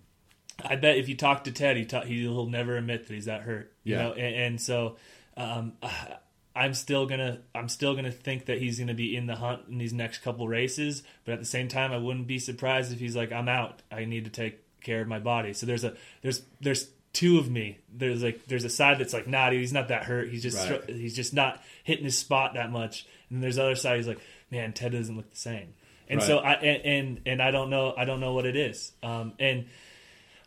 I 0.64 0.76
bet 0.76 0.98
if 0.98 1.10
you 1.10 1.16
talk 1.16 1.44
to 1.46 1.52
Ted, 1.52 1.78
he 1.78 1.86
ta- 1.86 2.02
he'll 2.06 2.46
never 2.48 2.78
admit 2.78 3.08
that 3.08 3.14
he's 3.14 3.26
that 3.26 3.42
hurt. 3.42 3.72
You 3.84 3.96
Yeah. 3.96 4.04
know, 4.04 4.14
and, 4.14 4.36
and 4.36 4.62
so 4.62 4.98
um, 5.38 5.74
I'm 6.56 6.74
still 6.76 7.06
gonna 7.08 7.40
I'm 7.56 7.68
still 7.68 7.96
gonna 7.96 8.12
think 8.12 8.46
that 8.46 8.60
he's 8.60 8.78
gonna 8.80 8.94
be 8.94 9.16
in 9.16 9.26
the 9.26 9.36
hunt 9.36 9.62
in 9.70 9.78
these 9.80 9.94
next 9.94 10.20
couple 10.20 10.48
races, 10.48 11.02
but 11.26 11.34
at 11.34 11.40
the 11.40 11.46
same 11.46 11.68
time, 11.68 11.92
I 11.92 11.98
wouldn't 11.98 12.28
be 12.28 12.38
surprised 12.38 12.94
if 12.94 13.00
he's 13.00 13.16
like 13.16 13.32
I'm 13.32 13.50
out. 13.50 13.82
I 13.92 14.06
need 14.06 14.26
to 14.26 14.32
take 14.32 14.60
care 14.82 15.02
of 15.02 15.08
my 15.08 15.20
body. 15.20 15.54
So 15.54 15.66
there's 15.66 15.84
a 15.84 15.96
there's 16.22 16.44
there's 16.62 16.90
two 17.12 17.40
of 17.40 17.50
me. 17.50 17.80
There's 17.92 18.22
like 18.22 18.46
there's 18.46 18.66
a 18.66 18.70
side 18.70 19.00
that's 19.00 19.14
like 19.14 19.26
nah, 19.28 19.50
dude, 19.50 19.62
he's 19.62 19.74
not 19.74 19.88
that 19.88 20.04
hurt. 20.04 20.30
He's 20.30 20.44
just 20.44 20.70
Right. 20.70 20.88
he's 20.88 21.16
just 21.16 21.34
not 21.34 21.60
hitting 21.84 22.06
his 22.06 22.18
spot 22.20 22.54
that 22.54 22.72
much. 22.72 23.08
And 23.32 23.42
there's 23.42 23.56
the 23.56 23.64
other 23.64 23.76
side. 23.76 23.98
He's 23.98 24.08
like, 24.08 24.20
man, 24.52 24.74
Ted 24.74 24.92
doesn't 24.92 25.16
look 25.18 25.32
the 25.32 25.36
same. 25.38 25.74
And 26.08 26.22
so 26.22 26.38
I 26.38 26.54
and, 26.54 26.86
and 26.86 27.22
and 27.26 27.42
I 27.42 27.50
don't 27.50 27.72
know 27.72 27.96
I 27.98 28.06
don't 28.06 28.20
know 28.20 28.34
what 28.34 28.46
it 28.46 28.56
is. 28.56 28.92
Um, 29.02 29.34
and 29.40 29.66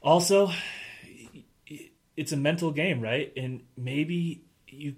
also, 0.06 0.50
it's 2.16 2.32
a 2.32 2.36
mental 2.36 2.70
game, 2.70 3.00
right? 3.00 3.32
And 3.36 3.62
maybe 3.76 4.42
you 4.68 4.94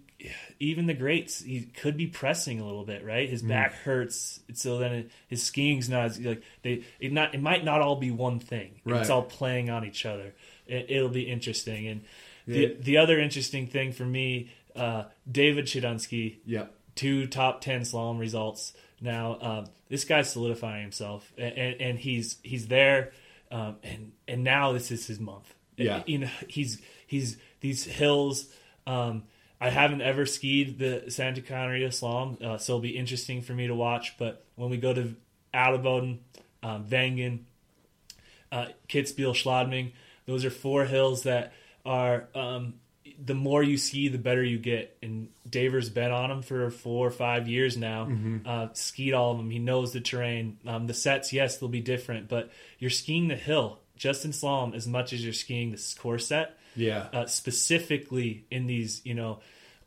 even 0.59 0.87
the 0.87 0.95
greats, 0.95 1.41
he 1.43 1.63
could 1.63 1.97
be 1.97 2.07
pressing 2.09 2.59
a 2.61 2.65
little 2.67 2.85
bit, 2.85 3.05
right? 3.05 3.29
His 3.29 3.43
back 3.43 3.73
hurts, 3.73 4.41
so 4.55 4.79
then 4.79 5.11
his 5.29 5.43
skiing's 5.45 5.89
not 5.89 6.07
as, 6.07 6.21
like 6.21 6.43
they. 6.63 6.85
It 7.01 7.13
not 7.13 7.35
it 7.35 7.41
might 7.41 7.65
not 7.65 7.81
all 7.81 7.97
be 7.97 8.11
one 8.11 8.41
thing. 8.41 8.81
Right. 8.85 9.01
It's 9.01 9.11
all 9.11 9.23
playing 9.23 9.71
on 9.71 9.85
each 9.85 10.05
other. 10.05 10.35
It, 10.67 10.87
it'll 10.91 11.09
be 11.09 11.23
interesting. 11.31 11.87
And 11.87 12.01
Yeah. 12.47 12.55
the 12.69 12.75
the 12.81 12.97
other 12.99 13.19
interesting 13.21 13.67
thing 13.69 13.93
for 13.93 14.05
me, 14.05 14.51
uh, 14.75 15.05
David 15.31 15.67
Chodounsky, 15.67 16.37
Yeah. 16.45 16.67
two 16.97 17.27
top 17.27 17.61
ten 17.61 17.83
slalom 17.83 18.19
results. 18.19 18.73
Now 19.01 19.39
um, 19.41 19.67
this 19.89 20.05
guy's 20.05 20.31
solidifying 20.31 20.83
himself, 20.83 21.33
and, 21.39 21.57
and, 21.57 21.81
and 21.81 21.99
he's 21.99 22.39
he's 22.43 22.67
there, 22.67 23.13
um, 23.51 23.77
and 23.83 24.13
and 24.27 24.45
now 24.45 24.73
this 24.73 24.91
is 24.91 25.07
his 25.07 25.21
month. 25.21 25.55
Yeah. 25.77 26.03
you 26.07 26.19
know 26.19 26.31
he's 26.49 26.81
he's 27.07 27.37
these 27.61 27.85
hills. 27.85 28.47
Um, 28.87 29.25
I 29.61 29.71
haven't 29.71 30.03
ever 30.03 30.25
skied 30.25 30.79
the 30.79 31.05
Santa 31.09 31.41
Caterina 31.41 31.89
slalom, 31.89 32.41
uh, 32.43 32.59
so 32.59 32.75
it'll 32.75 32.81
be 32.81 32.97
interesting 32.97 33.43
for 33.43 33.53
me 33.53 33.67
to 33.67 33.75
watch. 33.75 34.17
But 34.19 34.45
when 34.55 34.71
we 34.71 34.77
go 34.77 34.95
to 34.95 35.15
Adelboden, 35.53 36.19
um, 36.63 36.85
Wengen, 36.85 37.41
uh, 38.53 38.67
Kitzbühel, 38.89 39.35
Schladming. 39.35 39.93
Those 40.27 40.45
are 40.45 40.51
four 40.51 40.85
hills 40.85 41.23
that 41.25 41.53
are 41.85 42.29
um, 42.35 42.75
the 43.21 43.35
more 43.35 43.63
you 43.63 43.77
ski, 43.77 44.09
the 44.09 44.19
better 44.19 44.43
you 44.45 44.59
get. 44.59 44.97
And 45.03 45.29
Daver's 45.49 45.91
been 45.91 46.13
on 46.13 46.29
them 46.29 46.43
for 46.43 46.71
four 46.71 47.07
or 47.07 47.11
five 47.11 47.49
years 47.49 47.77
now. 47.77 48.09
Uh, 48.47 48.69
skied 48.75 49.13
all 49.13 49.33
of 49.33 49.39
them. 49.39 49.51
He 49.51 49.59
knows 49.59 49.93
the 49.93 50.01
terrain. 50.01 50.59
Um, 50.67 50.87
the 50.87 50.95
sets, 50.95 51.33
yes, 51.33 51.57
they'll 51.59 51.69
be 51.69 51.81
different, 51.81 52.29
but 52.29 52.51
you're 52.79 52.91
skiing 52.91 53.27
the 53.29 53.35
hill 53.37 53.81
just 53.97 54.25
in 54.25 54.31
slalom 54.31 54.75
as 54.77 54.87
much 54.87 55.13
as 55.13 55.25
you're 55.25 55.33
skiing 55.33 55.73
this 55.73 55.95
course 55.95 56.29
set 56.29 56.57
Yeah. 56.77 57.09
uh, 57.13 57.27
specifically 57.27 58.45
in 58.53 58.67
these 58.69 59.01
you 59.05 59.15
know 59.15 59.41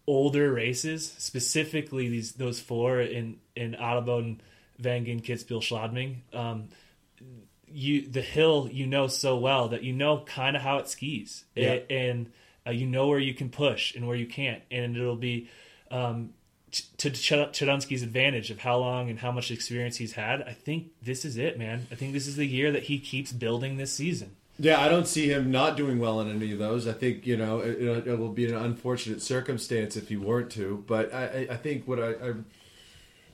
older 0.07 0.51
races, 0.51 1.13
specifically 1.17 2.09
these 2.09 2.33
those 2.33 2.59
four 2.59 2.99
in 2.99 3.37
in 3.55 3.73
Adelboden, 3.75 4.39
Wengen, 4.81 5.21
Kitzbühel, 5.23 5.61
Schladming. 5.61 6.15
Um, 6.37 6.67
you 7.73 8.07
the 8.09 8.21
hill 8.21 8.67
you 8.71 8.85
know 8.87 9.07
so 9.07 9.37
well 9.37 9.69
that 9.69 9.83
you 9.83 9.93
know 9.93 10.19
kind 10.25 10.55
of 10.57 10.61
how 10.61 10.79
it 10.79 10.89
skis 10.89 11.45
Yeah. 11.55 11.73
A- 11.89 11.91
and 11.93 12.31
uh, 12.65 12.71
you 12.71 12.85
know 12.85 13.07
where 13.07 13.19
you 13.19 13.33
can 13.33 13.49
push 13.49 13.95
and 13.95 14.07
where 14.07 14.15
you 14.15 14.25
can't 14.25 14.61
and 14.71 14.95
it'll 14.95 15.15
be 15.15 15.49
um, 15.89 16.33
to 16.97 17.09
Ch- 17.09 17.31
advantage 17.31 18.49
of 18.49 18.59
how 18.59 18.77
long 18.77 19.09
and 19.09 19.19
how 19.19 19.31
much 19.31 19.51
experience 19.51 19.97
he's 19.97 20.13
had. 20.13 20.41
I 20.41 20.53
think 20.53 20.91
this 21.01 21.25
is 21.25 21.37
it, 21.37 21.57
man. 21.57 21.87
I 21.91 21.95
think 21.95 22.13
this 22.13 22.27
is 22.27 22.37
the 22.37 22.45
year 22.45 22.71
that 22.71 22.83
he 22.83 22.99
keeps 22.99 23.31
building 23.31 23.77
this 23.77 23.91
season. 23.91 24.35
Yeah, 24.57 24.79
I 24.79 24.89
don't 24.89 25.07
see 25.07 25.27
him 25.27 25.49
not 25.49 25.75
doing 25.75 25.99
well 25.99 26.21
in 26.21 26.29
any 26.29 26.51
of 26.51 26.59
those. 26.59 26.87
I 26.87 26.93
think 26.93 27.25
you 27.25 27.35
know 27.35 27.59
it, 27.59 28.07
it, 28.07 28.19
will 28.19 28.29
be 28.29 28.45
an 28.45 28.55
unfortunate 28.55 29.21
circumstance 29.21 29.95
if 29.97 30.07
he 30.07 30.17
weren't 30.17 30.51
to. 30.51 30.83
But 30.87 31.13
I, 31.13 31.47
I, 31.49 31.57
think 31.57 31.87
what 31.87 31.99
I, 31.99 32.09
I 32.11 32.33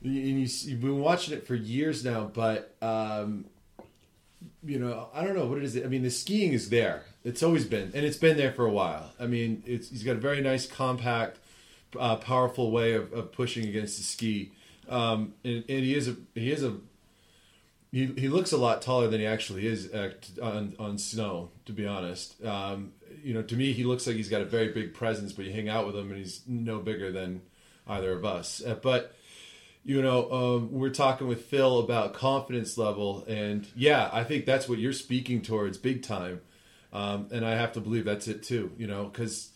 you, 0.02 0.48
you've 0.48 0.82
been 0.82 1.00
watching 1.00 1.34
it 1.34 1.46
for 1.46 1.56
years 1.56 2.06
now, 2.06 2.32
but 2.34 2.76
um, 2.82 3.46
you 4.64 4.80
know 4.80 5.10
I 5.14 5.26
don't 5.26 5.36
know 5.36 5.48
what 5.48 5.58
it 5.58 5.66
is. 5.66 5.76
I 5.76 5.88
mean, 5.88 6.04
the 6.04 6.12
skiing 6.12 6.54
is 6.54 6.70
there. 6.70 7.04
It's 7.28 7.44
always 7.44 7.66
been, 7.66 7.92
and 7.94 8.06
it's 8.06 8.16
been 8.16 8.38
there 8.38 8.54
for 8.54 8.66
a 8.66 8.72
while. 8.72 9.12
I 9.20 9.28
mean, 9.28 9.62
he's 9.66 10.02
got 10.04 10.16
a 10.16 10.20
very 10.20 10.40
nice, 10.40 10.66
compact, 10.66 11.40
uh, 12.00 12.16
powerful 12.16 12.72
way 12.72 12.94
of, 12.94 13.12
of 13.12 13.34
pushing 13.34 13.68
against 13.68 13.98
the 13.98 14.04
ski, 14.04 14.54
um, 14.88 15.34
and, 15.44 15.66
and 15.68 15.80
he 15.84 15.94
is 15.94 16.08
a 16.08 16.16
he 16.36 16.54
is 16.54 16.64
a 16.64 16.78
he, 17.92 18.06
he 18.18 18.30
looks 18.30 18.54
a 18.54 18.58
lot 18.58 18.82
taller 18.82 19.10
than 19.10 19.20
he 19.20 19.26
actually 19.26 19.68
is 19.68 19.92
on 20.42 20.76
on 20.80 20.98
snow. 20.98 21.50
To 21.66 21.74
be 21.74 21.86
honest, 21.86 22.42
um, 22.46 22.94
you 23.22 23.34
know, 23.34 23.42
to 23.42 23.58
me, 23.58 23.74
he 23.74 23.84
looks 23.84 24.08
like 24.08 24.16
he's 24.16 24.30
got 24.30 24.40
a 24.40 24.46
very 24.46 24.70
big 24.70 24.94
presence. 24.94 25.34
But 25.34 25.44
you 25.44 25.52
hang 25.52 25.68
out 25.68 25.86
with 25.86 25.98
him, 25.98 26.10
and 26.10 26.18
he's 26.18 26.44
no 26.48 26.80
bigger 26.80 27.12
than 27.12 27.42
either 27.88 28.14
of 28.14 28.24
us. 28.24 28.64
Uh, 28.66 28.76
but 28.76 29.14
you 29.84 30.02
know, 30.02 30.32
um, 30.32 30.72
we're 30.72 30.92
talking 30.92 31.28
with 31.28 31.44
Phil 31.44 31.80
about 31.80 32.14
confidence 32.14 32.78
level, 32.78 33.26
and 33.28 33.68
yeah, 33.76 34.10
I 34.14 34.24
think 34.24 34.46
that's 34.46 34.70
what 34.70 34.80
you're 34.80 34.94
speaking 34.94 35.42
towards 35.42 35.78
big 35.78 36.04
time. 36.04 36.40
Um, 36.98 37.28
and 37.32 37.46
I 37.46 37.52
have 37.52 37.74
to 37.74 37.80
believe 37.80 38.06
that's 38.06 38.28
it 38.28 38.42
too. 38.42 38.72
You 38.78 38.88
know, 38.88 39.06
because 39.06 39.52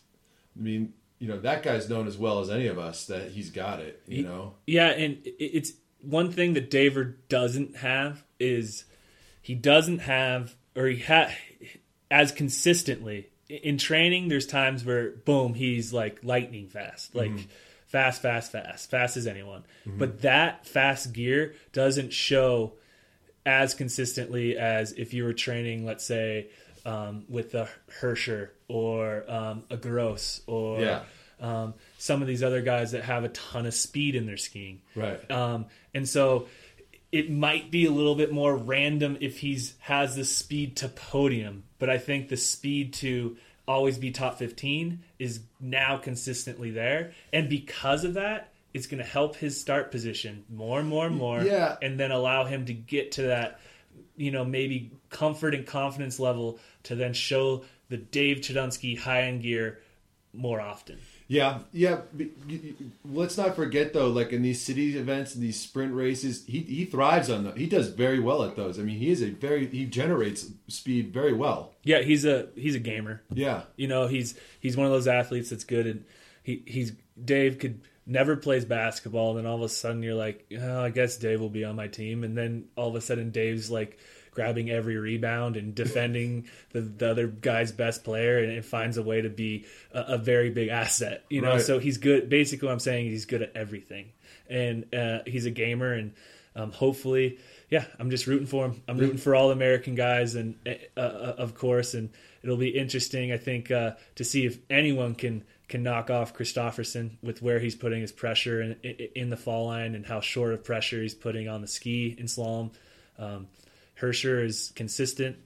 I 0.56 0.62
mean, 0.62 0.94
you 1.18 1.28
know, 1.28 1.40
that 1.40 1.64
guy's 1.64 1.90
known 1.90 2.08
as 2.08 2.18
well 2.18 2.40
as 2.40 2.50
any 2.50 2.68
of 2.68 2.78
us 2.78 3.06
that 3.08 3.32
he's 3.32 3.50
got 3.50 3.80
it. 3.80 4.02
You 4.06 4.24
know, 4.24 4.54
Yeah, 4.68 4.90
and 4.90 5.18
it's 5.24 5.74
one 6.02 6.32
thing 6.32 6.54
that 6.54 6.70
Daver 6.70 7.16
doesn't 7.30 7.78
have 7.78 8.24
is 8.40 8.86
he 9.42 9.56
doesn't 9.56 10.00
have 10.00 10.56
or 10.76 10.86
he 10.86 11.02
ha 11.02 11.32
as 12.12 12.32
consistently 12.32 13.30
in 13.50 13.80
training. 13.80 14.28
There's 14.28 14.46
times 14.46 14.86
where 14.86 15.10
boom, 15.12 15.56
he's 15.56 15.92
like 15.92 16.20
lightning 16.24 16.68
fast, 16.68 17.16
like 17.16 17.32
fast, 17.88 18.22
fast, 18.22 18.52
fast, 18.52 18.90
fast 18.92 19.18
as 19.18 19.26
anyone. 19.26 19.64
But 19.98 20.22
that 20.22 20.68
fast 20.68 21.12
gear 21.12 21.56
doesn't 21.74 22.14
show 22.14 22.74
as 23.46 23.74
consistently 23.74 24.58
as 24.58 24.92
if 24.94 25.14
you 25.14 25.24
were 25.24 25.34
training, 25.34 25.86
let's 25.86 26.06
say, 26.06 26.50
um, 26.86 27.26
with 27.30 27.54
a 27.56 27.68
Hirscher 28.02 28.50
or 28.68 29.24
um, 29.30 29.64
a 29.70 29.78
Gross 29.78 30.42
or 30.48 30.80
Yeah. 30.82 31.02
um, 31.40 31.74
some 31.98 32.22
of 32.22 32.28
these 32.28 32.44
other 32.44 32.62
guys 32.62 32.92
that 32.92 33.04
have 33.04 33.24
a 33.24 33.30
ton 33.30 33.66
of 33.66 33.74
speed 33.74 34.16
in 34.16 34.26
their 34.26 34.38
skiing. 34.38 34.82
right? 34.96 35.30
Um, 35.32 35.66
and 35.94 36.08
so 36.08 36.48
it 37.12 37.30
might 37.30 37.72
be 37.72 37.86
a 37.86 37.92
little 37.92 38.16
bit 38.16 38.32
more 38.32 38.56
random 38.56 39.18
if 39.20 39.40
he's 39.40 39.74
has 39.80 40.16
the 40.16 40.24
speed 40.24 40.78
to 40.78 40.88
podium, 40.88 41.64
but 41.78 41.90
I 41.90 41.98
think 41.98 42.30
the 42.30 42.38
speed 42.38 42.94
to 42.96 43.36
always 43.68 43.98
be 43.98 44.12
top 44.12 44.38
15 44.40 45.02
is 45.20 45.40
now 45.60 45.98
consistently 45.98 46.72
there. 46.72 47.12
And 47.34 47.50
because 47.50 48.04
of 48.06 48.14
that, 48.16 48.50
it's 48.74 48.88
going 48.88 49.04
to 49.04 49.10
help 49.10 49.36
his 49.36 49.60
start 49.60 49.92
position 49.92 50.46
more 50.50 50.80
and 50.80 50.88
more 50.88 51.06
and 51.06 51.16
more. 51.18 51.42
Yeah. 51.44 51.76
And 51.82 52.00
then 52.00 52.12
allow 52.12 52.46
him 52.46 52.66
to 52.68 52.74
get 52.74 53.14
to 53.14 53.24
that, 53.24 53.60
you 54.22 54.32
know, 54.32 54.46
maybe 54.46 54.92
comfort 55.10 55.56
and 55.56 55.66
confidence 55.66 56.20
level 56.20 56.60
to 56.84 56.96
then 56.96 57.14
show 57.14 57.64
the 57.90 57.98
Dave 57.98 58.38
Chodounsky 58.38 58.98
high 58.98 59.24
end 59.24 59.42
gear 59.42 59.80
more 60.34 60.62
often. 60.62 60.98
Yeah, 61.28 61.60
yeah. 61.72 62.02
but 62.14 62.28
y- 62.48 62.60
y- 62.64 62.74
Let's 63.06 63.38
not 63.38 63.56
forget 63.56 63.94
though, 63.94 64.10
like 64.10 64.32
in 64.32 64.42
these 64.42 64.62
city 64.62 64.98
events 64.98 65.34
and 65.34 65.44
these 65.44 65.60
sprint 65.60 65.94
races, 65.94 66.46
he 66.46 66.60
he 66.60 66.86
thrives 66.86 67.30
on 67.30 67.44
them. 67.46 67.56
He 67.58 67.68
does 67.68 67.88
very 67.90 68.20
well 68.20 68.44
at 68.44 68.56
those. 68.56 68.78
I 68.80 68.84
mean, 68.84 68.98
he 69.00 69.10
is 69.12 69.22
a 69.22 69.30
very 69.32 69.66
he 69.68 69.86
generates 69.86 70.48
speed 70.68 71.14
very 71.14 71.34
well. 71.34 71.74
Yeah, 71.84 72.02
he's 72.02 72.26
a 72.26 72.48
he's 72.56 72.76
a 72.76 72.80
gamer. 72.80 73.22
Yeah, 73.34 73.64
You 73.78 73.88
know, 73.88 74.08
he's 74.08 74.36
he's 74.60 74.78
one 74.78 74.86
of 74.86 74.92
those 74.92 75.08
athletes 75.08 75.50
that's 75.50 75.64
good 75.64 75.88
and 75.88 76.06
he 76.44 76.64
he's 76.68 76.92
Dave 77.24 77.60
could 77.60 77.82
never 78.12 78.36
plays 78.36 78.66
basketball, 78.66 79.30
And 79.32 79.40
then 79.40 79.46
all 79.46 79.56
of 79.58 79.62
a 79.64 79.70
sudden 79.70 80.04
you're 80.04 80.16
like, 80.16 80.46
oh, 80.60 80.84
I 80.84 80.90
guess 80.90 81.18
Dave 81.18 81.40
will 81.40 81.50
be 81.50 81.64
on 81.64 81.76
my 81.76 81.88
team, 81.88 82.24
and 82.24 82.38
then 82.38 82.66
all 82.76 82.90
of 82.90 82.96
a 82.96 83.02
sudden 83.02 83.32
Dave's 83.32 83.72
like 83.72 83.98
grabbing 84.32 84.70
every 84.70 84.96
rebound 84.98 85.58
and 85.58 85.76
defending 85.76 86.48
the, 86.72 86.80
the 86.80 87.12
other 87.12 87.28
guy's 87.28 87.72
best 87.74 88.04
player 88.06 88.38
and, 88.40 88.52
it 88.54 88.64
finds 88.64 88.96
a 88.98 89.04
way 89.04 89.22
to 89.22 89.30
be 89.30 89.66
a, 89.94 90.00
a 90.14 90.18
very 90.18 90.50
big 90.50 90.70
asset. 90.70 91.26
You 91.30 91.42
know, 91.42 91.52
Right. 91.54 91.62
so 91.62 91.80
he's 91.80 91.98
good. 91.98 92.30
Basically, 92.30 92.68
what 92.68 92.74
I'm 92.74 92.80
saying 92.80 93.10
he's 93.10 93.26
good 93.26 93.42
at 93.42 93.56
everything, 93.56 94.12
and 94.50 94.94
uh, 94.94 95.20
he's 95.26 95.46
a 95.46 95.52
gamer, 95.52 95.94
and 95.94 96.14
um, 96.56 96.72
hopefully, 96.72 97.40
yeah, 97.70 97.86
I'm 98.00 98.10
just 98.10 98.28
rooting 98.28 98.48
for 98.48 98.66
him. 98.66 98.82
I'm 98.88 98.98
rooting 98.98 99.18
for 99.18 99.36
all 99.36 99.52
American 99.52 99.96
guys, 99.96 100.36
and 100.36 100.56
uh, 100.68 101.00
uh, 101.00 101.36
of 101.38 101.56
course, 101.56 101.94
and 101.94 102.10
it'll 102.44 102.58
be 102.58 102.70
interesting, 102.70 103.32
I 103.32 103.38
think, 103.38 103.72
uh, 103.72 103.92
to 104.16 104.24
see 104.24 104.46
if 104.46 104.58
anyone 104.70 105.16
can 105.16 105.44
can 105.72 105.82
knock 105.82 106.10
off 106.12 106.36
Kristoffersen 106.36 107.12
with 107.24 107.42
where 107.42 107.58
he's 107.60 107.76
putting 107.76 108.02
his 108.02 108.12
pressure 108.12 108.62
in, 108.62 108.74
in, 109.16 109.30
the 109.32 109.38
fall 109.38 109.66
line 109.66 109.96
and 109.96 110.06
how 110.06 110.20
short 110.22 110.54
of 110.54 110.64
pressure 110.64 111.02
he's 111.02 111.16
putting 111.16 111.48
on 111.48 111.62
the 111.62 111.68
ski 111.68 112.16
in 112.18 112.26
slalom. 112.28 112.70
Um, 113.18 113.48
Hirscher 114.00 114.44
is 114.46 114.72
consistent. 114.76 115.38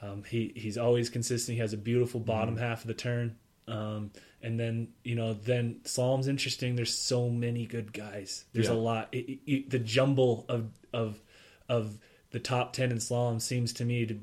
Um, 0.00 0.24
he 0.24 0.52
he's 0.56 0.78
always 0.78 1.10
consistent. 1.10 1.56
He 1.56 1.60
has 1.60 1.72
a 1.72 1.76
beautiful 1.76 2.20
bottom 2.20 2.56
half 2.56 2.82
of 2.82 2.86
the 2.88 2.94
turn. 2.94 3.36
Um, 3.66 4.10
and 4.42 4.60
then 4.60 4.88
you 5.02 5.14
know, 5.14 5.32
then 5.34 5.80
slalom's 5.84 6.28
interesting. 6.28 6.76
There's 6.76 6.96
so 6.96 7.28
many 7.28 7.66
good 7.66 7.92
guys. 7.92 8.44
There's 8.52 8.66
Yeah. 8.68 8.74
a 8.74 8.80
lot. 8.90 9.08
It, 9.12 9.28
it- 9.28 9.40
it- 9.46 9.70
the 9.70 9.78
jumble 9.78 10.44
of 10.48 10.70
of 10.92 11.20
of 11.68 11.98
the 12.30 12.40
top 12.40 12.72
ten 12.72 12.90
in 12.92 12.98
slalom 12.98 13.40
seems 13.40 13.72
to 13.74 13.84
me 13.84 14.06
to 14.06 14.14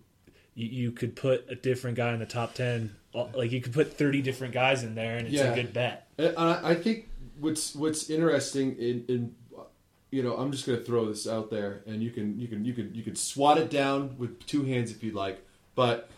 you, 0.56 0.68
you 0.68 0.92
could 0.92 1.16
put 1.16 1.46
a 1.50 1.56
different 1.56 1.98
guy 1.98 2.14
in 2.14 2.20
the 2.20 2.26
top 2.26 2.54
ten. 2.54 2.96
Like 3.14 3.52
you 3.52 3.62
could 3.62 3.74
put 3.74 3.98
30 3.98 4.22
different 4.22 4.54
guys 4.54 4.84
in 4.84 4.96
there, 4.96 5.18
and 5.18 5.28
it's 5.28 5.36
Yeah. 5.36 5.52
a 5.52 5.56
good 5.56 5.74
bet. 5.74 6.08
I, 6.20 6.72
I 6.72 6.76
think 6.76 7.10
what's 7.40 7.76
what's 7.76 8.10
interesting 8.10 8.76
in, 8.78 9.06
in 9.08 9.36
you 10.12 10.24
know 10.24 10.36
I'm 10.38 10.52
just 10.52 10.66
going 10.66 10.78
to 10.80 10.84
throw 10.86 11.06
this 11.08 11.28
out 11.28 11.50
there, 11.50 11.82
and 11.86 12.02
you 12.02 12.12
can 12.12 12.40
you 12.40 12.48
can 12.48 12.64
you 12.64 12.74
can 12.74 12.94
you 12.96 13.04
can 13.04 13.16
swat 13.16 13.58
it 13.58 13.70
down 13.70 14.18
with 14.18 14.46
two 14.48 14.64
hands 14.64 14.92
if 14.92 15.04
you'd 15.04 15.14
like, 15.16 15.44
but 15.76 16.10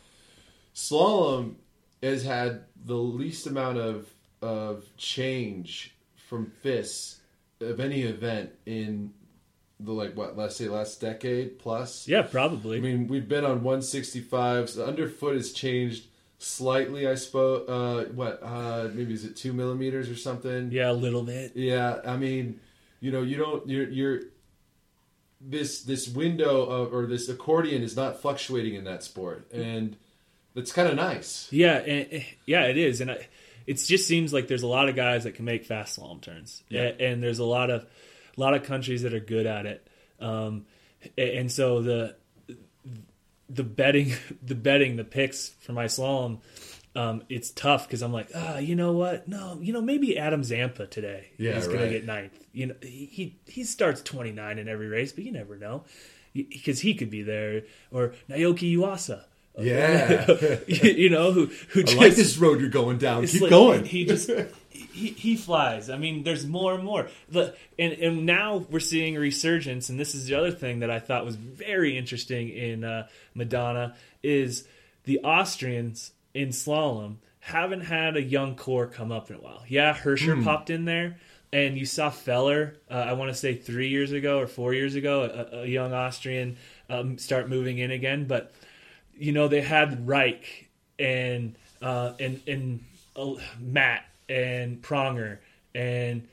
slalom 0.76 1.56
has 2.02 2.24
had 2.24 2.64
the 2.86 2.96
least 2.96 3.48
amount 3.48 3.78
of 3.78 4.08
of 4.42 4.86
change 4.98 5.96
from 6.28 6.52
FIS 6.62 7.20
of 7.62 7.80
any 7.80 8.02
event 8.02 8.52
in 8.66 9.14
the 9.80 9.92
like 9.92 10.16
what 10.16 10.38
let's 10.38 10.56
say 10.58 10.68
last 10.68 11.00
decade 11.02 11.60
plus. 11.60 12.08
Yeah, 12.08 12.24
probably. 12.24 12.78
I 12.78 12.82
mean, 12.82 13.08
we've 13.08 13.28
been 13.28 13.46
on 13.46 13.62
165s. 13.62 14.76
The 14.76 14.86
underfoot 14.86 15.36
has 15.36 15.52
changed 15.54 16.08
slightly. 16.44 17.08
I 17.08 17.16
suppose. 17.16 17.68
Uh, 17.68 18.10
what? 18.14 18.40
Uh, 18.44 18.90
maybe 18.94 19.14
is 19.14 19.26
it 19.26 19.36
two 19.36 19.54
millimeters 19.54 20.10
or 20.10 20.16
something? 20.16 20.72
Yeah, 20.72 20.92
a 20.92 20.94
little 20.94 21.24
bit. 21.24 21.54
Yeah, 21.56 22.00
I 22.06 22.18
mean, 22.18 22.60
you 23.00 23.12
know, 23.12 23.22
you 23.22 23.38
don't. 23.38 23.68
You're 23.68 23.90
you're 23.90 24.20
this 25.42 25.82
this 25.84 26.08
window 26.08 26.62
of 26.64 26.94
or 26.94 27.06
this 27.06 27.28
accordion 27.30 27.82
is 27.84 27.96
not 27.96 28.22
fluctuating 28.22 28.76
in 28.76 28.84
that 28.86 29.04
sport, 29.04 29.52
and 29.52 29.96
that's 30.54 30.72
kind 30.72 30.88
of 30.88 30.96
nice. 30.96 31.48
Yeah, 31.52 31.78
and, 31.80 32.24
yeah, 32.46 32.64
it 32.66 32.78
is, 32.78 33.02
and 33.02 33.12
I, 33.12 33.28
it 33.68 33.74
just 33.76 34.08
seems 34.08 34.32
like 34.34 34.48
there's 34.48 34.64
a 34.64 34.68
lot 34.68 34.88
of 34.90 34.96
guys 34.96 35.24
that 35.26 35.36
can 35.36 35.46
make 35.46 35.66
fast 35.66 36.00
slalom 36.00 36.22
turns, 36.22 36.64
Yeah. 36.70 36.84
and, 36.84 37.02
and 37.02 37.24
there's 37.24 37.40
a 37.40 37.44
lot 37.46 37.70
of 37.72 37.84
a 38.38 38.40
lot 38.40 38.54
of 38.54 38.64
countries 38.64 39.02
that 39.04 39.14
are 39.14 39.20
good 39.20 39.46
at 39.46 39.66
it, 39.66 39.88
um, 40.22 40.66
and 41.18 41.52
so 41.52 41.82
the 41.82 42.16
the 43.54 43.64
betting 43.64 44.14
the 44.44 44.56
betting 44.56 44.96
the 44.96 45.04
picks 45.04 45.50
for 45.50 45.74
my 45.74 45.86
slalom. 45.86 46.40
Um, 46.96 47.24
it's 47.28 47.50
tough 47.50 47.88
because 47.88 48.04
I'm 48.04 48.14
like, 48.14 48.30
ah, 48.36 48.60
you 48.60 48.76
know 48.76 48.92
what? 48.92 49.28
No, 49.28 49.58
you 49.60 49.74
know, 49.74 49.82
maybe 49.82 50.16
Adam 50.16 50.44
Zampa 50.44 50.86
today 50.86 51.30
Yeah, 51.40 51.54
right. 51.56 51.64
to 51.72 51.90
get 51.90 52.06
ninth. 52.06 52.38
You 52.52 52.68
know, 52.68 52.76
he 52.84 53.06
he- 53.12 53.36
he 53.48 53.64
starts 53.64 54.02
29 54.04 54.60
in 54.60 54.68
every 54.68 54.88
race, 54.88 55.12
but 55.12 55.24
you 55.24 55.32
never 55.32 55.58
know 55.58 55.86
because 56.36 56.82
he 56.82 56.94
could 56.94 57.10
be 57.10 57.24
there. 57.24 57.64
Or 57.92 58.14
Naoki 58.30 58.76
Yuasa, 58.76 59.24
Yeah, 59.58 60.30
you 60.68 61.10
know, 61.10 61.32
who 61.32 61.46
who 61.70 61.82
I 61.82 61.84
just 61.84 61.98
like 61.98 62.16
this 62.16 62.38
road 62.38 62.60
you're 62.60 62.70
going 62.70 62.98
down. 62.98 63.26
Keep 63.28 63.42
like- 63.42 63.50
going. 63.50 63.86
He 63.86 64.06
just 64.06 64.30
he, 64.70 65.08
he 65.10 65.36
flies. 65.36 65.90
I 65.90 65.98
mean, 65.98 66.24
there's 66.24 66.46
more 66.46 66.74
and 66.74 66.84
more. 66.84 67.08
The, 67.30 67.56
and 67.78 67.94
and 67.94 68.26
now 68.26 68.66
we're 68.70 68.80
seeing 68.80 69.16
a 69.16 69.20
resurgence. 69.20 69.90
And 69.90 70.00
this 70.00 70.16
is 70.16 70.26
the 70.26 70.36
other 70.36 70.52
thing 70.52 70.80
that 70.80 70.90
I 70.90 71.00
thought 71.00 71.26
was 71.26 71.36
very 71.36 71.98
interesting 71.98 72.50
in 72.50 72.84
uh, 72.84 73.08
Madonna 73.36 73.96
is 74.24 74.68
the 75.04 75.20
Austrians 75.20 76.12
in 76.34 76.50
slalom 76.50 77.18
haven't 77.40 77.82
had 77.82 78.16
a 78.16 78.24
young 78.24 78.56
core 78.56 78.88
come 78.88 79.12
up 79.12 79.30
in 79.30 79.36
a 79.36 79.40
while. 79.40 79.64
Yeah, 79.68 79.94
Hirscher 79.94 80.36
Hmm. 80.36 80.44
popped 80.44 80.70
in 80.70 80.86
there. 80.86 81.18
And 81.52 81.78
you 81.78 81.86
saw 81.86 82.10
Feller, 82.10 82.78
uh, 82.90 82.94
I 82.96 83.14
want 83.14 83.30
to 83.32 83.38
say 83.38 83.54
three 83.54 83.90
years 83.90 84.12
ago 84.12 84.40
or 84.40 84.48
four 84.48 84.74
years 84.74 84.96
ago, 84.96 85.22
a, 85.52 85.58
a 85.60 85.66
young 85.68 85.94
Austrian 85.94 86.58
um, 86.90 87.20
start 87.20 87.48
moving 87.48 87.78
in 87.78 87.92
again. 87.92 88.26
But 88.26 88.52
you 89.18 89.32
know 89.32 89.48
they 89.48 89.62
had 89.62 90.06
Raich 90.06 90.46
and 91.00 91.56
uh, 91.82 92.14
and 92.20 92.42
and 92.48 92.84
uh, 93.16 93.34
Matt 93.60 94.06
and 94.30 94.82
Pranger 94.82 95.40
and 95.76 96.28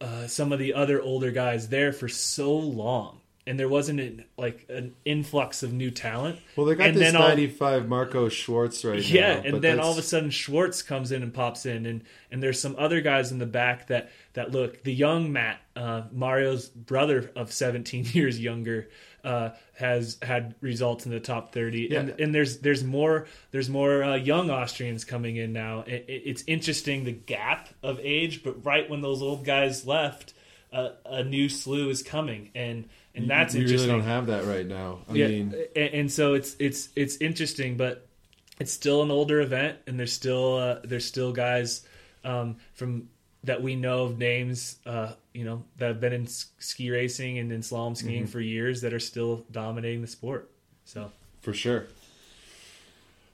uh, 0.00 0.26
some 0.26 0.52
of 0.52 0.58
the 0.58 0.74
other 0.74 1.00
older 1.00 1.30
guys 1.30 1.68
there 1.68 1.92
for 1.92 2.08
so 2.08 2.54
long, 2.56 3.20
and 3.46 3.58
there 3.58 3.68
wasn't 3.68 3.98
an, 4.00 4.24
like 4.36 4.66
an 4.68 4.94
influx 5.04 5.62
of 5.62 5.72
new 5.72 5.90
talent. 5.90 6.38
well, 6.56 6.66
they 6.66 6.74
got 6.74 6.88
and 6.88 6.96
this 6.96 7.12
then 7.12 7.16
all- 7.16 7.28
95 7.28 7.88
Marco 7.88 8.28
Schwarz 8.28 8.84
right 8.84 9.02
yeah, 9.08 9.36
now. 9.36 9.42
and 9.44 9.62
then 9.62 9.80
all 9.80 9.92
of 9.92 9.98
a 9.98 10.02
sudden 10.02 10.30
Schwarz 10.30 10.82
comes 10.82 11.12
in 11.12 11.22
and 11.22 11.32
pops 11.32 11.66
in, 11.66 11.86
and 11.86 12.02
and 12.30 12.42
there's 12.42 12.60
some 12.60 12.74
other 12.78 13.00
guys 13.00 13.32
in 13.32 13.38
the 13.38 13.46
back 13.46 13.86
that 13.88 14.10
that 14.34 14.50
look. 14.52 14.82
The 14.82 14.92
young 14.94 15.32
Matt, 15.32 15.60
uh, 15.74 16.02
Mario's 16.12 16.68
brother 16.68 17.30
of 17.36 17.52
17 17.52 18.04
years 18.12 18.38
younger, 18.38 18.88
uh, 19.26 19.50
has 19.74 20.16
had 20.22 20.54
results 20.62 21.04
in 21.04 21.12
the 21.12 21.20
top 21.20 21.52
30, 21.52 21.94
and 21.94 22.08
Yeah. 22.08 22.14
and 22.24 22.34
there's 22.34 22.58
there's 22.60 22.82
more 22.84 23.26
there's 23.50 23.68
more 23.68 24.02
uh, 24.02 24.14
young 24.16 24.50
Austrians 24.50 25.04
coming 25.04 25.36
in 25.36 25.52
now. 25.52 25.80
It, 25.86 26.04
it- 26.08 26.22
it's 26.26 26.44
interesting 26.46 27.04
the 27.04 27.12
gap 27.12 27.68
of 27.82 27.98
age, 28.00 28.42
but 28.42 28.64
right 28.64 28.88
when 28.88 29.00
those 29.02 29.20
old 29.22 29.44
guys 29.44 29.84
left, 29.86 30.32
uh, 30.72 30.90
a 31.04 31.24
new 31.24 31.48
slew 31.48 31.90
is 31.90 32.02
coming, 32.02 32.50
and 32.54 32.88
and 33.14 33.28
that's 33.28 33.54
you 33.54 33.60
really 33.62 33.72
interesting 33.72 33.98
don't 33.98 34.06
have 34.08 34.26
that 34.28 34.44
right 34.44 34.66
now. 34.66 35.00
I 35.08 35.14
yeah, 35.14 35.28
mean, 35.28 35.54
and, 35.74 35.94
and 35.94 36.12
so 36.12 36.34
it's 36.34 36.54
it's 36.58 36.88
it's 36.96 37.16
interesting, 37.16 37.76
but 37.76 38.06
it's 38.60 38.72
still 38.72 39.02
an 39.02 39.10
older 39.10 39.40
event, 39.40 39.78
and 39.86 39.98
there's 39.98 40.12
still 40.12 40.56
uh, 40.56 40.78
there's 40.84 41.04
still 41.04 41.32
guys 41.32 41.84
um, 42.24 42.56
from 42.74 43.08
that 43.44 43.62
we 43.62 43.76
know 43.76 44.04
of 44.04 44.18
names, 44.18 44.76
uh, 44.86 45.12
you 45.36 45.44
know, 45.44 45.62
that 45.76 45.88
have 45.88 46.00
been 46.00 46.12
in 46.12 46.26
ski 46.26 46.90
racing 46.90 47.38
and 47.38 47.52
in 47.52 47.60
slalom 47.60 47.96
skiing 47.96 48.22
Mm-hmm. 48.22 48.32
for 48.32 48.40
years 48.40 48.80
that 48.80 48.92
are 48.94 48.98
still 49.00 49.44
dominating 49.50 50.00
the 50.00 50.06
sport. 50.08 50.50
So 50.84 51.10
For 51.42 51.52
sure. 51.52 51.86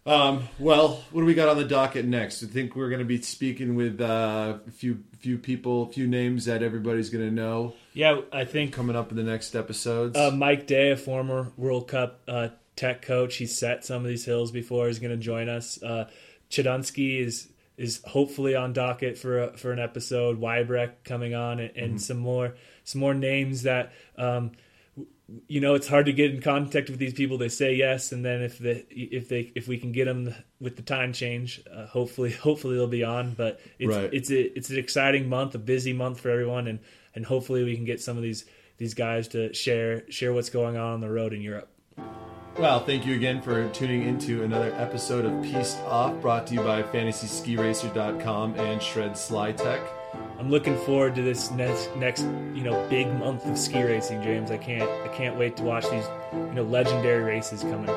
Um, 0.05 0.48
well, 0.59 1.00
what 1.12 1.20
do 1.20 1.26
we 1.26 1.34
got 1.34 1.48
on 1.48 1.57
the 1.57 1.64
docket 1.64 2.05
next? 2.05 2.42
I 2.42 2.46
think 2.46 2.74
we're 2.74 2.88
going 2.88 2.98
to 2.98 3.05
be 3.05 3.22
speaking 3.22 3.76
with 3.76 4.00
uh, 4.00 4.59
a 4.66 4.70
few 4.72 5.05
few 5.20 5.38
people, 5.38 5.84
a 5.84 5.92
few 5.92 6.09
names 6.09 6.46
that 6.46 6.61
everybody's 6.64 7.09
going 7.09 7.24
to 7.24 7.30
know 7.32 7.74
yeah, 7.94 8.22
I 8.32 8.44
think 8.44 8.72
coming 8.72 8.96
up 8.96 9.11
in 9.12 9.16
the 9.16 9.22
next 9.22 9.55
episodes. 9.55 10.16
uh, 10.18 10.32
Mike 10.32 10.66
Day, 10.66 10.90
a 10.90 10.96
former 10.96 11.53
World 11.57 11.86
Cup 11.86 12.20
uh, 12.26 12.48
tech 12.74 13.03
coach, 13.03 13.36
he's 13.36 13.57
set 13.57 13.84
some 13.84 14.03
of 14.03 14.09
these 14.09 14.24
hills 14.24 14.50
before. 14.50 14.88
He's 14.88 14.98
going 14.98 15.12
to 15.12 15.22
join 15.22 15.48
us. 15.48 15.80
Uh, 15.80 16.09
Chodounsky 16.50 17.20
is 17.24 17.48
is 17.76 18.00
hopefully 18.04 18.54
on 18.54 18.72
docket 18.72 19.18
for 19.18 19.44
a, 19.44 19.56
for 19.56 19.72
an 19.72 19.78
episode. 19.78 20.40
Weibrecht 20.40 21.04
coming 21.04 21.34
on, 21.34 21.60
and, 21.60 21.76
and 21.76 22.02
some 22.02 22.18
more 22.18 22.54
some 22.84 23.00
more 23.00 23.14
names 23.14 23.62
that. 23.62 23.92
Um, 24.16 24.52
you 25.48 25.60
know, 25.62 25.74
it's 25.74 25.88
hard 25.88 26.06
to 26.06 26.12
get 26.12 26.34
in 26.34 26.42
contact 26.42 26.90
with 26.90 26.98
these 26.98 27.14
people. 27.14 27.38
They 27.38 27.48
say 27.48 27.74
yes, 27.74 28.12
and 28.12 28.22
then 28.22 28.42
if 28.42 28.58
the 28.58 28.84
if 28.90 29.28
they 29.30 29.50
if 29.54 29.66
we 29.66 29.78
can 29.78 29.92
get 29.92 30.04
them 30.04 30.34
with 30.60 30.76
the 30.76 30.82
time 30.82 31.14
change, 31.14 31.62
uh, 31.72 31.86
hopefully 31.86 32.30
hopefully 32.48 32.74
they'll 32.76 32.86
be 32.86 33.04
on. 33.04 33.32
But 33.32 33.60
it's 33.78 33.94
Right. 33.96 34.10
it's 34.12 34.30
a, 34.30 34.58
it's 34.58 34.68
an 34.68 34.78
exciting 34.78 35.28
month, 35.30 35.54
a 35.54 35.58
busy 35.58 35.94
month 35.94 36.20
for 36.20 36.30
everyone, 36.30 36.66
and 36.66 36.80
and 37.14 37.24
hopefully 37.24 37.64
we 37.64 37.74
can 37.76 37.86
get 37.86 38.00
some 38.02 38.18
of 38.18 38.22
these 38.22 38.44
these 38.76 38.92
guys 38.94 39.28
to 39.28 39.54
share 39.54 40.10
share 40.10 40.34
what's 40.34 40.50
going 40.50 40.76
on 40.76 40.94
on 40.94 41.00
the 41.00 41.08
road 41.10 41.32
in 41.32 41.40
Europe. 41.40 41.71
Well, 42.59 42.84
thank 42.84 43.07
you 43.07 43.14
again 43.14 43.40
for 43.40 43.66
tuning 43.70 44.03
into 44.03 44.42
another 44.44 44.74
episode 44.74 45.24
of 45.24 45.42
Pieced 45.42 45.78
Off, 45.84 46.20
brought 46.20 46.46
to 46.48 46.55
you 46.55 46.61
by 46.61 46.82
FantasySkiRacer.com 46.82 48.61
and 48.61 48.82
Shred 48.82 49.16
Sly 49.16 49.53
Tech. 49.53 49.80
I'm 50.38 50.50
looking 50.50 50.76
forward 50.76 51.14
to 51.14 51.22
this 51.22 51.50
next 51.53 51.96
next 51.96 52.22
you 52.22 52.62
know 52.62 52.86
big 52.90 53.11
month 53.14 53.46
of 53.46 53.57
ski 53.57 53.82
racing, 53.82 54.22
James. 54.22 54.50
I 54.50 54.59
can't 54.59 54.88
I 54.88 55.09
can't 55.09 55.38
wait 55.38 55.57
to 55.57 55.62
watch 55.62 55.88
these 55.88 56.05
you 56.34 56.53
know 56.53 56.62
legendary 56.62 57.22
races 57.22 57.62
coming. 57.62 57.88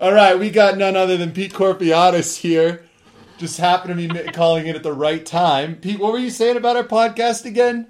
All 0.00 0.12
right, 0.12 0.38
we 0.38 0.50
got 0.50 0.78
none 0.78 0.94
other 0.94 1.16
than 1.16 1.32
Pete 1.32 1.52
Corpiatis 1.52 2.36
here. 2.38 2.84
Just 3.38 3.58
happened 3.58 3.98
to 3.98 4.08
be 4.08 4.32
calling 4.32 4.66
in 4.66 4.76
at 4.76 4.82
the 4.82 4.92
right 4.92 5.24
time. 5.24 5.76
Pete, 5.76 5.98
what 5.98 6.12
were 6.12 6.18
you 6.18 6.30
saying 6.30 6.56
about 6.56 6.76
our 6.76 6.84
podcast 6.84 7.44
again? 7.44 7.86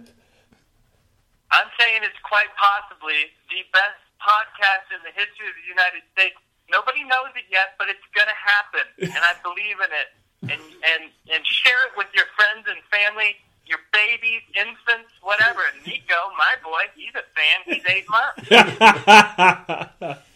I'm 1.51 1.69
saying 1.79 2.01
it's 2.03 2.19
quite 2.25 2.49
possibly 2.57 3.29
the 3.51 3.61
best 3.73 4.01
podcast 4.17 4.89
in 4.95 5.01
the 5.05 5.13
history 5.13 5.45
of 5.49 5.57
the 5.61 5.69
United 5.69 6.01
States. 6.17 6.37
Nobody 6.71 7.05
knows 7.05 7.29
it 7.37 7.45
yet, 7.53 7.77
but 7.77 7.93
it's 7.93 8.07
going 8.17 8.29
to 8.29 8.41
happen, 8.41 8.87
and 9.13 9.21
I 9.21 9.37
believe 9.45 9.77
in 9.77 9.93
it. 9.93 10.09
And 10.43 10.59
and 10.59 11.11
and 11.31 11.47
share 11.47 11.79
it 11.87 11.93
with 11.97 12.09
your 12.15 12.25
friends 12.35 12.67
and 12.67 12.81
family, 12.91 13.37
your 13.67 13.79
babies, 13.93 14.43
infants, 14.57 15.13
whatever. 15.21 15.61
Nico, 15.87 16.17
my 16.39 16.57
boy, 16.65 16.89
he's 16.97 17.15
a 17.15 17.23
fan. 17.37 17.59
He's 17.69 17.85
eight 17.87 18.09
months. 18.09 18.49